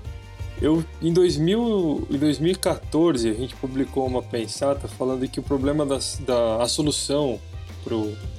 [0.62, 6.18] eu, em, 2000, em 2014, a gente publicou uma pensata falando que o problema das,
[6.24, 7.38] da a solução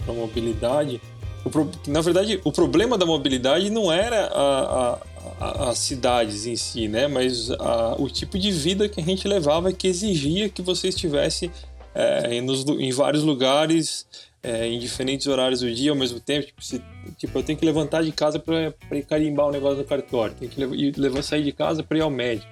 [0.03, 1.01] para a mobilidade,
[1.45, 4.99] o, na verdade, o problema da mobilidade não era a, a
[5.39, 7.07] as cidades em si, né?
[7.07, 11.51] Mas a, o tipo de vida que a gente levava que exigia que você estivesse
[11.93, 14.05] é, nos, em vários lugares,
[14.41, 16.47] é, em diferentes horários do dia ao mesmo tempo.
[16.47, 16.81] Tipo, se,
[17.17, 18.73] tipo eu tenho que levantar de casa para
[19.07, 22.09] carimbar o um negócio no cartório, tenho que levar, sair de casa para ir ao
[22.09, 22.47] médico,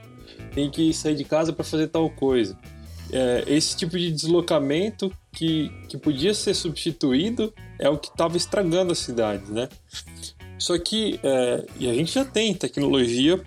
[0.54, 2.58] tenho que sair de casa para fazer tal coisa.
[3.12, 8.92] É, esse tipo de deslocamento que, que podia ser substituído é o que estava estragando
[8.92, 9.70] as cidades, né?
[10.58, 13.42] Só que, é, e a gente já tem tecnologia,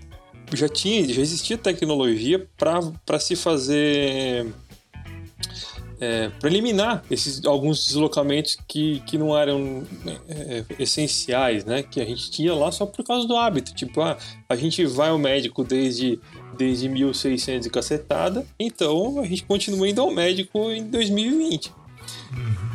[0.54, 4.46] já tinha, já existia tecnologia para se fazer
[6.00, 9.84] é, para eliminar esses alguns deslocamentos que, que não eram
[10.28, 11.82] é, essenciais, né?
[11.82, 13.74] Que a gente tinha lá só por causa do hábito.
[13.74, 14.16] Tipo, ah,
[14.48, 16.18] a gente vai ao médico desde,
[16.60, 21.68] desde 1600 e cacetada, então a gente continua indo ao médico em 2020.
[21.68, 22.70] Uhum.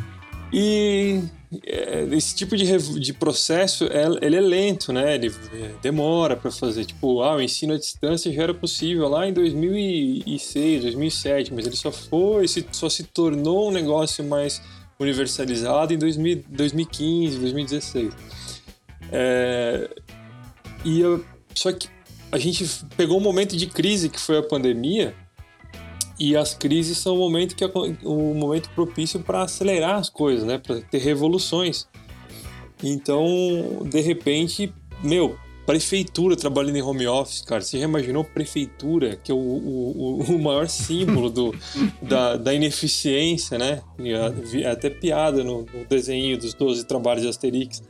[0.52, 1.22] E
[1.64, 2.66] é, esse tipo de,
[2.98, 3.88] de processo
[4.20, 5.14] ele é lento, né?
[5.14, 6.84] Ele é, demora para fazer.
[6.84, 11.76] Tipo, ah, o ensino à distância já era possível lá em 2006, 2007, mas ele
[11.76, 14.60] só foi, só se tornou um negócio mais
[14.98, 18.12] universalizado em 2000, 2015, 2016.
[19.12, 19.88] É,
[20.84, 21.88] e eu, só que
[22.30, 22.64] a gente
[22.96, 25.14] pegou um momento de crise que foi a pandemia
[26.18, 27.70] e as crises são o momento que é
[28.04, 30.58] o momento propício para acelerar as coisas, né?
[30.58, 31.86] Para ter revoluções.
[32.82, 33.26] Então,
[33.84, 34.72] de repente,
[35.02, 37.60] meu, prefeitura trabalhando em home office, cara.
[37.60, 41.54] Você já imaginou prefeitura, que é o, o, o maior símbolo do,
[42.00, 43.82] da, da ineficiência, né?
[44.62, 47.82] É até piada no, no desenho dos 12 trabalhos de Asterix.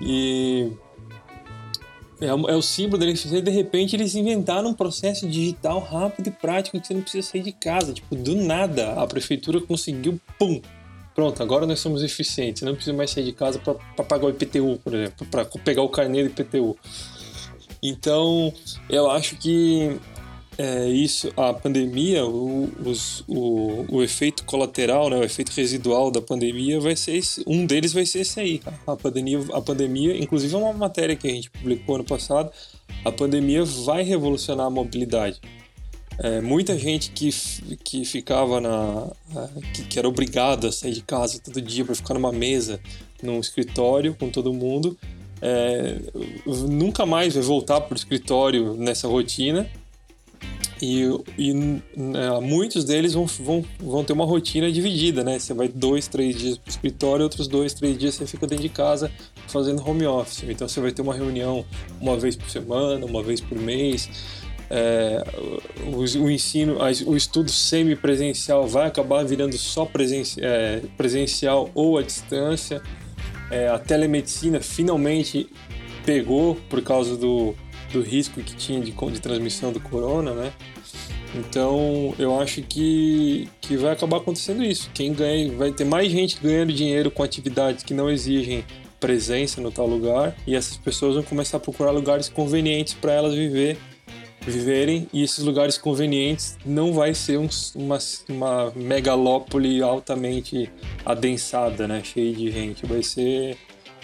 [0.00, 0.70] E
[2.20, 3.40] é, é, o símbolo da eficiência.
[3.40, 7.42] De repente, eles inventaram um processo digital rápido e prático que você não precisa sair
[7.42, 7.92] de casa.
[7.92, 10.60] Tipo, do nada, a prefeitura conseguiu, pum,
[11.14, 12.62] pronto, agora nós somos eficientes.
[12.62, 15.88] Não precisa mais sair de casa para pagar o IPTU, por exemplo, para pegar o
[15.88, 16.76] carneiro IPTU.
[17.82, 18.52] Então,
[18.90, 19.98] eu acho que
[20.58, 26.20] é, isso, a pandemia, o, os, o, o efeito colateral, né, o efeito residual da
[26.20, 28.60] pandemia vai ser esse, um deles vai ser esse aí.
[28.84, 32.50] A pandemia, a pandemia, inclusive é uma matéria que a gente publicou ano passado,
[33.04, 35.40] a pandemia vai revolucionar a mobilidade.
[36.18, 37.30] É, muita gente que,
[37.84, 39.06] que ficava na.
[39.72, 42.80] Que, que era obrigada a sair de casa todo dia para ficar numa mesa,
[43.22, 44.98] num escritório com todo mundo,
[45.40, 45.96] é,
[46.68, 49.70] nunca mais vai voltar para o escritório nessa rotina
[50.80, 51.02] e,
[51.36, 55.38] e né, muitos deles vão, vão, vão ter uma rotina dividida, né?
[55.38, 58.62] Você vai dois, três dias para o escritório, outros dois, três dias você fica dentro
[58.62, 59.10] de casa
[59.48, 60.44] fazendo home office.
[60.48, 61.64] Então você vai ter uma reunião
[62.00, 64.08] uma vez por semana, uma vez por mês.
[64.70, 65.24] É,
[65.86, 66.76] o, o, ensino,
[67.06, 72.80] o estudo semipresencial vai acabar virando só presenci, é, presencial ou à distância.
[73.50, 75.48] É, a telemedicina finalmente
[76.04, 77.54] pegou por causa do,
[77.92, 80.52] do risco que tinha de, de transmissão do corona, né?
[81.34, 84.90] Então, eu acho que, que vai acabar acontecendo isso.
[84.94, 88.64] Quem ganha, vai ter mais gente ganhando dinheiro com atividades que não exigem
[88.98, 93.32] presença no tal lugar, e essas pessoas vão começar a procurar lugares convenientes para elas
[93.32, 93.78] viver,
[94.40, 97.98] viverem, e esses lugares convenientes não vai ser um, uma,
[98.28, 100.70] uma megalópole altamente
[101.04, 103.56] adensada, né, cheia de gente, vai ser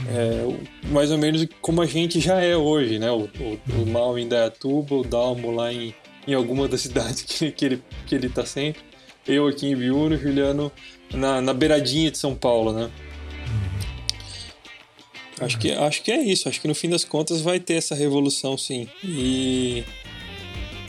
[0.09, 3.11] é, mais ou menos como a gente já é hoje, né?
[3.11, 5.95] O, o, o Mal em Dayatuba, o Dalmo lá em,
[6.27, 8.83] em alguma das cidades que, que, ele, que ele tá sempre.
[9.27, 10.71] Eu aqui em Biúna, o Juliano
[11.13, 12.91] na, na beiradinha de São Paulo, né?
[15.41, 16.49] Acho que, acho que é isso.
[16.49, 18.89] Acho que no fim das contas vai ter essa revolução, sim.
[19.03, 19.85] E.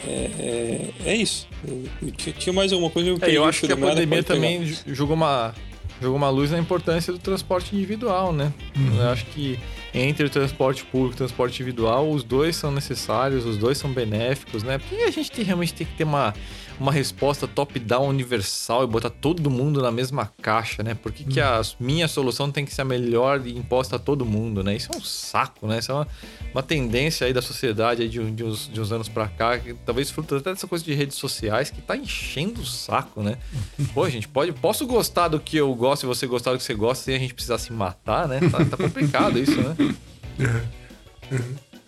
[0.07, 1.47] É, é, é isso.
[1.67, 3.09] Eu, eu, tinha mais alguma coisa?
[3.09, 5.55] Eu, é, eu acho que a pandemia também jogou uma,
[6.01, 8.51] jogou uma luz na importância do transporte individual, né?
[8.75, 9.01] Uhum.
[9.01, 9.59] Eu acho que
[9.93, 13.91] entre o transporte público e o transporte individual, os dois são necessários, os dois são
[13.91, 14.77] benéficos, né?
[14.77, 16.33] Porque a gente tem, realmente tem que ter uma,
[16.79, 20.93] uma resposta top-down universal e botar todo mundo na mesma caixa, né?
[20.93, 24.25] Por que, que a minha solução tem que ser a melhor e imposta a todo
[24.25, 24.75] mundo, né?
[24.75, 25.79] Isso é um saco, né?
[25.79, 26.07] Isso é uma,
[26.53, 29.73] uma tendência aí da sociedade aí de, de, uns, de uns anos pra cá, que,
[29.85, 33.37] talvez fruto até dessa coisa de redes sociais, que tá enchendo o saco, né?
[33.93, 36.73] Pô, gente, pode, posso gostar do que eu gosto e você gostar do que você
[36.73, 38.39] gosta sem a gente precisar se matar, né?
[38.49, 39.75] Tá, tá complicado isso, né?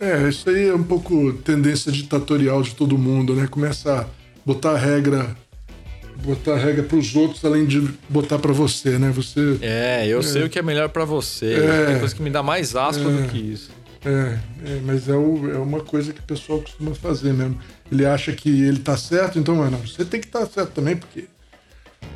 [0.06, 0.24] é.
[0.24, 3.46] é, isso aí é um pouco tendência ditatorial de todo mundo, né?
[3.46, 4.17] Começa a
[4.48, 5.36] botar regra
[6.24, 9.10] botar regra para os outros além de botar para você, né?
[9.10, 11.52] Você É, eu é, sei o que é melhor para você.
[11.54, 13.70] É, Tem coisa que me dá mais asco é, do que isso.
[14.04, 17.60] É, é mas é, o, é, uma coisa que o pessoal costuma fazer mesmo.
[17.92, 20.96] Ele acha que ele tá certo, então, não, você tem que estar tá certo também,
[20.96, 21.26] porque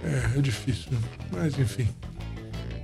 [0.02, 0.90] é, é difícil.
[0.90, 0.98] Né?
[1.30, 1.86] Mas enfim,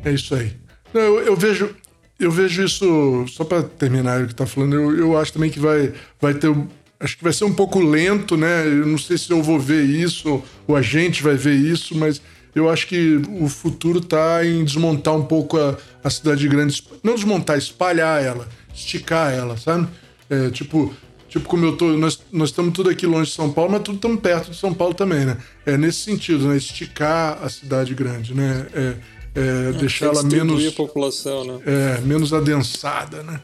[0.05, 0.53] é isso aí.
[0.95, 1.75] Eu, eu vejo,
[2.21, 4.75] eu vejo isso só para terminar o que tá falando.
[4.75, 6.55] Eu, eu acho também que vai, vai ter
[7.01, 8.67] acho que vai ser um pouco lento, né?
[8.67, 12.21] Eu não sei se eu vou ver isso ou a gente vai ver isso, mas
[12.55, 16.83] eu acho que o futuro está em desmontar um pouco a, a cidade grande.
[17.03, 19.87] Não desmontar, espalhar ela, esticar ela, sabe?
[20.29, 20.93] É, tipo,
[21.29, 21.97] tipo como eu tô.
[21.97, 24.75] Nós, nós estamos tudo aqui longe de São Paulo, mas tudo estamos perto de São
[24.75, 25.39] Paulo também, né?
[25.65, 26.57] É nesse sentido, né?
[26.57, 28.67] Esticar a cidade grande, né?
[28.75, 28.97] É,
[29.37, 30.67] é, é deixar ela menos.
[30.67, 31.61] a população, né?
[31.65, 33.41] É, menos adensada, né?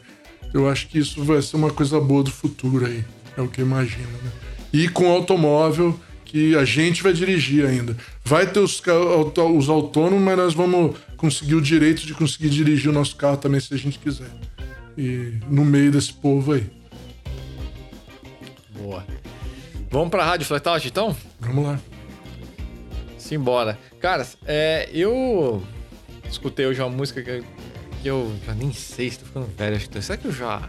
[0.53, 3.05] Eu acho que isso vai ser uma coisa boa do futuro aí.
[3.37, 4.31] É o que eu imagino, né?
[4.73, 7.97] E com automóvel, que a gente vai dirigir ainda.
[8.25, 8.83] Vai ter os,
[9.55, 13.61] os autônomos, mas nós vamos conseguir o direito de conseguir dirigir o nosso carro também
[13.61, 14.31] se a gente quiser.
[14.99, 16.67] E no meio desse povo aí.
[18.77, 19.07] Boa.
[19.91, 21.17] Vamos pra Rádio Flatout então?
[21.39, 21.81] Vamos lá.
[23.17, 23.79] Simbora.
[24.01, 25.63] Cara, é, eu
[26.29, 27.45] escutei hoje uma música que,
[28.03, 29.81] que eu já nem sei se tô ficando velho.
[30.03, 30.69] Será que eu já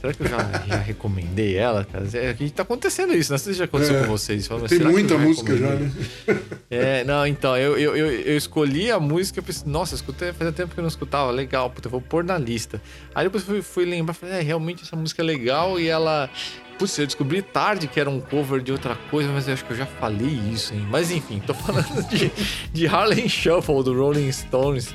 [0.00, 2.06] Será que eu já, já recomendei ela, cara?
[2.14, 4.46] É, aqui tá acontecendo isso, não sei se já aconteceu é, com vocês.
[4.46, 5.90] Falo, tem muita já música já, né?
[6.70, 10.72] É, não, então, eu, eu, eu, eu escolhi a música, pensei, nossa, escutei, fazia tempo
[10.72, 12.80] que eu não escutava, legal, puta, eu vou pôr na lista.
[13.14, 16.30] Aí depois fui, fui lembrar, falei, é, realmente essa música é legal e ela.
[16.78, 19.72] Putz, eu descobri tarde que era um cover de outra coisa, mas eu acho que
[19.72, 20.86] eu já falei isso, hein?
[20.88, 22.30] Mas enfim, tô falando de,
[22.72, 24.94] de Harlem Shuffle do Rolling Stones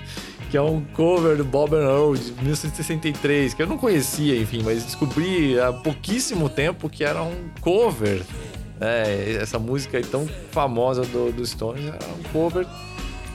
[0.53, 4.61] que é um cover do Bob and Earl de 1963, que eu não conhecia, enfim,
[4.63, 8.21] mas descobri há pouquíssimo tempo que era um cover.
[8.79, 9.33] Né?
[9.41, 12.67] Essa música tão famosa do, do Stones era um cover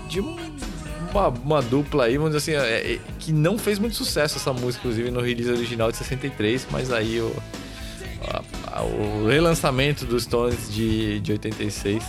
[0.08, 4.36] de uma, uma, dupla aí, vamos dizer assim, é, é, que não fez muito sucesso
[4.36, 7.34] essa música, inclusive no release original de 63, mas aí o,
[8.28, 12.00] a, a, o relançamento dos Stones de, de 86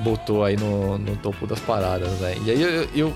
[0.00, 2.36] botou aí no, no topo das paradas, né?
[2.44, 3.14] E aí eu, eu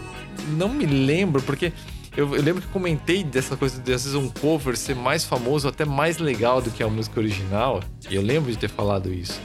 [0.48, 1.72] não me lembro, porque
[2.16, 5.68] eu, eu, lembro que comentei dessa coisa de às vezes um cover ser mais famoso,
[5.68, 7.80] até mais legal do que a música original.
[8.10, 9.40] E eu lembro de ter falado isso.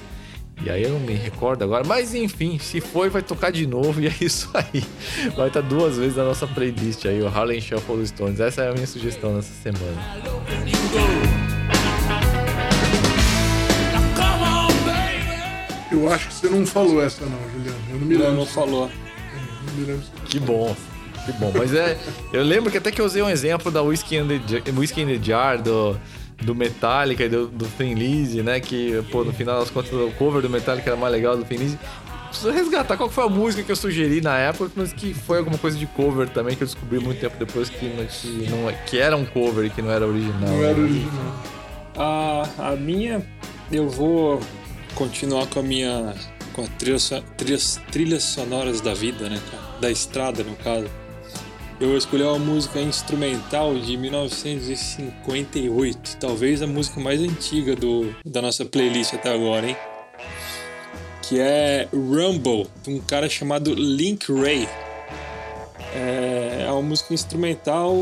[0.63, 1.83] E aí eu não me recordo agora.
[1.85, 4.01] Mas enfim, se foi, vai tocar de novo.
[4.05, 4.83] E é isso aí.
[5.35, 8.39] Vai estar duas vezes na nossa playlist aí, o Harlem Shuffle Stones.
[8.39, 10.01] Essa é a minha sugestão nessa semana.
[15.91, 17.79] Eu acho que você não falou essa não, Juliano.
[17.89, 18.31] Eu não me lembro.
[18.31, 18.91] Não, não falou.
[20.25, 20.75] Que bom.
[21.25, 21.51] Que bom.
[21.55, 21.97] Mas é.
[22.31, 25.07] Eu lembro que até que eu usei um exemplo da Whiskey in the, Whiskey in
[25.07, 25.97] the Jar, do,
[26.41, 27.95] do Metallica e do, do Thin
[28.43, 28.59] né?
[28.59, 31.57] Que, pô, no final das contas, o cover do Metallica era mais legal do Thin
[31.57, 31.79] Lizzy.
[32.29, 35.57] Preciso resgatar qual foi a música que eu sugeri na época, mas que foi alguma
[35.57, 39.15] coisa de cover também, que eu descobri muito tempo depois que, que, não, que era
[39.15, 40.49] um cover e que não era original.
[40.49, 41.43] Não era original.
[41.95, 43.25] A, a minha,
[43.71, 44.41] eu vou
[44.95, 46.13] continuar com a minha
[46.51, 49.39] com as trilhas, trilhas, sonoras da vida, né,
[49.79, 50.89] Da estrada, no caso.
[51.79, 58.63] Eu escolhi uma música instrumental de 1958, talvez a música mais antiga do, da nossa
[58.63, 59.75] playlist até agora, hein?
[61.21, 64.69] Que é Rumble, de um cara chamado Link Ray.
[65.93, 67.93] É, é uma música instrumental.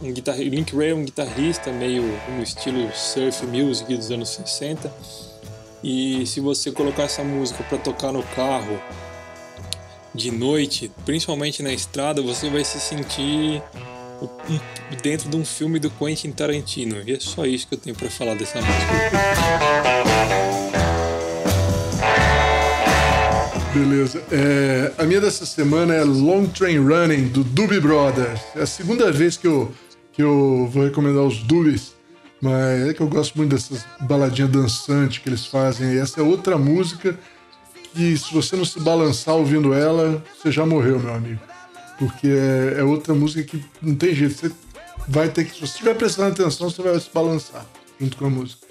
[0.00, 0.36] Um guitar...
[0.36, 2.04] Link Ray é um guitarrista meio
[2.36, 4.92] no estilo surf music dos anos 60
[5.82, 8.78] e se você colocar essa música para tocar no carro
[10.14, 13.62] de noite, principalmente na estrada, você vai se sentir
[15.02, 16.96] dentro de um filme do Quentin Tarantino.
[17.06, 20.02] E é só isso que eu tenho para falar dessa música.
[23.74, 24.22] Beleza.
[24.30, 28.40] É, a minha dessa semana é Long Train Running, do Doobie Brothers.
[28.54, 29.72] É a segunda vez que eu,
[30.12, 31.94] que eu vou recomendar os Doobies.
[32.38, 35.92] Mas é que eu gosto muito dessas baladinhas dançantes que eles fazem.
[35.92, 37.18] E essa é outra música
[37.92, 41.40] que, se você não se balançar ouvindo ela, você já morreu, meu amigo.
[41.98, 44.34] Porque é, é outra música que não tem jeito.
[44.34, 44.50] Você
[45.08, 45.52] vai ter que.
[45.52, 47.64] Se você estiver prestando atenção, você vai se balançar
[48.00, 48.66] junto com a música.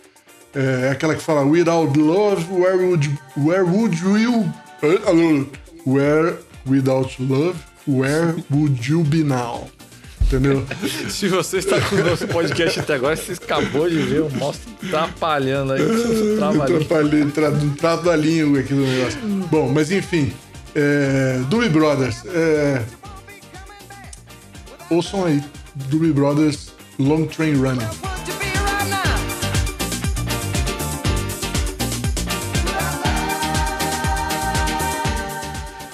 [0.54, 4.50] É, é aquela que fala Without love, where would, where would you.
[5.86, 7.58] Where without love,
[7.88, 9.70] where would you be now?
[10.32, 10.66] Entendeu?
[11.10, 14.72] Se você está com o nosso podcast até agora, você acabou de ver o monstro
[14.86, 15.82] atrapalhando aí.
[16.42, 19.20] Atrapalhando, tra, trabalhinho aqui do negócio.
[19.50, 20.32] Bom, mas enfim.
[20.74, 22.24] É, Doobie Brothers.
[22.28, 22.82] É,
[24.90, 25.44] ouçam aí.
[25.76, 27.88] Doobie Brothers Long Train Running.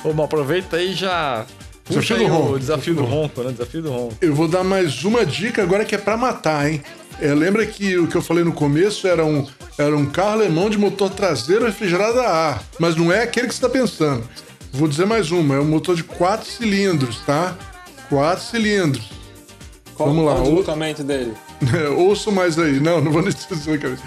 [0.03, 1.45] Bom, aproveita aí já
[1.89, 2.53] Desafio do ronco.
[2.53, 3.51] O desafio do ronco, né?
[3.51, 4.15] Desafio do ronco.
[4.21, 6.81] Eu vou dar mais uma dica agora que é para matar, hein?
[7.19, 9.47] É, lembra que o que eu falei no começo era um,
[9.77, 13.53] era um carro alemão de motor traseiro refrigerado a ar, mas não é aquele que
[13.53, 14.27] você está pensando.
[14.71, 17.57] Vou dizer mais uma, é um motor de quatro cilindros, tá?
[18.09, 19.09] Quatro cilindros.
[19.95, 20.33] Qual, Vamos lá.
[20.33, 21.33] Qual o deslocamento dele?
[21.97, 22.79] Ouço mais aí.
[22.79, 24.03] Não, não vou nem dizer a cabeça.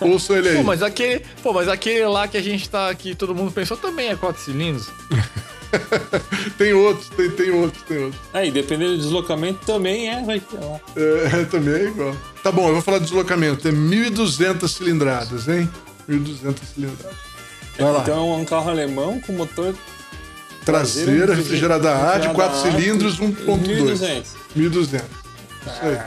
[0.00, 0.56] Ouçam ele aí.
[0.56, 3.76] Pô, mas aquele, pô, mas aquele lá que a gente tá aqui, todo mundo pensou,
[3.76, 4.88] também é quatro cilindros.
[6.56, 8.20] tem outros, tem, tem outros, tem outros.
[8.32, 10.80] Aí, dependendo do deslocamento, também é, vai ter lá.
[10.96, 12.16] É, também é igual.
[12.42, 13.68] Tá bom, eu vou falar de deslocamento.
[13.68, 15.68] É 1.200 cilindradas, hein?
[16.08, 17.16] 1.200 cilindradas.
[17.78, 18.00] Vai lá.
[18.02, 19.74] Então, é um carro alemão com motor
[20.64, 23.46] traseira, refrigerada a ar, de 4 cilindros, 1.2.
[23.94, 24.24] 1.200.
[24.56, 24.94] 1.200.
[24.94, 25.02] Isso
[25.82, 25.98] aí.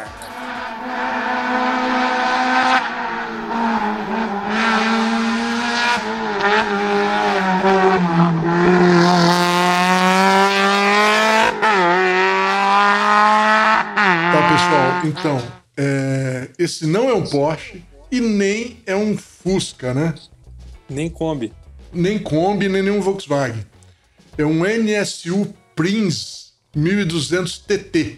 [14.51, 15.41] pessoal, então,
[15.77, 20.13] é, esse não é um Porsche e nem é um Fusca, né?
[20.89, 21.53] Nem Kombi.
[21.93, 23.65] Nem Kombi, nem nenhum Volkswagen.
[24.37, 28.17] É um NSU Prince 1200 TT.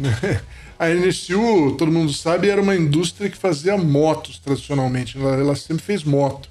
[0.76, 5.16] A NSU, todo mundo sabe, era uma indústria que fazia motos tradicionalmente.
[5.16, 6.48] Ela, ela sempre fez moto.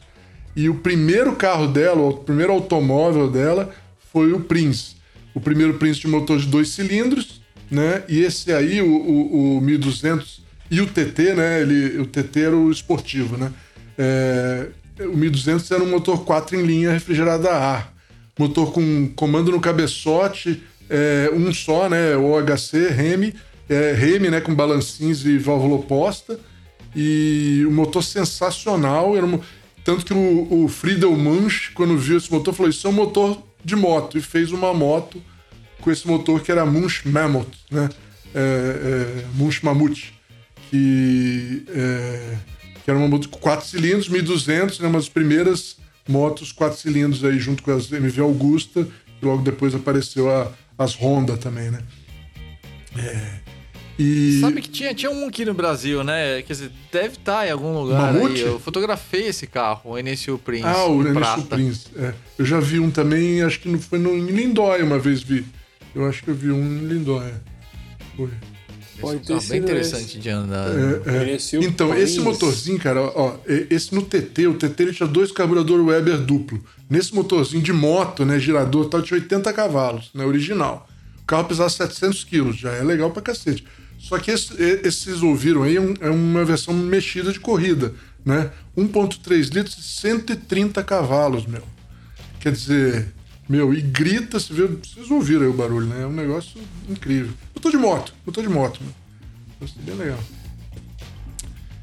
[0.56, 3.74] E o primeiro carro dela, o primeiro automóvel dela,
[4.12, 4.96] foi o Prince.
[5.34, 7.42] O primeiro Prince de motor de dois cilindros,
[7.74, 8.04] né?
[8.08, 11.62] E esse aí, o, o, o 1200 e o TT, né?
[11.62, 13.52] Ele, o TT era o esportivo, né?
[13.98, 14.68] É,
[15.02, 17.94] o 1200 era um motor 4 em linha refrigerado a ar.
[18.38, 22.16] Motor com comando no cabeçote, é, um só, né?
[22.16, 23.34] OHC, Remy,
[23.70, 24.40] é, né?
[24.42, 26.40] Com balancinhos e válvula oposta.
[26.96, 29.18] E o motor sensacional.
[29.18, 29.40] Era um,
[29.84, 33.44] tanto que o, o Friedel Munch, quando viu esse motor, falou: Isso é um motor
[33.64, 34.18] de moto.
[34.18, 35.22] E fez uma moto
[35.84, 37.90] com esse motor que era Munch Mammoth, né?
[38.34, 40.12] É, é, Munch Mammoth,
[40.70, 42.38] que, é,
[42.84, 44.88] que era uma moto com 4 cilindros, 1200, né?
[44.88, 45.78] Uma das primeiras
[46.08, 48.88] motos 4 cilindros aí junto com as MV Augusta,
[49.22, 51.82] e logo depois apareceu a, as Honda também, né?
[52.98, 53.40] É,
[53.98, 54.40] e...
[54.42, 56.42] Sabe que tinha, tinha um aqui no Brasil, né?
[56.42, 58.42] Quer dizer, deve estar tá em algum lugar Mamute?
[58.42, 58.42] aí.
[58.42, 60.66] Eu fotografei esse carro, o NSU Prince.
[60.66, 61.88] Ah, o NSU Prince.
[61.96, 62.14] É.
[62.38, 65.46] Eu já vi um também, acho que não foi no, em Lindóia uma vez vi.
[65.96, 67.42] Eu acho que eu vi um em Lindóia.
[68.16, 68.30] Foi.
[69.00, 70.20] Pode ter bem interessante esse.
[70.20, 70.70] de andar.
[70.70, 71.38] É, é.
[71.64, 76.20] Então, esse motorzinho, cara, ó, esse no TT, o TT ele tinha dois carburadores Weber
[76.20, 76.64] duplo.
[76.90, 80.88] Nesse motorzinho de moto, né, girador, tal, tinha 80 cavalos, né, original.
[81.22, 83.66] O carro pesava 700 quilos, já é legal pra cacete.
[83.98, 87.94] Só que esse, esse vocês ouviram aí é, é uma versão mexida de corrida,
[88.26, 88.52] né?
[88.78, 91.64] 1.3 litros, 130 cavalos, meu.
[92.40, 93.08] Quer dizer,
[93.48, 96.04] meu, e grita, você vê, vocês ouviram aí o barulho, né?
[96.04, 97.34] É um negócio incrível.
[97.56, 98.94] Eu tô de moto, eu tô de moto, meu.
[99.60, 100.20] Gostei bem legal.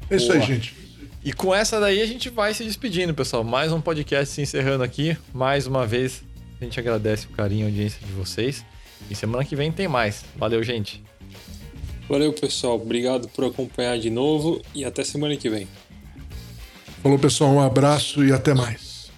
[0.09, 0.39] É isso Boa.
[0.39, 0.75] aí, gente.
[1.23, 3.43] E com essa daí a gente vai se despedindo, pessoal.
[3.43, 5.15] Mais um podcast se encerrando aqui.
[5.31, 6.23] Mais uma vez,
[6.59, 8.65] a gente agradece o carinho e a audiência de vocês.
[9.09, 10.25] E semana que vem tem mais.
[10.35, 11.03] Valeu, gente.
[12.09, 12.75] Valeu, pessoal.
[12.75, 15.67] Obrigado por acompanhar de novo e até semana que vem.
[17.03, 17.51] Falou, pessoal.
[17.51, 19.09] Um abraço e até mais.